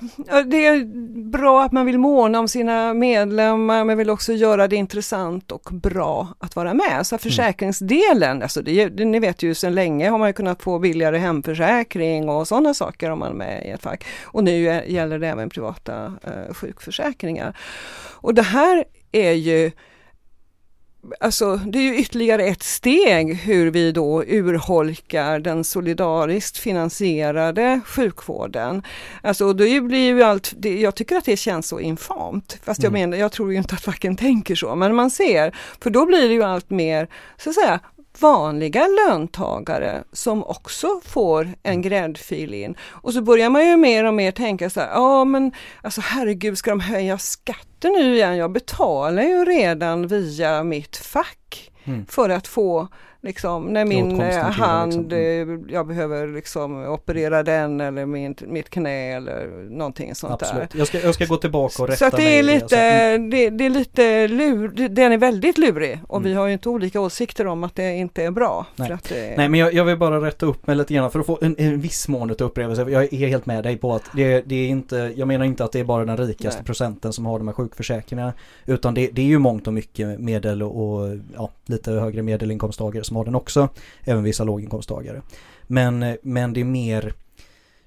det 0.45 0.65
är 0.65 0.85
bra 1.29 1.63
att 1.63 1.71
man 1.71 1.85
vill 1.85 1.97
måna 1.97 2.39
om 2.39 2.47
sina 2.47 2.93
medlemmar 2.93 3.83
men 3.83 3.97
vill 3.97 4.09
också 4.09 4.33
göra 4.33 4.67
det 4.67 4.75
intressant 4.75 5.51
och 5.51 5.69
bra 5.71 6.27
att 6.39 6.55
vara 6.55 6.73
med. 6.73 7.07
Så 7.07 7.15
mm. 7.15 7.19
försäkringsdelen, 7.19 8.41
alltså 8.41 8.61
det, 8.61 8.89
det, 8.89 9.05
ni 9.05 9.19
vet 9.19 9.43
ju 9.43 9.55
sedan 9.55 9.75
länge 9.75 10.09
har 10.09 10.17
man 10.17 10.29
ju 10.29 10.33
kunnat 10.33 10.61
få 10.61 10.79
billigare 10.79 11.17
hemförsäkring 11.17 12.29
och 12.29 12.47
sådana 12.47 12.73
saker 12.73 13.09
om 13.09 13.19
man 13.19 13.31
är 13.31 13.35
med 13.35 13.65
i 13.65 13.69
ett 13.69 13.81
fack. 13.81 14.05
Och 14.23 14.43
nu 14.43 14.83
gäller 14.87 15.19
det 15.19 15.27
även 15.27 15.49
privata 15.49 16.05
eh, 16.23 16.53
sjukförsäkringar. 16.53 17.57
Och 18.11 18.33
det 18.33 18.41
här 18.41 18.85
är 19.11 19.31
ju 19.31 19.71
Alltså 21.19 21.55
det 21.55 21.79
är 21.79 21.83
ju 21.83 21.97
ytterligare 21.97 22.43
ett 22.43 22.63
steg 22.63 23.35
hur 23.35 23.71
vi 23.71 23.91
då 23.91 24.23
urholkar 24.23 25.39
den 25.39 25.63
solidariskt 25.63 26.57
finansierade 26.57 27.81
sjukvården. 27.85 28.83
Alltså 29.21 29.53
det 29.53 29.81
blir 29.81 30.05
ju 30.05 30.23
allt, 30.23 30.53
det, 30.57 30.79
jag 30.79 30.95
tycker 30.95 31.15
att 31.15 31.25
det 31.25 31.37
känns 31.37 31.67
så 31.67 31.79
infamt. 31.79 32.59
Fast 32.63 32.83
jag 32.83 32.89
mm. 32.89 33.01
menar, 33.01 33.17
jag 33.17 33.31
tror 33.31 33.51
ju 33.51 33.57
inte 33.57 33.75
att 33.75 33.81
facken 33.81 34.15
tänker 34.15 34.55
så, 34.55 34.75
men 34.75 34.95
man 34.95 35.11
ser, 35.11 35.55
för 35.81 35.89
då 35.89 36.05
blir 36.05 36.27
det 36.27 36.33
ju 36.33 36.43
allt 36.43 36.69
mer, 36.69 37.07
så 37.37 37.49
att 37.49 37.55
säga, 37.55 37.79
vanliga 38.19 38.87
löntagare 38.87 40.03
som 40.11 40.43
också 40.43 40.87
får 41.05 41.49
en 41.63 41.81
gräddfil 41.81 42.53
in. 42.53 42.75
Och 42.81 43.13
så 43.13 43.21
börjar 43.21 43.49
man 43.49 43.67
ju 43.67 43.77
mer 43.77 44.03
och 44.05 44.13
mer 44.13 44.31
tänka 44.31 44.69
så 44.69 44.79
här, 44.79 44.89
ja 44.91 45.25
men 45.25 45.51
alltså 45.81 46.01
herregud 46.01 46.57
ska 46.57 46.69
de 46.69 46.79
höja 46.79 47.17
skatten 47.17 47.91
nu 47.93 48.15
igen? 48.15 48.37
Jag 48.37 48.51
betalar 48.51 49.23
ju 49.23 49.45
redan 49.45 50.07
via 50.07 50.63
mitt 50.63 50.97
fack 50.97 51.69
Mm. 51.85 52.05
för 52.05 52.29
att 52.29 52.47
få 52.47 52.87
liksom 53.23 53.65
när 53.65 53.85
min 53.85 54.21
eh, 54.21 54.43
hand, 54.43 54.93
liksom. 55.11 55.65
eh, 55.67 55.73
jag 55.73 55.87
behöver 55.87 56.27
liksom 56.27 56.85
operera 56.85 57.43
den 57.43 57.81
eller 57.81 58.05
min, 58.05 58.35
mitt 58.47 58.69
knä 58.69 59.15
eller 59.15 59.47
någonting 59.69 60.15
sånt 60.15 60.39
där. 60.39 60.47
Absolut. 60.47 60.75
Jag 60.75 60.87
ska, 60.87 60.99
jag 61.01 61.15
ska 61.15 61.25
gå 61.25 61.37
tillbaka 61.37 61.83
och 61.83 61.89
rätta 61.89 61.97
Så 61.97 62.05
att 62.05 62.15
det 62.17 62.23
är 62.23 62.39
i 62.39 62.43
lite, 62.43 62.67
Så 62.67 62.75
att- 62.75 63.31
det, 63.31 63.49
det 63.49 63.65
är 63.65 63.69
lite 63.69 64.27
lur, 64.27 64.87
den 64.89 65.11
är 65.11 65.17
väldigt 65.17 65.57
lurig 65.57 65.99
och 66.07 66.17
Mm. 66.17 66.29
vi 66.29 66.35
har 66.37 66.47
ju 66.47 66.53
inte 66.53 66.69
olika 66.69 67.01
åsikter 67.01 67.47
om 67.47 67.63
att 67.63 67.75
det 67.75 67.93
inte 67.93 68.23
är 68.23 68.31
bra. 68.31 68.65
Nej. 68.75 68.97
Det, 69.09 69.33
Nej 69.37 69.49
men 69.49 69.59
jag, 69.59 69.73
jag 69.73 69.85
vill 69.85 69.97
bara 69.97 70.21
rätta 70.25 70.45
upp 70.45 70.67
mig 70.67 70.75
lite 70.75 70.93
grann 70.93 71.11
för 71.11 71.19
att 71.19 71.25
få 71.25 71.39
en, 71.41 71.55
en 71.57 71.81
viss 71.81 72.07
mån 72.07 72.29
av 72.31 72.35
upplevelse. 72.41 72.85
Jag 72.89 73.13
är 73.13 73.17
helt 73.17 73.45
med 73.45 73.63
dig 73.63 73.77
på 73.77 73.93
att 73.95 74.03
det, 74.15 74.41
det 74.41 74.55
är 74.55 74.67
inte, 74.67 75.13
jag 75.15 75.27
menar 75.27 75.45
inte 75.45 75.63
att 75.63 75.71
det 75.71 75.79
är 75.79 75.83
bara 75.83 76.05
den 76.05 76.17
rikaste 76.17 76.59
Nej. 76.59 76.65
procenten 76.65 77.13
som 77.13 77.25
har 77.25 77.37
de 77.39 77.47
här 77.47 77.55
sjukförsäkringarna. 77.55 78.33
Utan 78.65 78.93
det, 78.93 79.07
det 79.13 79.21
är 79.21 79.25
ju 79.25 79.39
mångt 79.39 79.67
och 79.67 79.73
mycket 79.73 80.19
medel 80.19 80.63
och, 80.63 80.83
och 81.01 81.17
ja, 81.35 81.49
lite 81.65 81.91
högre 81.91 82.21
medelinkomsttagare 82.21 83.03
som 83.13 83.17
har 83.17 83.25
den 83.25 83.35
också. 83.35 83.69
Även 84.03 84.23
vissa 84.23 84.43
låginkomsttagare. 84.43 85.21
Men, 85.63 86.17
men 86.21 86.53
det 86.53 86.59
är 86.59 86.65
mer, 86.65 87.13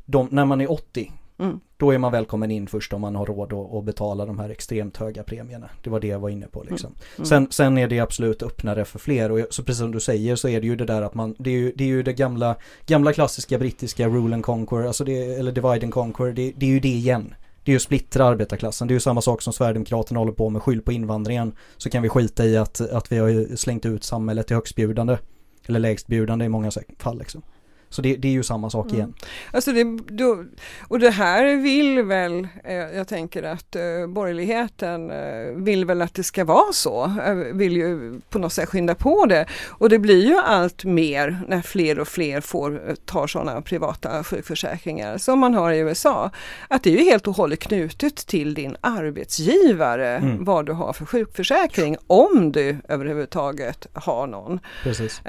de, 0.05 0.29
när 0.31 0.45
man 0.45 0.61
är 0.61 0.71
80 0.71 1.13
mm, 1.39 1.61
då 1.77 1.91
är 1.91 1.99
man 1.99 2.13
välkommen 2.13 2.51
in 2.51 2.67
först 2.67 2.93
om 2.93 3.01
man 3.01 3.17
har 3.17 3.27
råd 3.27 3.53
att, 3.53 3.75
att 3.75 3.85
betala 3.85 4.27
de 4.27 4.39
här 4.39 4.51
extremt 4.51 4.97
höga 4.97 5.23
premierna. 5.23 5.69
Det 5.83 5.91
var 5.91 6.01
det 6.01 6.07
jag 6.07 6.19
var 6.19 6.29
inne 6.29 6.47
på 6.47 6.63
liksom. 6.63 6.95
mm. 7.17 7.27
Sen, 7.27 7.49
sen 7.51 7.79
är 7.79 7.89
det 7.89 8.01
absolut 8.01 8.43
öppnare 8.43 8.85
för 8.85 8.99
fler 8.99 9.33
och 9.33 9.47
så 9.51 9.63
precis 9.63 9.81
som 9.81 9.93
du 9.93 10.01
säger 10.01 10.37
så 10.37 10.49
är 10.49 10.61
det 10.61 10.67
ju 10.67 10.77
det 10.77 10.87
där 10.87 11.03
att 11.03 11.15
man, 11.15 11.35
det 11.39 11.51
är 11.51 11.59
ju 11.59 11.73
det, 11.77 11.85
är 11.85 11.89
ju 11.89 12.03
det 12.03 12.13
gamla, 12.13 12.57
gamla 12.87 13.13
klassiska 13.13 13.59
brittiska 13.59 14.09
rule 14.09 14.35
and 14.35 14.45
conquer, 14.45 14.87
alltså 14.87 15.05
det, 15.05 15.35
eller 15.39 15.53
divide 15.53 15.85
and 15.85 15.93
conquer, 15.93 16.33
det, 16.33 16.53
det 16.57 16.67
är 16.67 16.71
ju 16.71 16.81
det 16.81 16.89
igen. 16.89 17.35
Det 17.67 17.71
är 17.71 17.73
ju 17.73 17.77
att 17.77 17.83
splittra 17.83 18.25
arbetarklassen, 18.25 18.89
det 18.89 18.93
är 18.93 18.97
ju 18.97 19.01
samma 19.01 19.21
sak 19.21 19.43
som 19.43 19.53
Sverigedemokraterna 19.53 20.21
håller 20.21 20.33
på 20.33 20.51
med, 20.51 20.63
skyll 20.63 20.83
på 20.83 20.93
invandringen. 20.93 21.53
Så 21.77 21.91
kan 21.91 22.03
vi 22.03 22.09
skita 22.09 22.45
i 22.45 22.57
att, 22.57 22.81
att 22.81 23.13
vi 23.13 23.19
har 23.19 23.57
slängt 23.57 23.87
ut 23.87 24.05
samhället 24.05 24.47
till 24.47 24.57
högstbjudande. 24.57 25.19
Eller 25.67 25.81
lägstbjudande 25.81 26.45
i 26.45 26.49
många 26.49 26.71
fall 26.99 27.19
liksom. 27.19 27.43
Så 27.91 28.03
det, 28.03 28.17
det 28.17 28.29
är 28.29 28.33
ju 28.33 28.43
samma 28.43 28.71
sak 28.71 28.87
Mm. 28.87 28.97
igen. 28.97 29.15
Alltså 29.53 29.73
det, 29.73 29.85
då, 30.09 30.45
och 30.89 30.99
det 30.99 31.11
här 31.11 31.57
vill 31.57 32.03
väl, 32.03 32.49
eh, 32.65 32.75
jag 32.75 33.09
tänker 33.09 33.43
att 33.43 33.77
eh, 33.77 34.07
borgerligheten 34.09 35.11
eh, 35.11 35.53
vill 35.55 35.85
väl 35.85 36.03
att 36.03 36.15
det 36.15 36.23
ska 36.23 36.45
vara 36.45 36.73
så, 36.73 37.05
eh, 37.27 37.35
vill 37.35 37.77
ju 37.77 38.21
på 38.31 38.39
något 38.39 38.53
sätt 38.53 38.69
skynda 38.69 38.95
på 38.95 39.27
det. 39.27 39.47
Och 39.69 39.89
det 39.89 39.99
blir 39.99 40.27
ju 40.27 40.37
allt 40.37 40.85
mer 40.85 41.41
när 41.49 41.63
fler 41.63 41.99
och 41.99 42.09
fler 42.09 42.41
får, 42.41 42.89
eh, 42.89 42.95
tar 42.95 43.27
sådana 43.27 43.63
privata 43.63 44.25
sjukförsäkringar 44.25 45.19
som 45.19 45.39
man 45.39 45.55
har 45.55 45.73
i 45.73 45.79
USA. 45.79 46.31
Att 46.69 46.83
det 46.83 46.91
är 46.95 46.99
ju 46.99 47.05
helt 47.11 47.27
och 47.27 47.37
hållet 47.37 47.59
knutet 47.61 48.17
till 48.17 48.55
din 48.55 48.77
arbetsgivare 48.81 50.17
Mm. 50.17 50.45
vad 50.45 50.67
du 50.67 50.73
har 50.73 50.93
för 50.93 51.05
sjukförsäkring, 51.07 51.97
om 52.07 52.53
du 52.53 52.77
överhuvudtaget 52.89 53.87
har 53.93 54.27
någon. 54.27 54.61
Precis. 54.83 55.21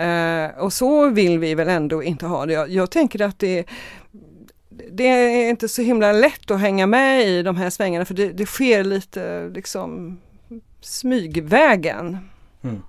Och 0.60 0.74
så 0.74 1.10
vill 1.10 1.40
vi 1.40 1.56
väl 1.56 1.68
ändå 1.70 2.04
inte 2.04 2.26
ha 2.26 2.46
Jag, 2.54 2.70
jag 2.70 2.92
tänker 2.92 3.22
att 3.22 3.40
det, 3.40 3.66
det 4.92 5.08
är 5.08 5.50
inte 5.50 5.68
så 5.68 5.82
himla 5.82 6.12
lätt 6.12 6.52
att 6.52 6.60
hänga 6.60 6.88
med 6.88 7.28
i 7.28 7.44
de 7.44 7.56
här 7.56 7.70
svängarna 7.70 8.06
för 8.06 8.14
det, 8.14 8.32
det 8.32 8.46
sker 8.46 8.84
lite 8.84 9.50
liksom 9.50 10.18
smygvägen. 10.82 12.18
Mm. 12.62 12.82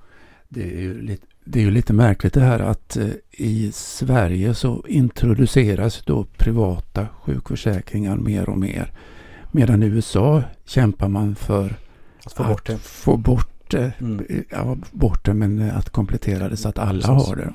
Det 0.48 0.62
är 0.62 0.80
ju 0.80 1.02
lite, 1.02 1.26
det 1.44 1.58
är 1.58 1.62
ju 1.62 1.70
lite 1.70 1.92
märkligt 1.92 2.34
det 2.34 2.40
här 2.40 2.60
att 2.60 2.96
eh, 2.96 3.08
i 3.30 3.72
Sverige 3.74 4.54
så 4.54 4.84
introduceras 4.88 6.02
då 6.04 6.24
privata 6.36 7.06
sjukförsäkringar 7.22 8.16
mer 8.16 8.48
och 8.48 8.58
mer. 8.58 8.92
Medan 9.52 9.82
i 9.82 9.86
USA 9.86 10.42
kämpar 10.64 11.08
man 11.08 11.34
för 11.36 11.74
Att 12.24 12.32
få 12.32 12.44
bort 12.44 12.66
det. 12.66 12.78
få 12.78 13.16
bort 13.16 13.70
det. 13.70 13.92
Mm. 14.00 14.44
Ja, 14.50 14.76
bort 14.90 15.24
det 15.24 15.34
men 15.34 15.70
att 15.70 15.90
komplettera 15.90 16.48
det 16.48 16.56
så 16.56 16.68
att 16.68 16.78
alla 16.78 17.08
Precis. 17.08 17.28
har 17.28 17.36
det. 17.36 17.54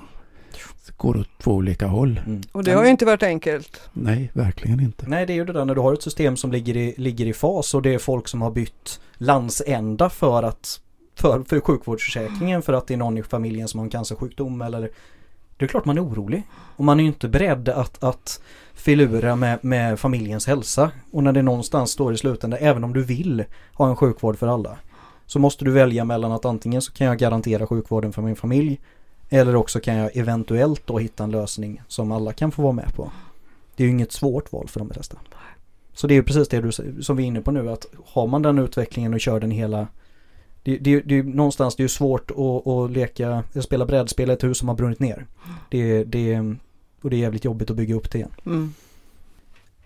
Går 0.98 1.17
åt 1.17 1.28
två 1.38 1.52
olika 1.52 1.88
håll. 1.88 2.22
Mm. 2.26 2.41
Och 2.52 2.63
det 2.63 2.72
har 2.72 2.84
ju 2.84 2.89
inte 2.89 3.06
varit 3.06 3.24
enkelt. 3.24 3.89
Nej, 3.93 4.32
verkligen 4.34 4.80
inte. 4.80 5.06
Nej 5.08 5.26
det 5.26 5.34
är 5.34 5.36
ju 5.36 5.46
det 5.46 5.54
där 5.54 5.65
när 5.65 5.76
du 5.76 5.82
har 5.82 5.93
ett 5.93 6.04
system 6.04 6.38
som 6.38 6.52
ligger 6.52 6.78
i, 6.78 6.93
ligger 6.98 7.26
i 7.26 7.34
fas 7.34 7.74
och 7.74 7.82
det 7.82 7.93
är 7.93 7.98
folk 7.98 8.28
som 8.28 8.41
har 8.41 8.52
bytt 8.52 9.00
landsända 9.17 10.10
för 10.10 10.43
att 10.43 10.80
för, 11.15 11.43
för 11.43 11.60
sjukvårdsförsäkringen 11.60 12.62
för 12.62 12.74
att 12.74 12.88
det 12.88 12.93
är 12.93 12.98
någon 12.98 13.17
i 13.17 13.24
familjen 13.24 13.67
som 13.67 13.80
har 13.80 13.86
en 13.86 13.89
cancersjukdom 13.89 14.62
eller 14.62 14.89
Det 15.58 15.65
är 15.65 15.67
klart 15.67 15.86
man 15.86 15.98
är 15.98 16.06
orolig 16.06 16.43
och 16.52 16.86
man 16.86 17.00
är 17.00 17.04
ju 17.04 17.08
inte 17.08 17.28
beredd 17.28 17.69
att, 17.69 18.04
att 18.04 18.41
filura 18.74 19.36
med, 19.36 19.60
med 19.63 20.00
familjens 20.00 20.48
hälsa 20.48 20.91
och 21.12 21.24
när 21.24 21.32
det 21.32 21.41
någonstans 21.41 21.91
står 21.91 22.13
i 22.13 22.17
slutändan 22.17 22.60
även 22.62 22.84
om 22.84 22.93
du 22.93 23.04
vill 23.04 23.43
ha 23.74 23.89
en 23.89 23.96
sjukvård 23.96 24.38
för 24.38 24.48
alla 24.48 24.78
så 25.26 25.39
måste 25.39 25.65
du 25.65 25.72
välja 25.72 26.06
mellan 26.06 26.32
att 26.32 26.46
antingen 26.46 26.82
så 26.82 26.93
kan 26.93 27.08
jag 27.08 27.17
garantera 27.17 27.67
sjukvården 27.67 28.13
för 28.13 28.22
min 28.22 28.36
familj 28.36 28.80
eller 29.34 29.56
också 29.56 29.80
kan 29.80 29.96
jag 29.96 30.17
eventuellt 30.17 30.88
då 30.88 30.98
hitta 30.98 31.24
en 31.24 31.32
lösning 31.32 31.82
som 31.88 32.12
alla 32.12 32.34
kan 32.34 32.52
få 32.52 32.62
vara 32.62 32.74
med 32.74 32.93
på. 32.96 33.12
Det 33.76 33.84
är 33.84 33.86
ju 33.86 33.91
inget 33.91 34.12
svårt 34.12 34.52
val 34.52 34.67
för 34.67 34.80
de 34.80 34.89
flesta. 34.89 35.17
Så 35.93 36.08
det 36.08 36.13
är 36.13 36.15
ju 36.15 36.24
precis 36.24 36.48
det 36.48 36.62
du, 36.62 36.72
som 37.02 37.17
vi 37.17 37.24
är 37.24 37.28
inne 37.28 37.41
på 37.41 37.52
nu 37.52 37.69
att 37.69 37.86
har 38.06 38.28
man 38.28 38.41
den 38.41 38.60
utvecklingen 38.60 39.13
och 39.13 39.19
kör 39.19 39.39
den 39.39 39.52
hela 39.52 39.88
det, 40.63 40.78
det, 40.78 41.00
det 41.00 41.13
är 41.15 41.24
ju 41.24 41.24
någonstans 41.24 41.76
det 41.76 41.82
är 41.82 41.86
ju 41.86 41.89
svårt 41.89 42.32
att, 42.32 42.67
att 42.67 42.91
leka, 42.91 43.43
att 43.56 43.63
spela 43.63 43.86
brädspel 43.86 44.30
i 44.30 44.34
ett 44.34 44.43
hus 44.43 44.58
som 44.58 44.67
har 44.67 44.76
brunnit 44.76 45.00
ner. 45.00 45.28
Det, 45.69 46.04
det, 46.04 46.39
och 47.02 47.10
det 47.10 47.15
är 47.15 47.19
jävligt 47.19 47.46
jobbigt 47.46 47.69
att 47.69 47.76
bygga 47.76 47.96
upp 47.96 48.12
det 48.12 48.17
igen. 48.17 48.32
Mm. 48.46 48.74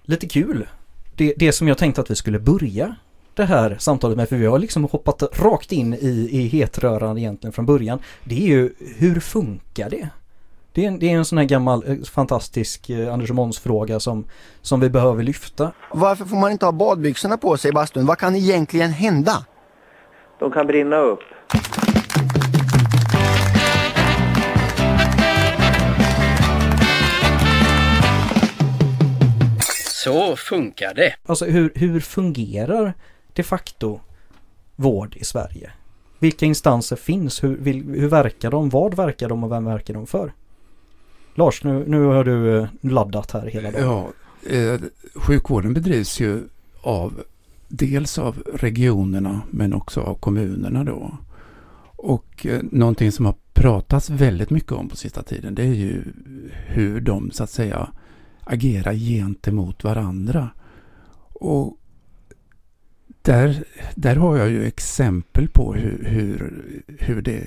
Lite 0.01 0.27
kul. 0.27 0.67
Det, 1.15 1.33
det 1.38 1.51
som 1.51 1.67
jag 1.67 1.77
tänkte 1.77 2.01
att 2.01 2.12
vi 2.12 2.15
skulle 2.15 2.39
börja 2.39 2.95
det 3.38 3.45
här 3.45 3.76
samtalet 3.80 4.17
med, 4.17 4.30
för 4.30 4.36
vi 4.36 4.45
har 4.45 4.60
liksom 4.60 4.84
hoppat 4.84 5.23
rakt 5.39 5.71
in 5.71 5.93
i, 5.93 6.30
i 6.32 6.47
hetröran 6.47 7.17
egentligen 7.17 7.52
från 7.52 7.65
början. 7.65 8.00
Det 8.23 8.36
är 8.36 8.47
ju, 8.47 8.73
hur 8.97 9.19
funkar 9.19 9.89
det? 9.89 10.10
Det 10.73 10.84
är 10.84 10.88
en, 10.88 11.00
det 11.00 11.12
är 11.12 11.17
en 11.17 11.26
sån 11.26 11.38
här 11.38 11.45
gammal 11.45 11.84
eh, 11.88 11.95
fantastisk 12.04 12.89
eh, 12.89 13.13
Anders 13.13 13.32
Måns 13.32 13.60
fråga 13.60 14.00
som, 14.00 14.26
som 14.62 14.80
vi 14.80 14.89
behöver 14.89 15.23
lyfta. 15.23 15.71
Varför 15.91 16.26
får 16.26 16.38
man 16.38 16.52
inte 16.52 16.65
ha 16.65 16.71
badbyxorna 16.71 17.38
på 17.38 17.58
sig 17.58 17.69
i 17.69 17.73
bastun? 17.73 18.06
Vad 18.06 18.17
kan 18.17 18.36
egentligen 18.36 18.91
hända? 18.91 19.45
De 20.39 20.52
kan 20.52 20.67
brinna 20.67 20.97
upp. 20.97 21.19
Så 30.04 30.36
funkar 30.36 30.93
det. 30.93 31.13
Alltså 31.26 31.45
hur, 31.45 31.71
hur 31.76 32.00
fungerar 32.00 32.93
de 33.38 33.43
facto 33.43 34.00
vård 34.76 35.15
i 35.15 35.23
Sverige? 35.23 35.71
Vilka 36.19 36.45
instanser 36.45 36.95
finns? 36.95 37.43
Hur, 37.43 37.58
vil, 37.58 37.84
hur 37.84 38.08
verkar 38.08 38.52
de? 38.52 38.69
Vad 38.69 38.93
verkar 38.93 39.30
de 39.30 39.43
och 39.43 39.52
vem 39.52 39.65
verkar 39.65 39.93
de 39.93 40.08
för? 40.08 40.34
Lars, 41.36 41.63
nu, 41.63 41.84
nu 41.88 42.04
har 42.04 42.23
du 42.23 42.58
eh, 42.58 42.67
laddat 42.82 43.32
här 43.32 43.45
hela 43.45 43.71
dagen. 43.71 43.84
Ja, 43.84 44.10
eh, 44.50 44.80
sjukvården 45.15 45.73
bedrivs 45.73 46.19
ju 46.19 46.43
av 46.82 47.23
dels 47.67 48.17
av 48.17 48.43
regionerna 48.54 49.41
men 49.52 49.73
också 49.73 50.02
av 50.02 50.15
kommunerna 50.15 50.84
då. 50.84 51.17
Och 51.95 52.45
eh, 52.45 52.62
någonting 52.71 53.12
som 53.12 53.26
har 53.26 53.36
pratats 53.54 54.10
väldigt 54.10 54.50
mycket 54.50 54.71
om 54.71 54.89
på 54.89 54.95
sista 54.95 55.23
tiden 55.23 55.56
det 55.56 55.63
är 55.63 55.73
ju 55.73 56.04
hur 56.68 57.01
de 57.01 57.32
så 57.32 57.43
att 57.43 57.49
säga 57.49 57.89
agerar 58.43 58.93
gentemot 58.93 59.84
varandra. 59.84 60.49
Och 61.34 61.78
där, 63.28 63.63
där 63.95 64.15
har 64.15 64.38
jag 64.38 64.49
ju 64.49 64.65
exempel 64.65 65.47
på 65.47 65.73
hur, 65.73 66.03
hur, 66.03 66.63
hur 66.99 67.21
det 67.21 67.43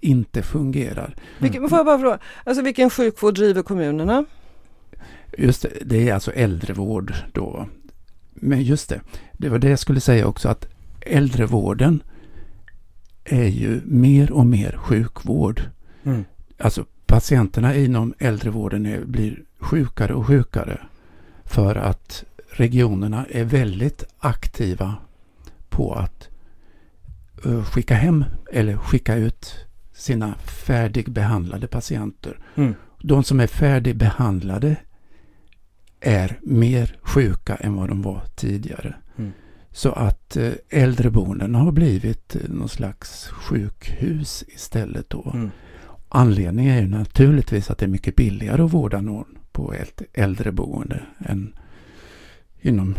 inte 0.00 0.42
fungerar. 0.42 1.14
Vilken, 1.38 1.68
får 1.68 1.78
jag 1.78 1.86
bara 1.86 1.98
fråga, 1.98 2.18
alltså 2.44 2.62
vilken 2.62 2.90
sjukvård 2.90 3.34
driver 3.34 3.62
kommunerna? 3.62 4.24
Just 5.38 5.62
det, 5.62 5.70
det 5.84 6.08
är 6.08 6.14
alltså 6.14 6.32
äldrevård 6.32 7.14
då. 7.32 7.68
Men 8.34 8.62
just 8.62 8.88
det, 8.88 9.00
det 9.32 9.48
var 9.48 9.58
det 9.58 9.68
jag 9.68 9.78
skulle 9.78 10.00
säga 10.00 10.26
också 10.26 10.48
att 10.48 10.68
äldrevården 11.00 12.02
är 13.24 13.48
ju 13.48 13.80
mer 13.84 14.32
och 14.32 14.46
mer 14.46 14.76
sjukvård. 14.76 15.62
Mm. 16.04 16.24
Alltså 16.58 16.84
patienterna 17.06 17.74
inom 17.74 18.14
äldrevården 18.18 18.86
är, 18.86 19.04
blir 19.04 19.42
sjukare 19.58 20.14
och 20.14 20.26
sjukare 20.26 20.80
för 21.44 21.76
att 21.76 22.24
regionerna 22.50 23.26
är 23.30 23.44
väldigt 23.44 24.04
aktiva 24.18 24.94
på 25.76 25.92
att 25.94 26.28
eh, 27.44 27.64
skicka 27.64 27.94
hem 27.94 28.24
eller 28.52 28.76
skicka 28.76 29.14
ut 29.14 29.66
sina 29.92 30.34
färdigbehandlade 30.34 31.66
patienter. 31.66 32.38
Mm. 32.54 32.74
De 33.02 33.24
som 33.24 33.40
är 33.40 33.46
färdigbehandlade 33.46 34.76
är 36.00 36.38
mer 36.42 36.98
sjuka 37.02 37.56
än 37.56 37.76
vad 37.76 37.88
de 37.88 38.02
var 38.02 38.22
tidigare. 38.36 38.94
Mm. 39.18 39.32
Så 39.70 39.92
att 39.92 40.36
eh, 40.36 40.52
äldreboenden 40.70 41.54
har 41.54 41.72
blivit 41.72 42.36
eh, 42.36 42.42
någon 42.48 42.68
slags 42.68 43.28
sjukhus 43.28 44.44
istället 44.48 45.10
då. 45.10 45.30
Mm. 45.34 45.50
anledningen 46.08 46.76
är 46.76 46.82
ju 46.82 46.88
naturligtvis 46.88 47.70
att 47.70 47.78
det 47.78 47.86
är 47.86 47.90
mycket 47.90 48.16
billigare 48.16 48.62
att 48.62 48.72
vårda 48.72 49.00
någon 49.00 49.38
på 49.52 49.72
ett 49.72 50.02
äldreboende 50.12 51.02
än 51.18 51.54
inom 52.60 52.94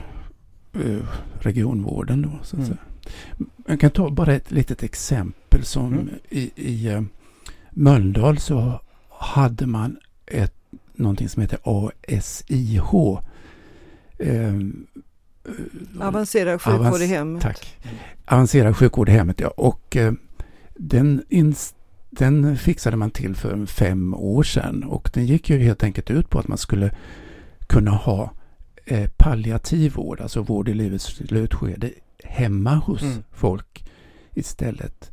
regionvården. 1.40 2.22
Då, 2.22 2.30
så 2.44 2.56
att 2.56 2.64
Mm. 2.64 2.66
säga. 2.68 2.80
Jag 3.68 3.80
kan 3.80 3.92
ta 3.92 4.10
bara 4.10 4.34
ett 4.36 4.52
litet 4.52 4.84
exempel 4.84 5.64
som 5.66 5.94
Mm. 5.94 6.10
i, 6.30 6.52
i 6.56 6.88
eh, 6.88 7.02
Mölndal 7.72 8.38
så 8.38 8.82
hade 9.10 9.66
man 9.66 9.98
ett, 10.26 10.56
någonting 10.96 11.30
som 11.30 11.42
heter 11.42 11.60
ASIH. 11.64 12.94
Eh, 14.20 14.54
Avancerad 16.00 16.62
sjukvård 16.62 16.86
Avans- 16.86 17.02
i 17.04 17.08
hemmet. 17.08 17.42
Tack. 17.42 17.78
Avancerad 18.26 18.78
sjukvård 18.78 19.10
i 19.10 19.12
hemmet, 19.12 19.40
ja. 19.40 19.48
Och 19.48 19.96
eh, 19.98 20.14
den, 20.76 21.24
den 22.10 22.58
fixade 22.58 22.98
man 22.98 23.12
till 23.12 23.36
för 23.36 23.66
fem 23.66 24.14
år 24.14 24.44
sedan. 24.44 24.84
Och 24.84 25.10
den 25.14 25.26
gick 25.26 25.50
ju 25.50 25.58
helt 25.60 25.84
enkelt 25.84 26.10
ut 26.12 26.30
på 26.30 26.40
att 26.40 26.48
man 26.48 26.58
skulle 26.58 26.92
kunna 27.68 27.92
ha 27.92 28.24
eh, 28.24 28.30
palliativ 29.18 29.94
vård, 29.94 30.22
alltså 30.22 30.42
vård 30.42 30.70
i 30.70 30.74
livets 30.74 31.06
slutskede, 31.06 31.92
hemma 32.24 32.76
hos 32.76 33.02
Mm. 33.02 33.24
folk 33.32 33.86
istället. 34.34 35.12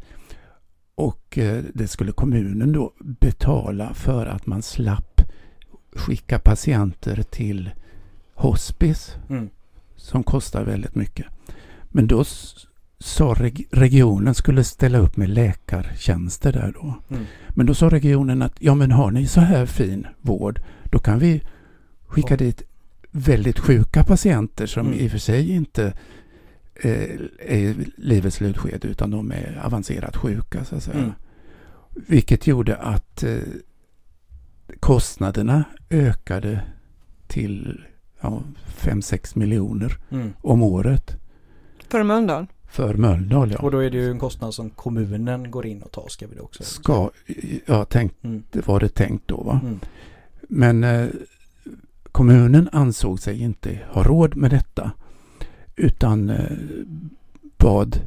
Och 0.94 1.38
eh, 1.38 1.64
det 1.74 1.88
skulle 1.88 2.12
kommunen 2.12 2.72
då 2.72 2.92
betala 3.00 3.94
för 3.94 4.26
att 4.26 4.46
man 4.46 4.62
slapp 4.62 5.20
skicka 5.96 6.38
patienter 6.38 7.22
till 7.22 7.70
hospice 8.34 9.16
Mm. 9.30 9.48
som 9.96 10.22
kostar 10.22 10.64
väldigt 10.64 10.94
mycket. 10.94 11.26
Men 11.88 12.06
då 12.06 12.24
sa 12.98 13.34
reg- 13.34 13.66
regionen 13.72 14.34
skulle 14.34 14.64
ställa 14.64 14.98
upp 14.98 15.16
med 15.16 15.28
läkartjänster 15.28 16.52
där 16.52 16.72
då. 16.82 16.94
Mm. 17.10 17.24
Men 17.48 17.66
då 17.66 17.74
sa 17.74 17.88
regionen 17.88 18.42
att 18.42 18.54
ja 18.58 18.74
men 18.74 18.90
har 18.92 19.10
ni 19.10 19.26
så 19.26 19.40
här 19.40 19.66
fin 19.66 20.06
vård 20.20 20.60
då 20.84 20.98
kan 20.98 21.18
vi 21.18 21.42
skicka 22.06 22.34
Ja. 22.34 22.36
dit 22.36 22.62
väldigt 23.16 23.58
sjuka 23.58 24.04
patienter 24.04 24.66
som 24.66 24.86
Mm. 24.86 24.98
i 24.98 25.06
och 25.06 25.10
för 25.10 25.18
sig 25.18 25.50
inte 25.50 25.84
eh, 26.74 26.92
är 27.38 27.58
i 27.58 27.86
livets 27.96 28.36
slutskede 28.36 28.88
utan 28.88 29.10
de 29.10 29.32
är 29.32 29.60
avancerat 29.64 30.16
sjuka 30.16 30.64
så 30.64 30.76
att 30.76 30.82
säga. 30.82 30.98
Mm. 30.98 31.12
Vilket 32.06 32.46
gjorde 32.46 32.76
att 32.76 33.22
eh, 33.22 33.38
kostnaderna 34.80 35.64
ökade 35.90 36.60
till 37.26 37.80
ja, 38.20 38.42
5-6 38.66 39.38
miljoner 39.38 39.98
Mm. 40.10 40.32
om 40.40 40.62
året 40.62 41.16
För 41.88 42.02
Mölndal. 42.02 42.46
för 42.70 42.94
Mölndal. 42.94 43.50
Ja. 43.52 43.58
Och 43.58 43.70
då 43.70 43.78
är 43.78 43.90
det 43.90 43.96
ju 43.96 44.10
en 44.10 44.18
kostnad 44.18 44.54
som 44.54 44.70
kommunen 44.70 45.50
går 45.50 45.66
in 45.66 45.82
och 45.82 45.92
tar 45.92 46.08
ska 46.08 46.26
vi 46.26 46.34
det 46.34 46.40
också. 46.40 46.62
Ska, 46.62 47.10
ja, 47.66 47.84
tänkt, 47.84 48.24
Mm. 48.24 48.42
var 48.66 48.80
det 48.80 48.88
tänkt 48.88 49.28
då 49.28 49.42
va. 49.42 49.60
Mm. 49.62 49.80
Men 50.48 50.84
eh, 50.84 51.08
kommunen 52.14 52.68
ansåg 52.72 53.20
sig 53.20 53.40
inte 53.40 53.78
ha 53.90 54.02
råd 54.02 54.36
med 54.36 54.50
detta 54.50 54.90
utan 55.76 56.30
eh, 56.30 56.56
bad, 57.58 58.00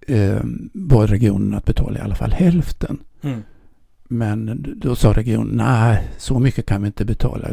eh, 0.00 0.40
bad 0.72 1.10
regionen 1.10 1.54
att 1.54 1.64
betala 1.64 1.98
i 1.98 2.02
alla 2.02 2.14
fall 2.14 2.32
hälften. 2.32 2.98
Mm. 3.22 3.42
Men 4.04 4.66
då 4.76 4.96
sa 4.96 5.12
regionen, 5.12 5.56
nej 5.56 6.08
så 6.18 6.38
mycket 6.38 6.66
kan 6.66 6.82
vi 6.82 6.86
inte 6.86 7.04
betala. 7.04 7.48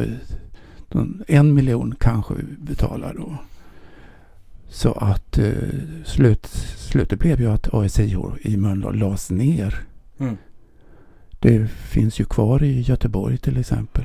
En 1.26 1.54
miljon 1.54 1.94
kanske 2.00 2.34
vi 2.34 2.42
betalar 2.58 3.14
då. 3.14 3.36
Så 4.68 4.92
att 4.92 5.38
eh, 5.38 5.52
slut, 6.04 6.46
slutet 6.76 7.18
blev 7.18 7.40
ju 7.40 7.50
att 7.50 7.74
ASIH 7.74 8.16
i 8.40 8.56
Mölndal 8.56 8.96
lades 8.96 9.30
ner. 9.30 9.74
Mm. 10.18 10.36
Det 11.38 11.66
finns 11.70 12.20
ju 12.20 12.24
kvar 12.24 12.62
i 12.62 12.80
Göteborg 12.80 13.38
till 13.38 13.56
exempel. 13.56 14.04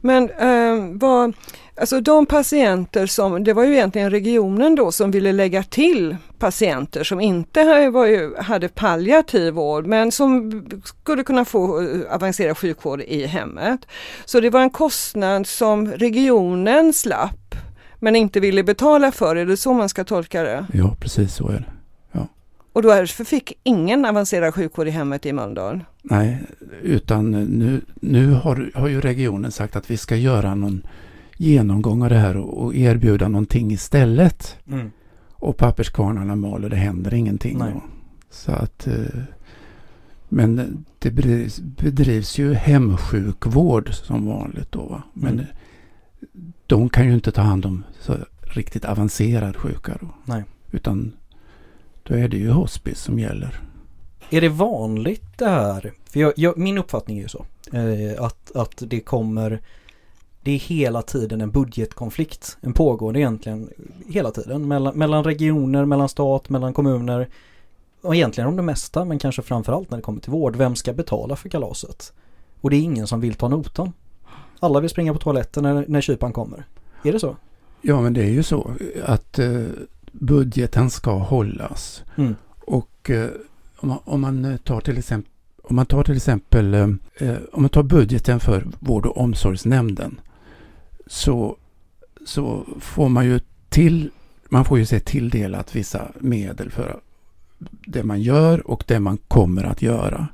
Men 0.00 0.30
eh, 0.30 0.98
vad, 1.00 1.32
alltså 1.80 2.00
de 2.00 2.26
patienter 2.26 3.06
som, 3.06 3.44
det 3.44 3.52
var 3.52 3.64
ju 3.64 3.72
egentligen 3.72 4.10
regionen 4.10 4.74
då 4.74 4.92
som 4.92 5.10
ville 5.10 5.32
lägga 5.32 5.62
till 5.62 6.16
patienter 6.38 7.04
som 7.04 7.20
inte 7.20 7.60
hade, 7.60 7.90
var 7.90 8.06
ju, 8.06 8.36
hade 8.36 8.68
palliativ 8.68 9.54
vård 9.54 9.86
men 9.86 10.12
som 10.12 10.62
skulle 10.84 11.24
kunna 11.24 11.44
få 11.44 11.82
eh, 11.82 12.14
avancerad 12.14 12.58
sjukvård 12.58 13.00
i 13.00 13.26
hemmet. 13.26 13.86
Så 14.24 14.40
det 14.40 14.50
var 14.50 14.60
en 14.60 14.70
kostnad 14.70 15.46
som 15.46 15.92
regionen 15.92 16.92
slapp 16.92 17.54
men 17.98 18.16
inte 18.16 18.40
ville 18.40 18.64
betala 18.64 19.12
för. 19.12 19.36
Är 19.36 19.46
det 19.46 19.56
så 19.56 19.72
man 19.72 19.88
ska 19.88 20.04
tolka 20.04 20.42
det? 20.42 20.66
Ja, 20.72 20.96
precis 21.00 21.34
så 21.34 21.48
är 21.48 21.52
det. 21.52 21.81
Och 22.72 22.82
därför 22.82 23.24
fick 23.24 23.52
ingen 23.62 24.04
avancerad 24.04 24.54
sjukvård 24.54 24.88
i 24.88 24.90
hemmet 24.90 25.26
i 25.26 25.32
Mölndal. 25.32 25.84
Nej, 26.02 26.38
utan 26.82 27.30
nu, 27.30 27.80
nu 27.94 28.30
har, 28.32 28.70
har 28.74 28.88
ju 28.88 29.00
regionen 29.00 29.52
sagt 29.52 29.76
att 29.76 29.90
vi 29.90 29.96
ska 29.96 30.16
göra 30.16 30.54
någon 30.54 30.82
genomgång 31.36 32.02
av 32.02 32.08
det 32.08 32.18
här 32.18 32.36
och, 32.36 32.64
och 32.64 32.74
erbjuda 32.74 33.28
någonting 33.28 33.70
istället. 33.70 34.56
Mm. 34.68 34.90
Och 35.32 35.56
papperskvarnarna 35.56 36.36
mal 36.36 36.64
och 36.64 36.70
det 36.70 36.76
händer 36.76 37.14
ingenting. 37.14 37.58
Nej. 37.58 37.72
Då. 37.74 37.82
Så 38.30 38.52
att, 38.52 38.86
eh, 38.86 38.94
men 40.28 40.84
det 40.98 41.10
bedrivs, 41.10 41.60
bedrivs 41.60 42.38
ju 42.38 42.54
hemsjukvård 42.54 43.94
som 43.94 44.26
vanligt 44.26 44.72
då. 44.72 44.82
Va? 44.86 45.02
Men 45.12 45.32
Mm. 45.32 45.44
de 46.66 46.88
kan 46.88 47.06
ju 47.06 47.14
inte 47.14 47.32
ta 47.32 47.42
hand 47.42 47.66
om 47.66 47.84
så 48.00 48.16
riktigt 48.42 48.84
avancerad 48.84 49.56
sjuka 49.56 49.96
då. 50.00 50.14
Nej. 50.24 50.44
Utan 50.70 51.12
då 52.02 52.14
är 52.14 52.28
det 52.28 52.36
ju 52.36 52.50
hospice 52.50 53.00
som 53.00 53.18
gäller. 53.18 53.60
Är 54.30 54.40
det 54.40 54.48
vanligt 54.48 55.38
det 55.38 55.48
här? 55.48 55.92
För 56.04 56.20
jag, 56.20 56.32
jag, 56.36 56.58
min 56.58 56.78
uppfattning 56.78 57.18
är 57.18 57.22
ju 57.22 57.28
så. 57.28 57.44
Eh, 57.72 58.24
att, 58.24 58.56
att 58.56 58.82
det 58.86 59.00
kommer 59.00 59.60
Det 60.42 60.50
är 60.50 60.58
hela 60.58 61.02
tiden 61.02 61.40
en 61.40 61.50
budgetkonflikt. 61.50 62.58
En 62.60 62.72
pågående 62.72 63.20
egentligen 63.20 63.70
hela 64.08 64.30
tiden. 64.30 64.68
Mellan, 64.68 64.98
mellan 64.98 65.24
regioner, 65.24 65.84
mellan 65.84 66.08
stat, 66.08 66.48
mellan 66.48 66.74
kommuner. 66.74 67.28
Och 68.02 68.14
egentligen 68.14 68.48
om 68.48 68.56
det 68.56 68.62
mesta 68.62 69.04
men 69.04 69.18
kanske 69.18 69.42
framförallt 69.42 69.90
när 69.90 69.98
det 69.98 70.02
kommer 70.02 70.20
till 70.20 70.32
vård. 70.32 70.56
Vem 70.56 70.76
ska 70.76 70.92
betala 70.92 71.36
för 71.36 71.48
kalaset? 71.48 72.12
Och 72.60 72.70
det 72.70 72.76
är 72.76 72.80
ingen 72.80 73.06
som 73.06 73.20
vill 73.20 73.34
ta 73.34 73.48
notan. 73.48 73.92
Alla 74.60 74.80
vill 74.80 74.90
springa 74.90 75.12
på 75.12 75.18
toaletten 75.18 75.62
när, 75.62 75.84
när 75.88 76.00
kypan 76.00 76.32
kommer. 76.32 76.66
Är 77.04 77.12
det 77.12 77.20
så? 77.20 77.36
Ja, 77.80 78.00
men 78.00 78.12
det 78.12 78.22
är 78.22 78.30
ju 78.30 78.42
så 78.42 78.70
att 79.04 79.38
eh, 79.38 79.62
budgeten 80.12 80.90
ska 80.90 81.18
hållas. 81.18 82.02
Mm. 82.16 82.34
Och 82.60 83.10
eh, 83.10 83.28
om, 83.76 83.88
man, 83.88 83.98
om 84.04 84.20
man 84.20 84.44
eh, 84.44 84.56
tar 84.56 84.80
till 84.80 84.98
exempel 84.98 85.32
om 85.64 85.76
man 85.76 85.86
tar 85.86 86.04
till 86.04 86.16
exempel 86.16 86.74
eh, 86.74 86.88
eh, 87.16 87.36
om 87.52 87.62
man 87.62 87.68
tar 87.68 87.82
budgeten 87.82 88.40
för 88.40 88.66
vård 88.80 89.06
och 89.06 89.16
omsorgsnämnden 89.16 90.20
så, 91.06 91.56
så 92.26 92.66
får 92.80 93.08
man 93.08 93.26
ju 93.26 93.40
till 93.68 94.10
man 94.48 94.64
får 94.64 94.78
ju 94.78 94.86
se 94.86 95.00
tilldelat 95.00 95.76
vissa 95.76 96.12
medel 96.18 96.70
för 96.70 97.00
det 97.86 98.02
man 98.02 98.22
gör 98.22 98.70
och 98.70 98.84
det 98.86 99.00
man 99.00 99.18
kommer 99.28 99.64
att 99.64 99.82
göra. 99.82 100.28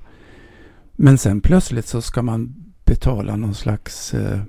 Men 0.93 1.18
sen 1.18 1.41
plötsligt 1.41 1.87
så 1.87 2.03
ska 2.03 2.22
man 2.22 2.55
betala 2.85 3.37
någon 3.37 3.55
slags 3.55 4.14
eh, 4.14 4.41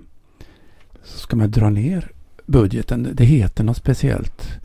så 1.03 1.19
ska 1.19 1.35
man 1.35 1.51
dra 1.51 1.69
ner 1.69 2.11
budgeten. 2.45 3.09
Det 3.13 3.25
heter 3.25 3.63
något 3.63 3.77
speciellt 3.77 4.59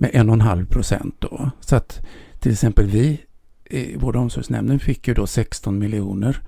med 0.00 0.10
en 0.12 0.28
och 0.28 0.34
en 0.34 0.40
halv 0.40 0.66
procent 0.66 1.14
då. 1.18 1.50
Så 1.60 1.76
att 1.76 2.00
till 2.38 2.52
exempel 2.52 2.86
vi 2.86 3.20
i 3.64 3.96
vård 3.96 4.16
och 4.16 4.22
omsorgsnämnden 4.22 4.78
fick 4.78 5.08
ju 5.08 5.14
då 5.14 5.26
16 5.26 5.78
miljoner 5.78 6.42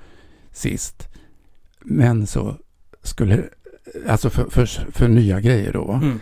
sist. 0.52 1.08
Men 1.80 2.26
så 2.26 2.56
skulle, 3.02 3.44
alltså 4.08 4.30
för, 4.30 4.50
för, 4.50 4.66
för 4.66 5.08
nya 5.08 5.40
grejer 5.40 5.72
då. 5.72 5.92
Mm. 5.92 6.20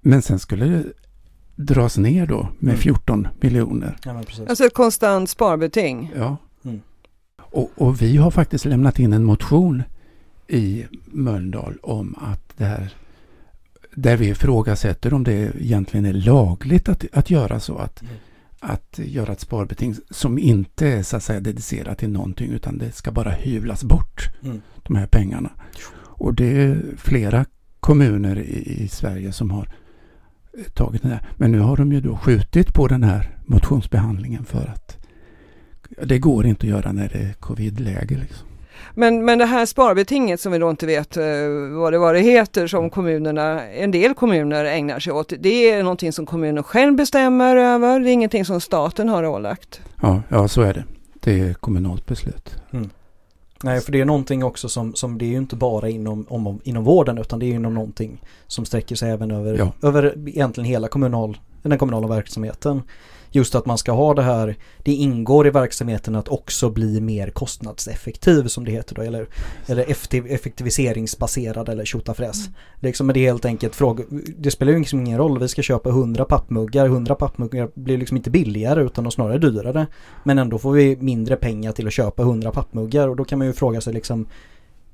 Men 0.00 0.22
sen 0.22 0.38
skulle 0.38 0.64
det 0.66 0.84
dras 1.56 1.98
ner 1.98 2.26
då 2.26 2.48
med 2.58 2.72
Mm. 2.72 2.82
14 2.82 3.28
miljoner. 3.40 3.96
Ja. 4.04 4.22
Alltså 4.48 4.64
ett 4.64 4.74
konstant 4.74 5.30
sparbeting. 5.30 6.12
Ja. 6.16 6.36
Mm. 6.64 6.80
Och, 7.38 7.70
och 7.74 8.02
vi 8.02 8.16
har 8.16 8.30
faktiskt 8.30 8.64
lämnat 8.64 8.98
in 8.98 9.12
en 9.12 9.24
motion 9.24 9.82
i 10.48 10.86
Mölndal 11.04 11.78
om 11.82 12.14
att 12.20 12.52
det 12.56 12.64
här 12.64 12.94
där 13.94 14.16
vi 14.16 14.28
ifrågasätter 14.28 15.14
om 15.14 15.24
det 15.24 15.52
egentligen 15.60 16.06
är 16.06 16.12
lagligt 16.12 16.88
att, 16.88 17.04
att 17.12 17.30
göra 17.30 17.60
så. 17.60 17.76
Att, 17.78 18.02
Mm. 18.02 18.14
att 18.60 18.98
göra 18.98 19.32
ett 19.32 19.40
sparbeting 19.40 19.94
som 20.10 20.38
inte 20.38 20.88
är 20.88 21.02
så 21.02 21.16
att 21.16 21.22
säga 21.22 21.40
dedicerat 21.40 21.98
till 21.98 22.10
någonting 22.10 22.50
utan 22.50 22.78
det 22.78 22.92
ska 22.92 23.12
bara 23.12 23.30
hyvlas 23.30 23.84
bort, 23.84 24.28
Mm. 24.44 24.60
de 24.82 24.96
här 24.96 25.06
pengarna. 25.06 25.50
Och 25.98 26.34
det 26.34 26.62
är 26.62 26.82
flera 26.96 27.44
kommuner 27.80 28.38
i, 28.38 28.82
i 28.82 28.88
Sverige 28.88 29.32
som 29.32 29.50
har 29.50 29.68
eh, 30.58 30.64
tagit 30.74 31.02
den 31.02 31.10
här. 31.10 31.28
Men 31.36 31.52
nu 31.52 31.58
har 31.58 31.76
de 31.76 31.92
ju 31.92 32.00
då 32.00 32.16
skjutit 32.16 32.74
på 32.74 32.88
den 32.88 33.02
här 33.02 33.36
motionsbehandlingen 33.46 34.44
för 34.44 34.66
att 34.66 34.96
det 36.04 36.18
går 36.18 36.46
inte 36.46 36.66
att 36.66 36.70
göra 36.70 36.92
när 36.92 37.08
det 37.08 37.18
är 37.18 37.32
covid-läge. 37.32 38.18
Liksom. 38.18 38.46
Men, 38.94 39.24
men 39.24 39.38
det 39.38 39.44
här 39.44 39.66
sparbetinget 39.66 40.40
som 40.40 40.52
vi 40.52 40.58
då 40.58 40.70
inte 40.70 40.86
vet 40.86 41.16
eh, 41.16 41.24
vad, 41.72 41.92
det, 41.92 41.98
vad 41.98 42.14
det 42.14 42.20
heter 42.20 42.66
som 42.66 42.90
kommunerna, 42.90 43.68
en 43.68 43.90
del 43.90 44.14
kommuner 44.14 44.64
ägnar 44.64 45.00
sig 45.00 45.12
åt. 45.12 45.32
Det 45.38 45.70
är 45.70 45.82
någonting 45.82 46.12
som 46.12 46.26
kommunen 46.26 46.62
själv 46.62 46.96
bestämmer 46.96 47.56
över. 47.56 48.00
Det 48.00 48.10
är 48.10 48.12
ingenting 48.12 48.44
som 48.44 48.60
staten 48.60 49.08
har 49.08 49.24
ålagt. 49.24 49.80
Ja, 50.02 50.22
ja, 50.28 50.48
så 50.48 50.62
är 50.62 50.74
det. 50.74 50.84
Det 51.20 51.40
är 51.40 51.54
kommunalt 51.54 52.06
beslut. 52.06 52.54
Nej, 53.62 53.80
för 53.80 53.92
det 53.92 54.00
är 54.00 54.04
någonting 54.04 54.44
också 54.44 54.68
som, 54.68 54.94
som 54.94 55.18
det 55.18 55.24
är 55.24 55.28
ju 55.28 55.36
inte 55.36 55.56
bara 55.56 55.88
inom, 55.88 56.26
om, 56.28 56.60
inom 56.64 56.84
vården 56.84 57.18
utan 57.18 57.38
det 57.38 57.46
är 57.46 57.54
inom 57.54 57.74
någonting 57.74 58.22
som 58.46 58.64
sträcker 58.64 58.96
sig 58.96 59.10
även 59.10 59.30
över, 59.30 59.58
Ja. 59.58 59.72
över 59.88 60.28
egentligen 60.28 60.70
hela 60.70 60.88
kommunal, 60.88 61.38
den 61.62 61.78
kommunala 61.78 62.08
verksamheten. 62.08 62.82
Just 63.32 63.54
att 63.54 63.66
man 63.66 63.78
ska 63.78 63.92
ha 63.92 64.14
det 64.14 64.22
här, 64.22 64.56
det 64.78 64.92
ingår 64.92 65.46
i 65.46 65.50
verksamheten 65.50 66.14
att 66.14 66.28
också 66.28 66.70
bli 66.70 67.00
mer 67.00 67.30
kostnadseffektiv 67.30 68.46
som 68.46 68.64
det 68.64 68.70
heter 68.70 68.94
då, 68.94 69.02
eller, 69.02 69.28
eller 69.66 69.90
effektiv, 69.90 70.26
effektiviseringsbaserad 70.26 71.68
eller 71.68 71.84
tjotafräs. 71.84 72.48
Liksom, 72.80 73.06
men 73.06 73.14
det 73.14 73.20
är 73.20 73.30
helt 73.30 73.44
enkelt 73.44 73.74
fråga, 73.74 74.04
det 74.38 74.50
spelar 74.50 74.72
ju 74.72 74.78
liksom 74.78 75.00
ingen 75.00 75.18
roll, 75.18 75.38
vi 75.38 75.48
ska 75.48 75.62
köpa 75.62 75.88
100 75.88 76.24
pappmuggar, 76.24 76.86
100 76.86 77.14
pappmuggar 77.14 77.70
blir 77.74 77.98
liksom 77.98 78.16
inte 78.16 78.30
billigare 78.30 78.82
utan 78.82 79.04
de 79.04 79.10
snarare 79.10 79.38
dyrare. 79.38 79.86
Men 80.24 80.38
ändå 80.38 80.58
får 80.58 80.72
vi 80.72 80.96
mindre 80.96 81.36
pengar 81.36 81.72
till 81.72 81.86
att 81.86 81.92
köpa 81.92 82.22
100 82.22 82.50
pappmuggar 82.50 83.08
och 83.08 83.16
då 83.16 83.24
kan 83.24 83.38
man 83.38 83.46
ju 83.46 83.52
fråga 83.52 83.80
sig 83.80 83.92
liksom 83.92 84.26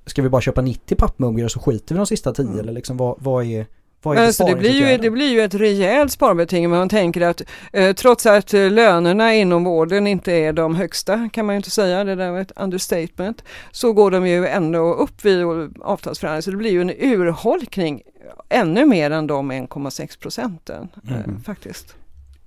Ska 0.07 0.22
vi 0.22 0.28
bara 0.28 0.43
köpa 0.43 0.62
90 0.62 0.97
pappmuggar 0.97 1.49
så 1.49 1.61
skiter 1.61 1.95
vi 1.95 1.99
de 1.99 2.07
sista 2.07 2.32
10 2.32 2.61
eller 2.61 2.72
liksom 2.72 2.97
vad, 2.97 3.16
vad 3.18 3.45
är 3.45 3.66
vad 4.03 4.19
är 4.19 4.27
Alltså 4.27 4.45
det, 4.45 4.55
blir 4.55 4.91
ju, 4.91 4.99
det 4.99 5.11
blir 5.11 5.29
ju 5.31 5.41
ett 5.41 5.55
rejält 5.55 6.13
sparbeting 6.13 6.71
men 6.71 6.79
man 6.79 6.89
tänker 6.89 7.21
att 7.21 7.43
eh, 7.73 7.93
trots 7.93 8.27
att 8.27 8.55
eh, 8.55 8.71
lönerna 8.71 9.35
inom 9.35 9.65
vården 9.65 10.07
inte 10.07 10.33
är 10.33 10.53
de 10.53 10.75
högsta 10.75 11.29
kan 11.33 11.47
man 11.47 11.55
ju 11.55 11.57
inte 11.57 11.71
säga, 11.71 12.05
det 12.05 12.15
där 12.15 12.31
var 12.31 12.41
ett 12.41 12.53
understatement, 12.57 13.45
så 13.71 13.93
går 13.93 14.11
de 14.11 14.27
ju 14.27 14.47
ändå 14.47 14.95
upp 14.95 15.25
vid 15.25 15.45
avtalsförhandlingar 15.81 16.41
så 16.41 16.51
det 16.51 16.57
blir 16.57 16.71
ju 16.71 16.81
en 16.81 16.91
urholkning 16.91 18.03
ännu 18.49 18.87
mer 18.87 19.11
än 19.11 19.27
de 19.27 19.53
1,6 19.53 20.19
procenten 20.21 20.89
eh, 21.09 21.17
Mm. 21.17 21.43
faktiskt. 21.43 21.95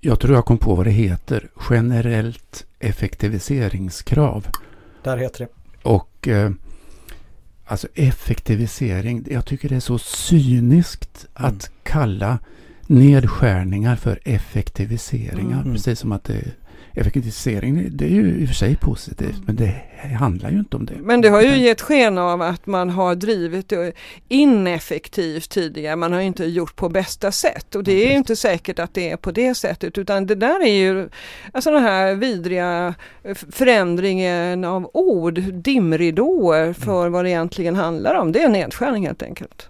Jag 0.00 0.20
tror 0.20 0.34
jag 0.34 0.44
kom 0.44 0.58
på 0.58 0.74
vad 0.74 0.86
det 0.86 0.90
heter. 0.90 1.48
Generellt 1.70 2.64
effektiviseringskrav. 2.78 4.46
Där 5.02 5.16
heter 5.16 5.38
det. 5.38 5.48
Och 5.88 6.28
eh, 6.28 6.50
alltså 7.70 7.88
effektivisering, 7.94 9.26
jag 9.30 9.46
tycker 9.46 9.68
det 9.68 9.76
är 9.76 9.80
så 9.80 9.98
cyniskt 9.98 11.26
Mm. 11.34 11.48
att 11.54 11.70
kalla 11.82 12.38
nedskärningar 12.86 13.96
för 13.96 14.20
effektiviseringar. 14.24 15.60
Mm. 15.60 15.72
Precis 15.74 15.98
som 15.98 16.12
att 16.12 16.24
det, 16.24 16.44
effektivisering, 16.94 17.88
det 17.90 18.04
är 18.04 18.08
ju 18.08 18.40
i 18.40 18.44
och 18.44 18.48
för 18.48 18.54
sig 18.54 18.76
positivt, 18.76 19.40
men 19.46 19.56
det 19.56 19.74
handlar 20.18 20.50
ju 20.50 20.58
inte 20.58 20.76
om 20.76 20.86
det. 20.86 20.94
Men 21.02 21.20
det 21.20 21.28
har 21.28 21.42
ju 21.42 21.56
gett 21.56 21.80
sken 21.80 22.18
av 22.18 22.42
att 22.42 22.66
man 22.66 22.90
har 22.90 23.14
drivit 23.14 23.68
det 23.68 23.92
ineffektivt 24.28 25.50
tidigare, 25.50 25.96
man 25.96 26.12
har 26.12 26.20
inte 26.20 26.44
gjort 26.44 26.76
på 26.76 26.88
bästa 26.88 27.32
sätt. 27.32 27.74
Och 27.74 27.84
det 27.84 27.92
är 27.92 28.10
ju 28.10 28.16
inte 28.16 28.36
säkert 28.36 28.78
att 28.78 28.94
det 28.94 29.10
är 29.10 29.16
på 29.16 29.30
det 29.30 29.54
sättet. 29.54 29.98
Utan 29.98 30.26
det 30.26 30.34
där 30.34 30.62
är 30.62 30.74
ju 30.74 31.08
alltså 31.52 31.70
den 31.70 31.82
här 31.82 32.14
vidriga 32.14 32.94
förändringen 33.50 34.64
av 34.64 34.90
ord, 34.94 35.34
dimridåer 35.52 36.72
för 36.72 37.08
vad 37.08 37.24
det 37.24 37.30
egentligen 37.30 37.76
handlar 37.76 38.14
om. 38.14 38.32
Det 38.32 38.42
är 38.42 38.48
nedskärning 38.48 39.06
helt 39.06 39.22
enkelt. 39.22 39.68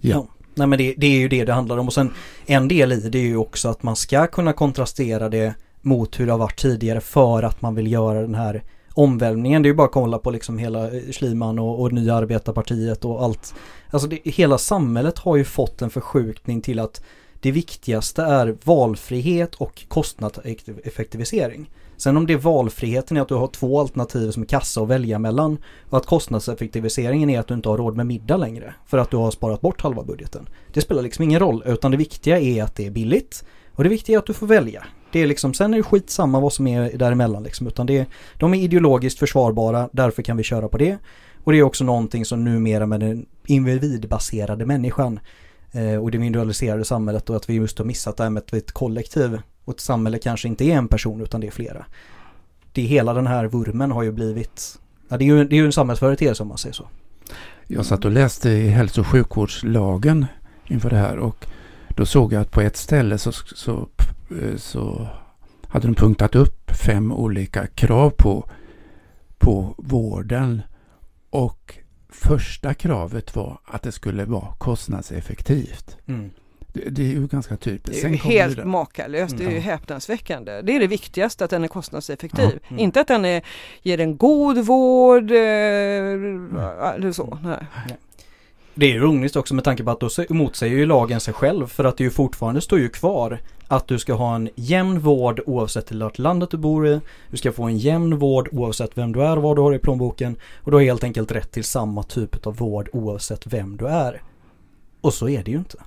Ja. 0.00 0.28
Nej 0.54 0.66
men 0.66 0.78
det, 0.78 0.94
det 0.96 1.06
är 1.06 1.18
ju 1.18 1.28
det 1.28 1.44
det 1.44 1.52
handlar 1.52 1.78
om. 1.78 1.86
Och 1.86 1.92
sen 1.92 2.10
en 2.46 2.68
del 2.68 2.92
i 2.92 2.96
det 2.96 3.18
är 3.18 3.22
ju 3.22 3.36
också 3.36 3.68
att 3.68 3.82
man 3.82 3.96
ska 3.96 4.26
kunna 4.26 4.52
kontrastera 4.52 5.28
det 5.28 5.54
mot 5.88 6.20
hur 6.20 6.26
det 6.26 6.32
har 6.32 6.38
varit 6.38 6.60
tidigare 6.60 7.00
för 7.00 7.42
att 7.42 7.62
man 7.62 7.74
vill 7.74 7.92
göra 7.92 8.20
den 8.20 8.34
här 8.34 8.62
omvälvningen. 8.94 9.62
Det 9.62 9.66
är 9.66 9.70
ju 9.70 9.76
bara 9.76 9.86
att 9.86 9.92
kolla 9.92 10.18
på 10.18 10.30
liksom 10.30 10.58
hela 10.58 10.90
Schliman 10.90 11.12
Schliemann 11.12 11.58
och, 11.58 11.80
och 11.80 11.92
Nya 11.92 12.14
Arbetarpartiet 12.14 13.04
och 13.04 13.24
allt. 13.24 13.54
Alltså 13.90 14.08
det, 14.08 14.20
hela 14.24 14.58
samhället 14.58 15.18
har 15.18 15.36
ju 15.36 15.44
fått 15.44 15.82
en 15.82 15.90
förskjutning 15.90 16.60
till 16.60 16.78
att 16.78 17.02
det 17.40 17.52
viktigaste 17.52 18.22
är 18.22 18.56
valfrihet 18.64 19.54
och 19.54 19.84
kostnadseffektivisering. 19.88 21.70
Sen 21.96 22.16
om 22.16 22.26
det 22.26 22.32
är 22.32 22.38
valfriheten 22.38 23.16
är 23.16 23.20
att 23.20 23.28
du 23.28 23.34
har 23.34 23.46
två 23.46 23.80
alternativ 23.80 24.30
som 24.30 24.42
är 24.42 24.46
kassa 24.46 24.80
att 24.80 24.88
välja 24.88 25.18
mellan 25.18 25.58
och 25.90 25.98
att 25.98 26.06
kostnadseffektiviseringen 26.06 27.30
är 27.30 27.40
att 27.40 27.46
du 27.46 27.54
inte 27.54 27.68
har 27.68 27.78
råd 27.78 27.96
med 27.96 28.06
middag 28.06 28.36
längre 28.36 28.74
för 28.86 28.98
att 28.98 29.10
du 29.10 29.16
har 29.16 29.30
sparat 29.30 29.60
bort 29.60 29.80
halva 29.80 30.02
budgeten. 30.02 30.48
Det 30.72 30.80
spelar 30.80 31.02
liksom 31.02 31.24
ingen 31.24 31.40
roll 31.40 31.62
utan 31.66 31.90
det 31.90 31.96
viktiga 31.96 32.40
är 32.40 32.62
att 32.62 32.74
det 32.74 32.86
är 32.86 32.90
billigt 32.90 33.44
och 33.74 33.84
det 33.84 33.90
viktiga 33.90 34.16
är 34.16 34.18
att 34.18 34.26
du 34.26 34.34
får 34.34 34.46
välja. 34.46 34.86
Det 35.12 35.20
är 35.20 35.26
liksom, 35.26 35.54
sen 35.54 35.74
är 35.74 35.76
det 35.76 35.82
skitsamma 35.82 36.40
vad 36.40 36.52
som 36.52 36.66
är 36.66 36.98
däremellan 36.98 37.42
liksom 37.42 37.66
utan 37.66 37.86
det 37.86 38.06
de 38.38 38.54
är 38.54 38.58
ideologiskt 38.58 39.18
försvarbara, 39.18 39.88
därför 39.92 40.22
kan 40.22 40.36
vi 40.36 40.42
köra 40.42 40.68
på 40.68 40.78
det. 40.78 40.98
Och 41.44 41.52
det 41.52 41.58
är 41.58 41.62
också 41.62 41.84
någonting 41.84 42.24
som 42.24 42.44
numera 42.44 42.86
med 42.86 43.00
den 43.00 43.26
individbaserade 43.46 44.66
människan 44.66 45.20
eh, 45.72 45.94
och 45.94 46.10
det 46.10 46.16
individualiserade 46.16 46.84
samhället 46.84 47.30
och 47.30 47.36
att 47.36 47.50
vi 47.50 47.54
just 47.54 47.78
har 47.78 47.84
missat 47.84 48.16
det 48.16 48.22
här 48.22 48.30
med 48.30 48.42
att 48.42 48.52
vi 48.52 48.56
är 48.56 48.62
ett 48.62 48.72
kollektiv 48.72 49.40
och 49.64 49.74
ett 49.74 49.80
samhälle 49.80 50.18
kanske 50.18 50.48
inte 50.48 50.64
är 50.64 50.76
en 50.76 50.88
person 50.88 51.20
utan 51.20 51.40
det 51.40 51.46
är 51.46 51.50
flera. 51.50 51.86
Det 52.72 52.82
är 52.82 52.86
hela 52.86 53.14
den 53.14 53.26
här 53.26 53.46
vurmen 53.46 53.90
har 53.90 54.02
ju 54.02 54.12
blivit, 54.12 54.78
ja, 55.08 55.16
det 55.16 55.24
är 55.24 55.26
ju, 55.26 55.44
det 55.44 55.56
är 55.56 55.58
ju 55.58 55.66
en 55.66 55.72
samhällsföreteelse 55.72 56.42
om 56.42 56.48
man 56.48 56.58
säger 56.58 56.74
så. 56.74 56.88
Jag 57.66 57.86
satt 57.86 58.04
och 58.04 58.10
läste 58.10 58.50
i 58.50 58.68
hälso 58.68 59.00
och 59.00 59.06
sjukvårdslagen 59.06 60.26
inför 60.66 60.90
det 60.90 60.96
här 60.96 61.18
och 61.18 61.46
då 61.88 62.06
såg 62.06 62.32
jag 62.32 62.42
att 62.42 62.50
på 62.50 62.60
ett 62.60 62.76
ställe 62.76 63.18
så, 63.18 63.32
så, 63.32 63.88
så 64.56 65.08
hade 65.68 65.86
de 65.88 65.94
punktat 65.94 66.34
upp 66.34 66.70
fem 66.70 67.12
olika 67.12 67.66
krav 67.66 68.10
på, 68.10 68.50
på 69.38 69.74
vården 69.78 70.62
och 71.30 71.78
första 72.08 72.74
kravet 72.74 73.36
var 73.36 73.58
att 73.64 73.82
det 73.82 73.92
skulle 73.92 74.24
vara 74.24 74.52
kostnadseffektivt. 74.58 75.96
Mm. 76.06 76.30
Det, 76.72 76.90
det 76.90 77.02
är 77.02 77.06
ju 77.06 77.26
ganska 77.26 77.56
typiskt. 77.56 78.02
Det 78.02 78.08
är 78.08 78.10
ju 78.10 78.16
helt 78.16 78.56
det- 78.56 78.64
makalöst, 78.64 79.38
det 79.38 79.44
är 79.44 79.50
ju 79.50 79.54
Ja. 79.56 79.60
häpnadsväckande. 79.62 80.62
Det 80.62 80.76
är 80.76 80.80
det 80.80 80.86
viktigaste, 80.86 81.44
att 81.44 81.50
den 81.50 81.64
är 81.64 81.68
kostnadseffektiv. 81.68 82.50
Ja. 82.62 82.68
Mm. 82.68 82.78
Inte 82.78 83.00
att 83.00 83.08
den 83.08 83.24
är, 83.24 83.42
ger 83.82 84.00
en 84.00 84.16
god 84.16 84.58
vård 84.58 85.30
eh, 85.30 85.36
eller 86.94 87.12
så. 87.12 87.38
Nej. 87.42 87.66
Det 88.78 88.86
är 88.86 88.90
ju 88.90 89.00
roligt 89.00 89.36
också 89.36 89.54
med 89.54 89.64
tanke 89.64 89.84
på 89.84 89.90
att 89.90 90.00
då 90.00 90.08
motsäger 90.28 90.76
ju 90.76 90.86
lagen 90.86 91.20
sig 91.20 91.34
själv 91.34 91.66
för 91.66 91.84
att 91.84 91.96
det 91.96 92.04
ju 92.04 92.10
fortfarande 92.10 92.60
står 92.60 92.78
ju 92.78 92.88
kvar 92.88 93.38
att 93.68 93.88
du 93.88 93.98
ska 93.98 94.14
ha 94.14 94.34
en 94.34 94.48
jämn 94.54 95.00
vård 95.00 95.40
oavsett 95.46 95.92
i 95.92 95.98
vart 95.98 96.18
landet 96.18 96.50
du 96.50 96.56
bor 96.56 96.88
i. 96.88 97.00
Du 97.30 97.36
ska 97.36 97.52
få 97.52 97.62
en 97.62 97.78
jämn 97.78 98.18
vård 98.18 98.48
oavsett 98.52 98.98
vem 98.98 99.12
du 99.12 99.22
är 99.22 99.36
och 99.36 99.42
vad 99.42 99.56
du 99.56 99.62
har 99.62 99.74
i 99.74 99.78
plånboken. 99.78 100.36
Och 100.62 100.70
du 100.70 100.76
har 100.76 100.84
helt 100.84 101.04
enkelt 101.04 101.32
rätt 101.32 101.52
till 101.52 101.64
samma 101.64 102.02
typ 102.02 102.46
av 102.46 102.56
vård 102.56 102.88
oavsett 102.92 103.46
vem 103.46 103.76
du 103.76 103.86
är. 103.86 104.22
Och 105.00 105.14
så 105.14 105.28
är 105.28 105.42
det 105.44 105.50
ju 105.50 105.58
inte. 105.58 105.78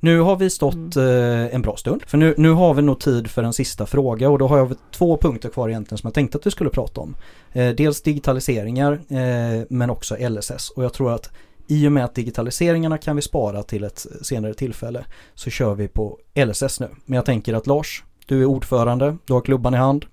Nu 0.00 0.20
har 0.20 0.36
vi 0.36 0.50
stått 0.50 0.96
eh, 0.96 1.54
en 1.54 1.62
bra 1.62 1.76
stund. 1.76 2.02
För 2.06 2.18
nu, 2.18 2.34
nu 2.36 2.50
har 2.50 2.74
vi 2.74 2.82
nog 2.82 3.00
tid 3.00 3.30
för 3.30 3.42
en 3.42 3.52
sista 3.52 3.86
fråga 3.86 4.30
och 4.30 4.38
då 4.38 4.46
har 4.48 4.58
jag 4.58 4.74
två 4.90 5.16
punkter 5.16 5.48
kvar 5.48 5.68
egentligen 5.68 5.98
som 5.98 6.06
jag 6.06 6.14
tänkte 6.14 6.38
att 6.38 6.46
vi 6.46 6.50
skulle 6.50 6.70
prata 6.70 7.00
om. 7.00 7.14
Eh, 7.52 7.68
dels 7.68 8.02
digitaliseringar 8.02 8.92
eh, 8.92 9.64
men 9.68 9.90
också 9.90 10.16
LSS. 10.28 10.70
Och 10.70 10.84
jag 10.84 10.92
tror 10.92 11.12
att 11.12 11.30
i 11.68 11.88
och 11.88 11.92
med 11.92 12.04
att 12.04 12.14
digitaliseringarna 12.14 12.98
kan 12.98 13.16
vi 13.16 13.22
spara 13.22 13.62
till 13.62 13.84
ett 13.84 14.06
senare 14.22 14.54
tillfälle 14.54 15.04
så 15.34 15.50
kör 15.50 15.74
vi 15.74 15.88
på 15.88 16.18
LSS 16.46 16.80
nu. 16.80 16.88
Men 17.04 17.16
jag 17.16 17.24
tänker 17.24 17.54
att 17.54 17.66
Lars, 17.66 18.04
du 18.26 18.40
är 18.40 18.44
ordförande, 18.44 19.16
du 19.26 19.32
har 19.32 19.40
klubban 19.40 19.74
i 19.74 19.76
hand. 19.76 20.06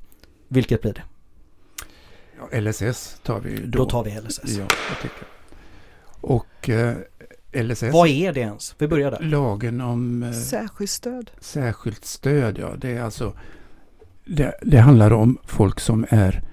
Vilket 0.47 0.82
blir 0.82 0.93
det? 0.93 1.03
Ja, 2.51 2.60
LSS 2.60 3.20
tar 3.24 3.39
vi 3.39 3.60
då. 3.66 3.78
Då 3.78 3.86
tar 3.86 4.03
vi 4.03 4.12
LSS. 4.22 4.41
Ja, 4.58 4.66
jag 4.89 4.99
tycker. 5.01 5.28
Och 6.22 6.70
eh, 6.70 6.95
LSS, 7.64 7.84
Vad 7.93 8.08
är 8.08 8.34
det 8.34 8.39
ens? 8.39 8.76
Vi 8.78 8.88
börjar 8.88 9.12
där. 9.12 9.20
lagen 9.20 9.82
om 9.82 10.24
eh, 10.24 10.32
Särskilt 10.32 10.91
stöd. 10.91 11.32
särskilt 11.39 12.06
stöd, 12.06 12.58
ja. 12.60 12.70
Det 12.78 12.89
är 12.97 13.01
alltså 13.01 13.34
det, 14.26 14.56
det 14.62 14.78
handlar 14.78 15.14
om 15.14 15.38
folk 15.45 15.80
som 15.80 16.06
är 16.10 16.43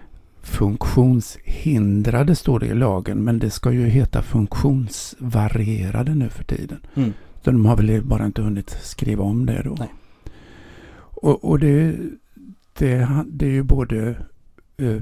funktionshindrade 0.42 2.34
står 2.34 2.60
det 2.60 2.66
i 2.66 2.74
lagen, 2.74 3.24
men 3.24 3.38
det 3.38 3.50
ska 3.50 3.72
ju 3.72 3.86
heta 3.86 4.22
funktionsvarierade 4.22 6.14
nu 6.14 6.28
för 6.28 6.44
tiden. 6.44 6.78
Mm. 6.94 7.12
Så 7.44 7.50
de 7.50 7.66
har 7.66 7.76
väl 7.76 8.02
bara 8.02 8.26
inte 8.26 8.42
hunnit 8.42 8.70
skriva 8.70 9.24
om 9.24 9.46
det 9.46 9.62
då. 9.64 9.76
Nej. 9.78 9.92
Och, 11.22 11.44
och 11.44 11.58
det, 11.58 11.96
det, 12.78 13.08
det 13.26 13.46
är 13.46 13.50
ju 13.50 13.62
både 13.62 14.16
eh, 14.76 14.96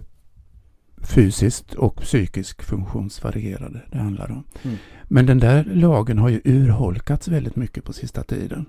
fysiskt 1.02 1.74
och 1.74 1.96
psykisk 1.96 2.62
funktionsvarierade 2.62 3.80
det 3.92 3.98
handlar 3.98 4.30
om. 4.30 4.44
Mm. 4.62 4.76
Men 5.04 5.26
den 5.26 5.38
där 5.38 5.64
lagen 5.64 6.18
har 6.18 6.28
ju 6.28 6.40
urholkats 6.44 7.28
väldigt 7.28 7.56
mycket 7.56 7.84
på 7.84 7.92
sista 7.92 8.22
tiden. 8.22 8.66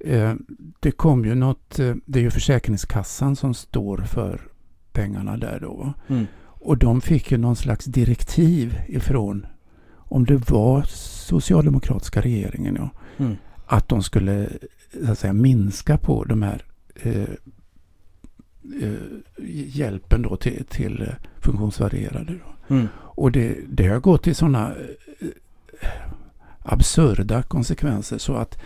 Eh, 0.00 0.34
det 0.80 0.90
kom 0.90 1.24
ju 1.24 1.34
något, 1.34 1.78
eh, 1.78 1.94
det 2.06 2.18
är 2.18 2.22
ju 2.22 2.30
Försäkringskassan 2.30 3.36
som 3.36 3.54
står 3.54 3.96
för 3.96 4.40
pengarna 4.92 5.36
där 5.36 5.60
då. 5.60 5.92
Mm. 6.08 6.26
Och 6.44 6.78
de 6.78 7.00
fick 7.00 7.30
ju 7.32 7.38
någon 7.38 7.56
slags 7.56 7.84
direktiv 7.84 8.78
ifrån, 8.88 9.46
om 9.96 10.24
det 10.24 10.50
var 10.50 10.82
socialdemokratiska 11.26 12.20
regeringen, 12.20 12.76
ja, 12.76 12.90
Mm. 13.16 13.36
att 13.66 13.88
de 13.88 14.02
skulle 14.02 14.48
så 15.04 15.12
att 15.12 15.18
säga, 15.18 15.32
minska 15.32 15.98
på 15.98 16.24
de 16.24 16.42
här 16.42 16.62
eh, 16.94 17.28
eh, 18.82 18.98
hjälpen 19.66 20.22
då 20.22 20.36
till, 20.36 20.64
till 20.68 21.12
funktionsvarierade. 21.40 22.32
Då. 22.32 22.74
Mm. 22.74 22.88
Och 22.96 23.32
det, 23.32 23.56
det 23.68 23.86
har 23.86 24.00
gått 24.00 24.22
till 24.22 24.34
sådana 24.34 24.74
eh, 25.20 25.28
absurda 26.62 27.42
konsekvenser 27.42 28.18
så 28.18 28.34
att 28.34 28.58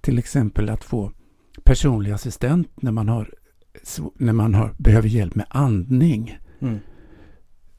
till 0.00 0.18
exempel 0.18 0.68
att 0.68 0.84
få 0.84 1.12
personlig 1.64 2.10
assistent 2.10 2.82
när 2.82 2.92
man 2.92 3.08
har 3.08 3.34
när 4.16 4.32
man 4.32 4.54
har, 4.54 4.74
behöver 4.78 5.08
hjälp 5.08 5.34
med 5.34 5.46
andning. 5.48 6.38
Mm. 6.60 6.78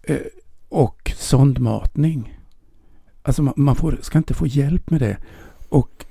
Eh, 0.03 0.17
och 0.69 1.11
sondmatning. 1.15 2.37
Alltså 3.21 3.43
man, 3.43 3.53
man 3.57 3.75
får, 3.75 3.97
ska 4.01 4.17
inte 4.17 4.33
få 4.33 4.47
hjälp 4.47 4.89
med 4.89 4.99
det. 5.01 5.17
Och 5.69 6.05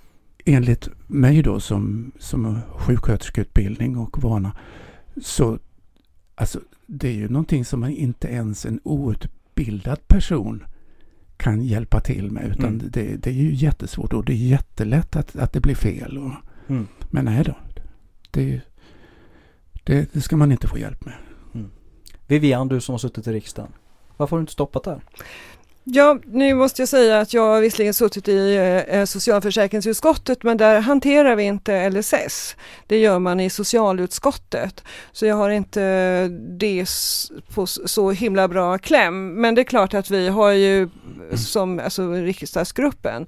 enligt 0.45 0.89
mig 1.07 1.43
då 1.43 1.61
som, 1.61 2.13
som 2.19 2.59
sjuksköterskeutbildning 2.77 3.97
och 3.97 4.23
vana 4.23 4.53
så 5.23 5.59
alltså 6.35 6.61
det 6.87 7.09
är 7.09 7.13
ju 7.13 7.29
någonting 7.29 7.65
som 7.65 7.81
man 7.81 7.91
inte 7.91 8.29
ens 8.29 8.67
en 8.67 8.81
outbildad 8.85 10.09
person 10.09 10.65
kan 11.37 11.63
hjälpa 11.63 12.01
till 12.01 12.31
med 12.31 12.45
utan 12.51 12.65
Mm. 12.75 12.89
det, 12.91 13.17
det 13.17 13.31
är 13.31 13.35
ju 13.35 13.55
jättesvårt 13.55 14.13
och 14.13 14.25
det 14.25 14.33
är 14.33 14.37
jättelätt 14.37 15.17
att, 15.17 15.37
att 15.37 15.53
det 15.53 15.61
blir 15.61 15.75
fel. 15.75 16.19
Och, 16.19 16.33
Mm. 16.69 16.87
Men 17.11 17.25
nej 17.25 17.45
då, 17.45 17.55
det, 18.31 18.61
det, 19.85 20.13
det 20.13 20.21
ska 20.21 20.37
man 20.37 20.53
inte 20.53 20.67
få 20.69 20.79
hjälp 20.79 21.05
med. 21.05 21.15
Vivian, 22.27 22.69
du 22.69 22.81
som 22.81 22.93
har 22.93 22.99
suttit 22.99 23.27
i 23.27 23.33
riksdagen. 23.33 23.73
Varför 24.17 24.31
har 24.31 24.39
du 24.39 24.43
inte 24.43 24.53
stoppat 24.53 24.85
där? 24.85 25.01
Ja, 25.85 26.19
nu 26.25 26.55
måste 26.55 26.83
jag 26.83 26.89
säga 26.89 27.21
att 27.21 27.35
jag 27.35 27.43
har 27.47 27.61
visserligen 27.61 27.95
suttit 27.95 28.29
i 28.29 28.57
eh, 28.89 29.05
socialförsäkringsutskottet 29.05 30.43
men 30.43 30.57
där 30.57 30.81
hanterar 30.81 31.37
vi 31.37 31.43
inte 31.43 31.91
LSS. 31.91 32.57
Det 32.87 32.99
gör 32.99 33.19
man 33.19 33.41
i 33.41 33.51
socialutskottet. 33.51 34.85
Så 35.13 35.27
jag 35.27 35.37
har 35.37 35.51
inte 35.51 36.29
det 36.59 36.81
s- 36.81 37.31
på 37.55 37.67
så 37.67 38.11
himla 38.11 38.49
bra 38.49 38.79
kläm. 38.79 39.35
Men 39.41 39.55
det 39.55 39.61
är 39.63 39.65
klart 39.65 39.95
att 39.95 40.11
vi 40.11 40.29
har 40.29 40.51
ju 40.51 40.89
som 41.37 41.79
alltså, 41.81 42.13
riksdagsgruppen 42.13 43.27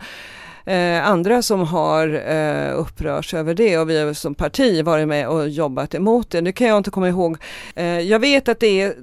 Eh, 0.66 1.08
andra 1.08 1.42
som 1.42 1.60
har 1.60 2.14
eh, 2.34 2.78
upprörts 2.78 3.34
över 3.34 3.54
det 3.54 3.78
och 3.78 3.90
vi 3.90 4.02
har 4.02 4.12
som 4.12 4.34
parti 4.34 4.84
varit 4.84 5.08
med 5.08 5.28
och 5.28 5.48
jobbat 5.48 5.94
emot 5.94 6.30
det. 6.30 6.40
Nu 6.40 6.52
kan 6.52 6.66
jag 6.66 6.76
inte 6.76 6.90
komma 6.90 7.08
ihåg. 7.08 7.36
Eh, 7.74 8.00
jag 8.00 8.18
vet 8.18 8.48
att 8.48 8.60
det 8.60 8.80
är 8.82 8.94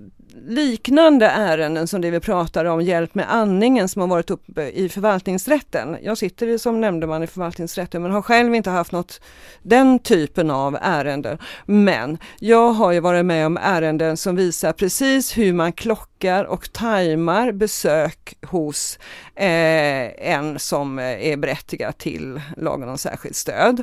liknande 0.47 1.25
ärenden 1.25 1.87
som 1.87 2.01
det 2.01 2.11
vi 2.11 2.19
pratar 2.19 2.65
om, 2.65 2.81
hjälp 2.81 3.15
med 3.15 3.33
andningen 3.33 3.89
som 3.89 4.01
har 4.01 4.07
varit 4.07 4.29
uppe 4.29 4.69
i 4.69 4.89
förvaltningsrätten. 4.89 5.97
Jag 6.01 6.17
sitter 6.17 6.57
som 6.57 6.81
nämndeman 6.81 7.23
i 7.23 7.27
förvaltningsrätten 7.27 8.01
men 8.01 8.11
har 8.11 8.21
själv 8.21 8.55
inte 8.55 8.69
haft 8.69 8.91
något 8.91 9.21
den 9.61 9.99
typen 9.99 10.51
av 10.51 10.77
ärenden. 10.81 11.37
Men 11.65 12.17
jag 12.39 12.71
har 12.71 12.91
ju 12.91 12.99
varit 12.99 13.25
med 13.25 13.45
om 13.45 13.57
ärenden 13.57 14.17
som 14.17 14.35
visar 14.35 14.73
precis 14.73 15.37
hur 15.37 15.53
man 15.53 15.73
klockar 15.73 16.43
och 16.43 16.73
tajmar 16.73 17.51
besök 17.51 18.35
hos 18.41 18.99
eh, 19.35 20.31
en 20.31 20.59
som 20.59 20.99
är 20.99 21.37
berättigad 21.37 21.97
till 21.97 22.41
lagen 22.57 22.89
om 22.89 22.97
särskilt 22.97 23.35
stöd. 23.35 23.79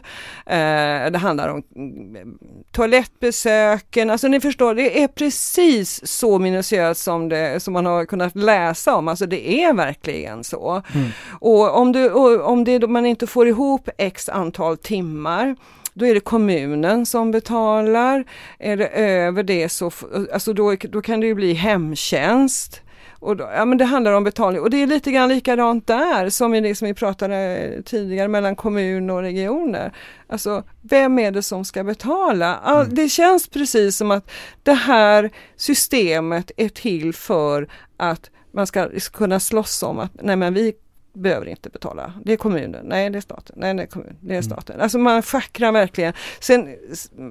Eh, 0.47 1.11
det 1.11 1.19
handlar 1.19 1.49
om 1.49 1.63
mm, 1.77 2.39
toalettbesöken, 2.73 4.11
alltså 4.11 4.29
ni 4.29 4.41
förstår, 4.41 4.75
det 4.75 5.03
är 5.03 5.09
precis 5.09 6.07
så 6.07 6.39
minutiöst 6.51 7.03
som, 7.03 7.29
det, 7.29 7.63
som 7.63 7.73
man 7.73 7.87
har 7.87 8.05
kunnat 8.05 8.37
läsa 8.37 8.95
om, 8.95 9.09
alltså 9.09 9.27
det 9.27 9.63
är 9.63 9.75
verkligen 9.75 10.45
så. 10.45 10.83
Mm. 10.95 11.09
Och 11.41 11.79
om, 11.79 11.93
du, 11.93 12.11
och 12.11 12.51
om 12.51 12.65
det, 12.65 12.87
man 12.87 13.07
inte 13.07 13.27
får 13.27 13.49
ihop 13.49 13.89
x 13.99 14.29
antal 14.29 14.77
timmar 14.77 15.57
då 15.95 16.07
är 16.07 16.15
det 16.15 16.21
kommunen 16.21 17.07
som 17.07 17.31
betalar. 17.31 18.25
Är 18.59 18.77
det 18.77 18.89
över 18.89 19.43
det 19.43 19.69
så 19.69 19.91
alltså 20.33 20.53
då, 20.53 20.77
då 20.81 21.03
kan 21.03 21.21
det 21.21 21.27
ju 21.27 21.35
bli 21.35 21.53
hemtjänst. 21.53 22.83
Och 23.27 23.37
då, 23.37 23.51
ja, 23.55 23.65
men 23.65 23.79
det 23.79 23.85
handlar 23.85 24.13
om 24.13 24.25
betalning 24.25 24.63
och 24.63 24.71
det 24.71 24.83
är 24.83 24.87
lite 24.87 25.13
grann 25.13 25.29
likadant 25.29 25.87
där 25.87 26.31
som 26.31 26.55
i 26.55 26.61
det 26.61 26.75
som 26.75 26.89
vi 26.89 26.95
pratade 26.95 27.83
tidigare 27.85 28.29
mellan 28.29 28.57
kommun 28.57 29.11
och 29.11 29.21
regioner. 29.21 29.93
Alltså 30.29 30.65
vem 30.83 31.19
är 31.19 31.31
det 31.31 31.43
som 31.43 31.65
ska 31.65 31.85
betala? 31.85 32.57
All, 32.57 32.95
Det 32.95 33.09
känns 33.09 33.49
precis 33.49 33.97
som 33.97 34.11
att 34.11 34.31
det 34.63 34.73
här 34.73 35.31
systemet 35.57 36.51
är 36.57 36.69
till 36.69 37.15
för 37.15 37.69
att 37.97 38.31
man 38.53 38.67
ska 38.67 38.89
kunna 39.13 39.41
slåss 39.41 39.83
om 39.83 39.99
att 39.99 40.13
nej 40.23 40.37
men 40.37 40.55
vi 40.55 40.73
behöver 41.17 41.47
inte 41.47 41.71
betala. 41.71 42.13
Det 42.25 42.33
är 42.33 42.37
kommunen, 42.37 42.87
nej 42.87 43.11
det 43.11 43.19
är 43.19 43.21
staten, 43.21 43.57
nej 43.59 43.75
det 43.75 43.83
är 43.83 43.87
kommunen, 43.87 44.17
det 44.21 44.37
är 44.37 44.43
staten. 44.43 44.81
Alltså 44.81 44.99
man 44.99 45.23
schackrar 45.23 45.73
verkligen. 45.73 46.13
Sen 46.41 46.77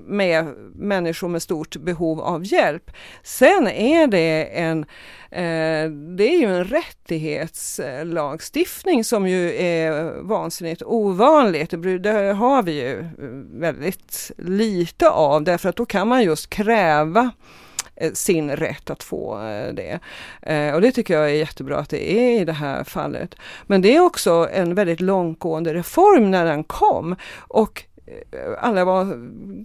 med 0.05 0.45
människor 0.75 1.27
med 1.27 1.41
stort 1.41 1.77
behov 1.77 2.21
av 2.21 2.45
hjälp. 2.45 2.91
Sen 3.23 3.67
är 3.67 4.07
det 4.07 4.59
en, 4.59 4.79
eh, 5.31 5.89
det 6.15 6.23
är 6.23 6.39
ju 6.39 6.45
en 6.45 6.63
rättighetslagstiftning 6.63 9.03
som 9.03 9.27
ju 9.27 9.55
är 9.55 10.21
vansinnigt 10.21 10.83
ovanligt. 10.83 11.73
Det 11.99 12.33
har 12.37 12.63
vi 12.63 12.71
ju 12.71 13.05
väldigt 13.59 14.31
lite 14.37 15.09
av 15.09 15.43
därför 15.43 15.69
att 15.69 15.75
då 15.75 15.85
kan 15.85 16.07
man 16.07 16.23
just 16.23 16.49
kräva 16.49 17.31
Eh, 17.95 18.11
sin 18.13 18.51
rätt 18.51 18.89
att 18.89 19.03
få 19.03 19.41
eh, 19.41 19.73
det. 19.73 19.99
Eh, 20.41 20.73
och 20.73 20.81
det 20.81 20.91
tycker 20.91 21.13
jag 21.13 21.29
är 21.29 21.33
jättebra 21.33 21.77
att 21.77 21.89
det 21.89 22.11
är 22.11 22.41
i 22.41 22.45
det 22.45 22.53
här 22.53 22.83
fallet. 22.83 23.35
Men 23.67 23.81
det 23.81 23.95
är 23.95 23.99
också 23.99 24.49
en 24.53 24.75
väldigt 24.75 25.01
långtgående 25.01 25.73
reform 25.73 26.31
när 26.31 26.45
den 26.45 26.63
kom 26.63 27.15
och 27.37 27.83
alla 28.59 28.85
var 28.85 29.05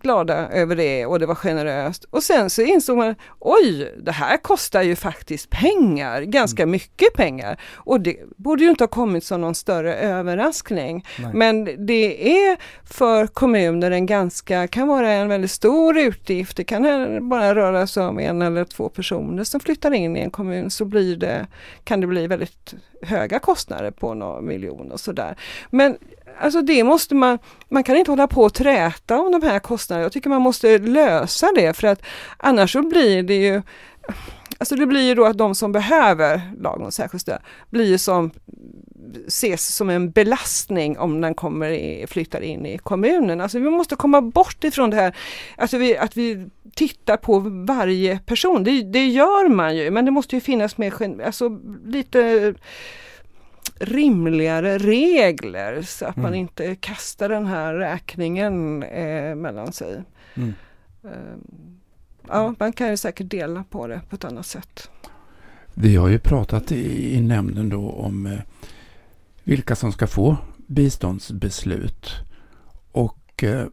glada 0.01 0.49
över 0.49 0.77
det 0.77 1.07
och 1.07 1.19
det 1.19 1.27
var 1.27 1.35
generöst. 1.35 2.05
Och 2.11 2.23
sen 2.23 2.51
så 2.51 2.63
insåg 2.63 2.97
man, 2.97 3.15
oj, 3.39 3.95
det 4.03 4.13
här 4.13 4.37
kostar 4.37 4.83
ju 4.83 4.97
faktiskt 4.97 5.51
pengar, 5.51 6.23
ganska 6.23 6.67
mycket 6.67 7.15
pengar. 7.15 7.61
Och 7.75 8.01
det 8.01 8.17
borde 8.37 8.65
ju 8.65 8.71
inte 8.71 8.85
ha 8.85 8.89
kommit 8.89 9.25
som 9.25 9.41
någon 9.41 9.55
större 9.55 9.95
överraskning. 9.95 11.07
Nej. 11.19 11.31
Men 11.35 11.87
det 11.87 12.31
är 12.47 12.57
för 12.85 13.27
kommuner 13.27 13.91
en 13.91 14.07
ganska, 14.07 14.67
kan 14.67 14.89
vara 14.89 15.11
en 15.11 15.29
väldigt 15.29 15.51
stor 15.51 15.99
utgift. 15.99 16.57
Det 16.57 16.65
kan 16.65 17.29
bara 17.29 17.55
röra 17.55 17.87
sig 17.87 18.03
om 18.03 18.19
en 18.19 18.43
eller 18.43 18.65
två 18.65 18.89
personer 18.89 19.45
som 19.45 19.61
flyttar 19.61 19.91
in 19.91 20.17
i 20.17 20.21
en 20.21 20.31
kommun 20.31 20.71
så 20.71 20.85
blir 20.85 21.17
det, 21.17 21.47
kan 21.85 22.01
det 22.01 22.07
bli 22.07 22.27
väldigt 22.27 22.75
höga 23.03 23.39
kostnader 23.39 23.91
på 23.91 24.15
några 24.15 24.41
miljoner 24.41 24.93
och 24.93 25.01
sådär. 25.01 25.37
Men 25.71 25.97
alltså 26.39 26.63
det 26.63 26.85
måste 26.85 27.15
man, 27.15 27.39
man 27.69 27.85
kan 27.85 27.97
inte 27.97 28.11
hålla 28.11 28.27
på 28.27 28.43
och 28.43 28.55
träta 28.55 29.21
om 29.21 29.33
de 29.33 29.43
här 29.43 29.59
kostnaderna. 29.59 30.05
Jag 30.05 30.13
tycker 30.13 30.31
man 30.31 30.43
måste 30.43 30.79
lösa 30.79 31.49
det 31.55 31.77
för 31.77 31.87
att 31.87 32.03
annars 32.37 32.73
så 32.73 32.83
blir 32.83 33.23
det 33.23 33.35
ju 33.35 33.63
Alltså 34.59 34.77
det 34.77 34.87
blir 34.87 35.01
ju 35.01 35.15
då 35.15 35.25
att 35.25 35.39
de 35.39 35.55
som 35.55 35.73
behöver 35.73 36.41
lagen 36.59 36.85
om 36.85 36.93
särskilt 36.93 37.23
stöd 37.23 37.39
blir 37.71 37.85
ju 37.85 37.99
som 37.99 38.31
ses 39.27 39.75
som 39.77 39.91
en 39.91 40.11
belastning 40.11 40.99
om 40.99 41.21
den 41.21 41.35
kommer 41.35 41.71
i, 41.71 42.07
flyttar 42.09 42.41
in 42.41 42.67
i 42.67 42.79
kommunen. 42.79 43.41
Alltså 43.41 43.59
vi 43.59 43.71
måste 43.71 43.97
komma 43.97 44.21
bort 44.21 44.65
ifrån 44.65 44.91
det 44.91 44.97
här 44.97 45.17
alltså 45.57 45.79
vi, 45.79 45.97
att 45.97 46.17
vi 46.17 46.47
tittar 46.75 47.17
på 47.17 47.39
varje 47.67 48.19
person. 48.19 48.65
Det, 48.65 48.83
det 48.83 49.07
gör 49.07 49.49
man 49.49 49.77
ju 49.77 49.91
men 49.91 50.05
det 50.05 50.11
måste 50.11 50.37
ju 50.37 50.41
finnas 50.41 50.79
mer, 50.79 51.23
alltså 51.27 51.59
lite 51.85 52.55
rimligare 53.81 54.79
regler 54.79 55.83
så 55.83 56.07
att 56.07 56.17
man 56.17 56.27
Mm. 56.27 56.39
inte 56.41 56.75
kastar 56.75 57.29
den 57.29 57.47
här 57.47 57.75
räkningen 57.75 58.83
eh, 58.83 59.35
mellan 59.35 59.73
sig. 59.73 60.03
Mm. 60.35 60.53
Eh, 61.05 61.11
ja, 62.29 62.55
man 62.59 62.73
kan 62.73 62.89
ju 62.91 62.97
säkert 62.97 63.31
dela 63.31 63.65
på 63.71 63.87
det 63.87 64.01
på 64.09 64.17
ett 64.17 64.25
annat 64.25 64.47
sätt. 64.47 64.91
Vi 65.75 65.97
har 65.97 66.09
ju 66.09 66.19
pratat 66.19 66.73
i, 66.73 67.15
i 67.17 67.21
nämnden 67.21 67.69
då 67.69 67.91
om 67.91 68.27
eh, 68.27 68.39
vilka 69.45 69.77
som 69.77 69.93
ska 69.93 70.07
få 70.07 70.37
biståndsbeslut. 70.67 72.11
Och 72.93 73.45
eh, 73.45 73.67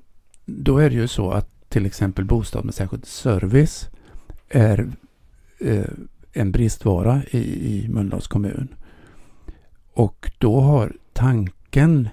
då 0.46 0.78
är 0.78 0.90
det 0.90 0.96
ju 0.96 1.08
så 1.08 1.32
att 1.32 1.70
till 1.70 1.86
exempel 1.86 2.26
bostad 2.26 2.66
med 2.66 2.74
särskild 2.74 3.06
service 3.06 3.90
är 4.50 4.88
eh, 5.60 5.86
en 6.34 6.52
bristvara 6.52 7.22
i, 7.32 7.38
i 7.38 7.88
Mölndals 7.90 8.28
kommun. 8.28 8.68
Och 9.98 10.32
då 10.38 10.60
har 10.60 10.94
tanken 11.14 12.10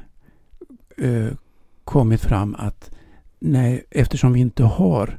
eh, 0.98 1.28
kommit 1.84 2.20
fram 2.20 2.54
att 2.58 2.90
nej, 3.38 3.84
eftersom 3.90 4.32
vi 4.32 4.40
inte 4.40 4.64
har 4.64 5.18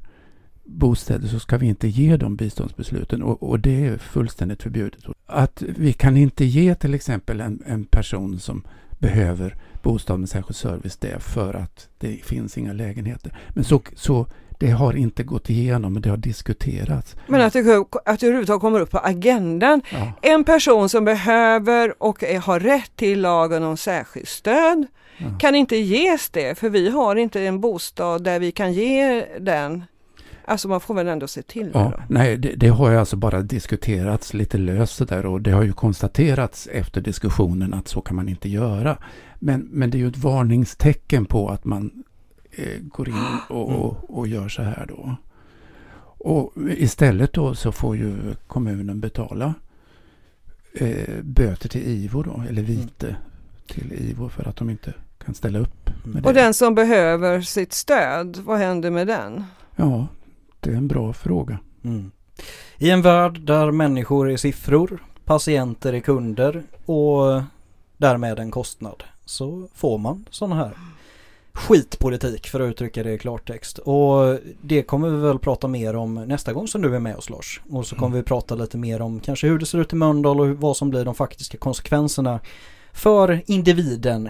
bostäder 0.63 1.27
så 1.27 1.39
ska 1.39 1.57
vi 1.57 1.65
inte 1.65 1.87
ge 1.87 2.17
de 2.17 2.35
biståndsbesluten 2.35 3.23
och, 3.23 3.43
och 3.43 3.59
det 3.59 3.85
är 3.85 3.97
fullständigt 3.97 4.63
förbjudet. 4.63 5.03
Att 5.25 5.61
vi 5.61 5.93
kan 5.93 6.17
inte 6.17 6.45
ge 6.45 6.75
till 6.75 6.93
exempel 6.93 7.41
en, 7.41 7.63
en 7.65 7.85
person 7.85 8.39
som 8.39 8.63
behöver 8.99 9.55
bostad 9.83 10.19
med 10.19 10.29
särskild 10.29 10.55
service 10.55 10.97
det 10.97 11.23
för 11.23 11.53
att 11.53 11.89
det 11.97 12.25
finns 12.25 12.57
inga 12.57 12.73
lägenheter. 12.73 13.37
Men 13.49 13.63
så, 13.63 13.81
så 13.95 14.27
det 14.59 14.69
har 14.71 14.93
inte 14.93 15.23
gått 15.23 15.49
igenom 15.49 15.93
men 15.93 16.01
det 16.01 16.09
har 16.09 16.17
diskuterats. 16.17 17.15
Men 17.27 17.41
att 17.41 17.53
det, 17.53 17.59
att 18.05 18.19
det 18.19 18.25
överhuvudtaget 18.25 18.61
kommer 18.61 18.79
upp 18.79 18.91
på 18.91 18.99
agendan. 18.99 19.81
Ja. 19.91 20.11
En 20.21 20.43
person 20.43 20.89
som 20.89 21.05
behöver 21.05 22.03
och 22.03 22.23
har 22.43 22.59
rätt 22.59 22.91
till 22.95 23.21
lagen 23.21 23.63
om 23.63 23.77
särskilt 23.77 24.27
stöd 24.29 24.85
Ja. 25.17 25.25
kan 25.39 25.55
inte 25.55 25.75
ges 25.75 26.29
det 26.29 26.57
för 26.57 26.69
vi 26.69 26.89
har 26.89 27.15
inte 27.15 27.41
en 27.41 27.59
bostad 27.61 28.23
där 28.23 28.39
vi 28.39 28.51
kan 28.51 28.73
ge 28.73 29.25
den. 29.39 29.83
Alltså 30.47 30.67
man 30.67 30.79
får 30.81 30.93
väl 30.93 31.07
ändå 31.07 31.27
se 31.27 31.41
till 31.41 31.71
det 31.71 31.79
Ja, 31.79 31.93
då. 31.97 32.03
nej, 32.09 32.37
det, 32.37 32.53
det 32.55 32.67
har 32.67 32.91
ju 32.91 32.97
alltså 32.97 33.15
bara 33.15 33.41
diskuterats 33.41 34.33
lite 34.33 34.57
löst 34.57 35.07
där 35.07 35.25
och 35.25 35.41
det 35.41 35.51
har 35.51 35.63
ju 35.63 35.73
konstaterats 35.73 36.67
efter 36.71 37.01
diskussionen 37.01 37.73
att 37.73 37.87
så 37.87 38.01
kan 38.01 38.15
man 38.15 38.29
inte 38.29 38.49
göra. 38.49 38.97
Men, 39.39 39.67
men 39.71 39.89
det 39.89 39.97
är 39.97 39.99
ju 39.99 40.07
ett 40.07 40.17
varningstecken 40.17 41.25
på 41.25 41.49
att 41.49 41.65
man 41.65 41.91
går 42.81 43.09
in 43.09 43.37
och, 43.49 43.69
och, 43.69 44.17
och 44.17 44.27
gör 44.27 44.49
så 44.49 44.61
här 44.61 44.85
då. 44.85 45.15
Och 46.17 46.53
istället 46.69 47.33
då 47.33 47.55
så 47.55 47.71
får 47.71 47.95
ju 47.95 48.35
kommunen 48.47 48.99
betala 48.99 49.53
eh, 50.73 51.23
böter 51.23 51.69
till 51.69 51.87
IVO 51.87 52.23
då, 52.23 52.43
eller 52.49 52.61
vite 52.61 53.15
till 53.67 53.93
IVO 53.93 54.29
för 54.29 54.47
att 54.47 54.55
de 54.55 54.69
inte 54.69 54.93
kan 55.25 55.35
ställa 55.35 55.59
upp 55.59 55.89
med 56.03 56.23
det. 56.23 56.29
Och 56.29 56.33
den 56.33 56.53
som 56.53 56.75
behöver 56.75 57.41
sitt 57.41 57.73
stöd, 57.73 58.37
vad 58.37 58.59
händer 58.59 58.91
med 58.91 59.07
den? 59.07 59.43
Ja, 59.75 60.07
det 60.59 60.69
är 60.69 60.75
en 60.75 60.87
bra 60.87 61.13
fråga. 61.13 61.59
Mm. 61.83 62.11
I 62.77 62.89
en 62.89 63.01
värld 63.01 63.41
där 63.41 63.71
människor 63.71 64.31
är 64.31 64.37
siffror, 64.37 65.03
patienter 65.25 65.93
är 65.93 65.99
kunder 65.99 66.63
och 66.85 67.41
därmed 67.97 68.39
en 68.39 68.51
kostnad 68.51 69.03
så 69.25 69.67
får 69.73 69.97
man 69.97 70.25
sådana 70.29 70.55
här 70.55 70.77
skitpolitik 71.55 72.47
för 72.47 72.59
att 72.59 72.69
uttrycka 72.69 73.03
det 73.03 73.13
i 73.13 73.17
klartext. 73.17 73.77
Och 73.77 74.39
det 74.61 74.83
kommer 74.83 75.09
vi 75.09 75.17
väl 75.17 75.39
prata 75.39 75.67
mer 75.67 75.95
om 75.95 76.13
nästa 76.15 76.53
gång 76.53 76.67
som 76.67 76.81
du 76.81 76.95
är 76.95 76.99
med 76.99 77.15
oss 77.15 77.29
Lars. 77.29 77.61
Och 77.69 77.87
så 77.87 77.95
kommer 77.95 78.17
vi 78.17 78.23
prata 78.23 78.55
lite 78.55 78.77
mer 78.77 79.01
om 79.01 79.19
kanske 79.19 79.47
hur 79.47 79.59
det 79.59 79.65
ser 79.65 79.77
ut 79.77 79.93
i 79.93 79.95
Mölndal 79.95 80.39
och 80.39 80.47
vad 80.47 80.77
som 80.77 80.89
blir 80.89 81.05
de 81.05 81.15
faktiska 81.15 81.57
konsekvenserna 81.57 82.39
för 82.93 83.41
individen 83.45 84.29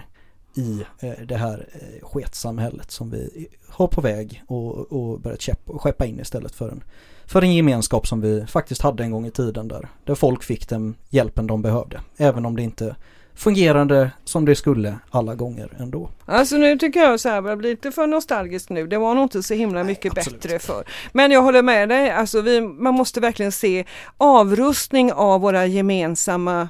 i 0.54 0.84
eh, 1.00 1.26
det 1.26 1.36
här 1.36 1.68
eh, 1.72 2.08
sketsamhället 2.08 2.90
som 2.90 3.10
vi 3.10 3.48
har 3.68 3.86
på 3.86 4.00
väg 4.00 4.42
och, 4.46 4.92
och 4.92 5.20
börjat 5.20 5.42
skeppa 5.66 6.06
in 6.06 6.20
istället 6.20 6.54
för 6.54 6.68
en, 6.68 6.84
för 7.26 7.42
en 7.42 7.54
gemenskap 7.54 8.06
som 8.06 8.20
vi 8.20 8.46
faktiskt 8.46 8.82
hade 8.82 9.04
en 9.04 9.10
gång 9.10 9.26
i 9.26 9.30
tiden 9.30 9.68
där, 9.68 9.88
där 10.04 10.14
folk 10.14 10.42
fick 10.42 10.68
den 10.68 10.94
hjälpen 11.10 11.46
de 11.46 11.62
behövde. 11.62 12.00
Även 12.16 12.46
om 12.46 12.56
det 12.56 12.62
inte 12.62 12.96
fungerade 13.36 14.10
som 14.24 14.44
det 14.44 14.54
skulle 14.54 14.98
alla 15.10 15.34
gånger 15.34 15.68
ändå. 15.78 16.10
Alltså 16.26 16.56
nu 16.56 16.78
tycker 16.78 17.00
jag 17.00 17.20
så 17.20 17.28
här 17.28 17.42
börjar 17.42 17.56
bli 17.56 17.70
lite 17.70 17.92
för 17.92 18.06
nostalgiskt 18.06 18.70
nu. 18.70 18.86
Det 18.86 18.98
var 18.98 19.14
nog 19.14 19.24
inte 19.24 19.42
så 19.42 19.54
himla 19.54 19.84
mycket 19.84 20.18
absolut. 20.18 20.42
bättre 20.42 20.58
för. 20.58 20.84
Men 21.12 21.30
jag 21.30 21.42
håller 21.42 21.62
med 21.62 21.88
dig, 21.88 22.10
alltså 22.10 22.40
vi, 22.40 22.60
man 22.60 22.94
måste 22.94 23.20
verkligen 23.20 23.52
se 23.52 23.84
avrustning 24.16 25.12
av 25.12 25.40
våra 25.40 25.66
gemensamma 25.66 26.68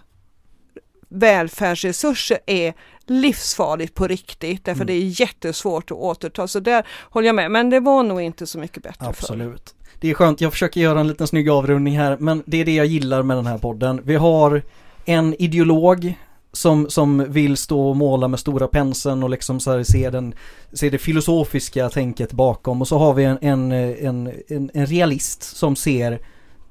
välfärdsresurser 1.09 2.39
är 2.47 2.75
livsfarligt 3.07 3.95
på 3.95 4.07
riktigt 4.07 4.65
därför 4.65 4.83
Mm. 4.83 4.87
det 4.87 4.93
är 4.93 5.21
jättesvårt 5.21 5.91
att 5.91 5.97
återta. 5.97 6.49
Så 6.49 6.61
där 6.61 6.87
håller 7.03 7.27
jag 7.27 7.35
med, 7.35 7.51
men 7.51 7.71
det 7.71 7.81
var 7.81 8.03
nog 8.03 8.21
inte 8.21 8.47
så 8.47 8.59
mycket 8.59 8.83
bättre. 8.83 9.07
Absolut. 9.07 9.75
Det 10.01 10.11
är 10.11 10.15
skönt, 10.15 10.41
jag 10.41 10.53
försöker 10.53 10.81
göra 10.81 11.01
en 11.01 11.09
liten 11.09 11.27
snygg 11.27 11.51
avrundning 11.51 11.99
här 11.99 12.17
men 12.21 12.43
det 12.47 12.61
är 12.61 12.65
det 12.65 12.75
jag 12.75 12.87
gillar 12.87 13.23
med 13.23 13.37
den 13.37 13.47
här 13.47 13.59
podden. 13.59 14.01
Vi 14.05 14.15
har 14.15 14.63
en 15.05 15.35
ideolog 15.39 16.15
som, 16.57 16.91
som 16.91 17.33
vill 17.33 17.57
stå 17.57 17.89
och 17.89 17.97
måla 17.97 18.29
med 18.29 18.41
stora 18.41 18.69
penseln 18.69 19.23
och 19.23 19.31
liksom 19.31 19.61
så 19.61 19.71
här 19.71 19.83
se, 19.83 20.11
den, 20.11 20.35
se 20.73 20.91
det 20.91 20.99
filosofiska 20.99 21.89
tänket 21.89 22.33
bakom 22.33 22.81
och 22.81 22.89
så 22.89 22.99
har 22.99 23.15
vi 23.15 23.25
en, 23.25 23.39
en, 23.41 23.73
en, 23.73 24.33
en, 24.49 24.71
en 24.75 24.87
realist 24.87 25.43
som 25.43 25.77
ser 25.77 26.21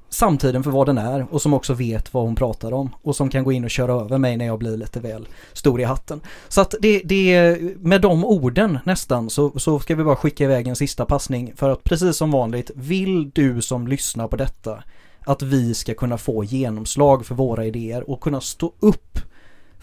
samtiden 0.08 0.62
för 0.62 0.70
vad 0.70 0.86
den 0.86 0.98
är 0.98 1.26
och 1.30 1.42
som 1.42 1.54
också 1.54 1.74
vet 1.74 2.14
vad 2.14 2.24
hon 2.24 2.34
pratar 2.34 2.72
om 2.72 2.90
och 3.02 3.16
som 3.16 3.28
kan 3.28 3.44
gå 3.44 3.52
in 3.52 3.64
och 3.64 3.70
köra 3.70 3.92
över 3.92 4.18
mig 4.18 4.36
när 4.36 4.46
jag 4.46 4.58
blir 4.58 4.76
lite 4.76 5.00
väl 5.00 5.28
stor 5.52 5.80
i 5.80 5.84
hatten. 5.84 6.20
Så 6.48 6.60
att 6.60 6.74
det, 6.80 7.02
det 7.04 7.58
med 7.78 8.00
de 8.00 8.24
orden 8.24 8.78
nästan 8.84 9.30
så, 9.30 9.58
så 9.58 9.78
ska 9.78 9.94
vi 9.94 10.04
bara 10.04 10.16
skicka 10.16 10.44
iväg 10.44 10.68
en 10.68 10.76
sista 10.76 11.04
passning 11.04 11.52
för 11.56 11.70
att 11.70 11.84
precis 11.84 12.16
som 12.16 12.30
vanligt 12.30 12.70
vill 12.74 13.30
du 13.30 13.62
som 13.62 13.88
lyssnar 13.88 14.28
på 14.28 14.36
detta 14.36 14.82
att 15.20 15.42
vi 15.42 15.74
ska 15.74 15.94
kunna 15.94 16.18
få 16.18 16.44
genomslag 16.44 17.26
för 17.26 17.34
våra 17.34 17.64
idéer 17.64 18.10
och 18.10 18.20
kunna 18.20 18.40
stå 18.40 18.72
upp 18.80 19.18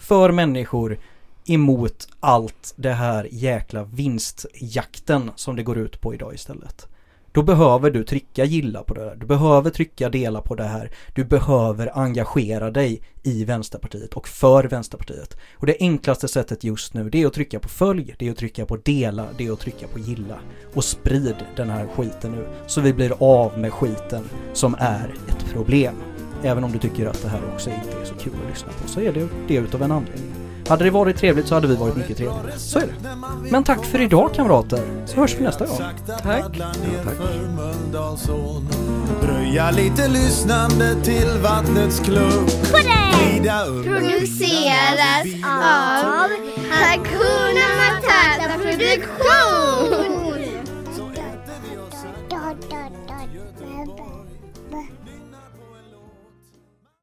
för 0.04 0.32
människor 0.32 0.98
emot 1.46 2.08
allt 2.20 2.74
det 2.76 2.92
här 2.92 3.28
jäkla 3.30 3.84
vinstjakten 3.84 5.30
som 5.36 5.56
det 5.56 5.62
går 5.62 5.78
ut 5.78 6.00
på 6.00 6.14
idag 6.14 6.34
istället. 6.34 6.88
Då 7.34 7.42
behöver 7.42 7.90
du 7.90 8.04
trycka 8.04 8.44
gilla 8.44 8.82
på 8.82 8.94
det 8.94 9.00
här. 9.00 9.16
Du 9.16 9.26
behöver 9.26 9.70
trycka 9.70 10.08
dela 10.08 10.40
på 10.40 10.54
det 10.54 10.64
här. 10.64 10.90
Du 11.14 11.24
behöver 11.24 11.98
engagera 11.98 12.70
dig 12.70 13.02
i 13.22 13.44
Vänsterpartiet 13.44 14.14
och 14.14 14.28
för 14.28 14.64
Vänsterpartiet. 14.64 15.36
Och 15.56 15.66
det 15.66 15.76
enklaste 15.80 16.28
sättet 16.28 16.64
just 16.64 16.94
nu 16.94 17.10
det 17.10 17.22
är 17.22 17.26
att 17.26 17.32
trycka 17.32 17.60
på 17.60 17.68
följ, 17.68 18.14
det 18.18 18.26
är 18.26 18.30
att 18.30 18.36
trycka 18.36 18.66
på 18.66 18.76
dela, 18.76 19.26
det 19.38 19.46
är 19.46 19.52
att 19.52 19.60
trycka 19.60 19.86
på 19.88 19.98
gilla. 19.98 20.38
Och 20.74 20.84
sprid 20.84 21.36
den 21.56 21.70
här 21.70 21.86
skiten 21.86 22.32
nu 22.32 22.46
så 22.66 22.80
vi 22.80 22.92
blir 22.92 23.12
av 23.18 23.58
med 23.58 23.72
skiten 23.72 24.24
som 24.52 24.76
är 24.78 25.14
ett 25.28 25.52
problem. 25.52 26.13
Även 26.44 26.64
om 26.64 26.72
du 26.72 26.78
tycker 26.78 27.06
att 27.06 27.22
det 27.22 27.28
här 27.28 27.40
också 27.54 27.70
inte 27.70 28.00
är 28.00 28.04
så 28.04 28.14
kul 28.14 28.32
att 28.44 28.50
lyssna 28.50 28.72
på 28.82 28.88
så 28.88 29.00
är 29.00 29.12
det 29.12 29.28
det 29.48 29.54
utav 29.54 29.82
en 29.82 29.92
anledning. 29.92 30.30
Hade 30.68 30.84
det 30.84 30.90
varit 30.90 31.16
trevligt 31.16 31.48
så 31.48 31.54
hade 31.54 31.66
vi 31.66 31.76
varit 31.76 31.96
mycket 31.96 32.16
trevligare. 32.16 32.58
Så 32.58 32.78
är 32.78 32.86
det. 32.86 32.94
Men 33.50 33.64
tack 33.64 33.84
för 33.84 34.00
idag 34.00 34.34
kamrater, 34.34 34.80
så 35.06 35.16
hörs 35.16 35.34
vi 35.38 35.44
nästa 35.44 35.66
gång. 35.66 35.78
Tack. 36.22 36.60
Röja 39.22 39.70
lite 39.70 40.08
lyssnande 40.08 40.94
till 41.02 41.28
vattnets 41.42 42.00
under 42.08 43.82
Produceras 43.82 45.26
av 45.44 46.30
Hakuna 46.70 47.66
Matata 47.78 48.58
Produktion. 48.62 50.43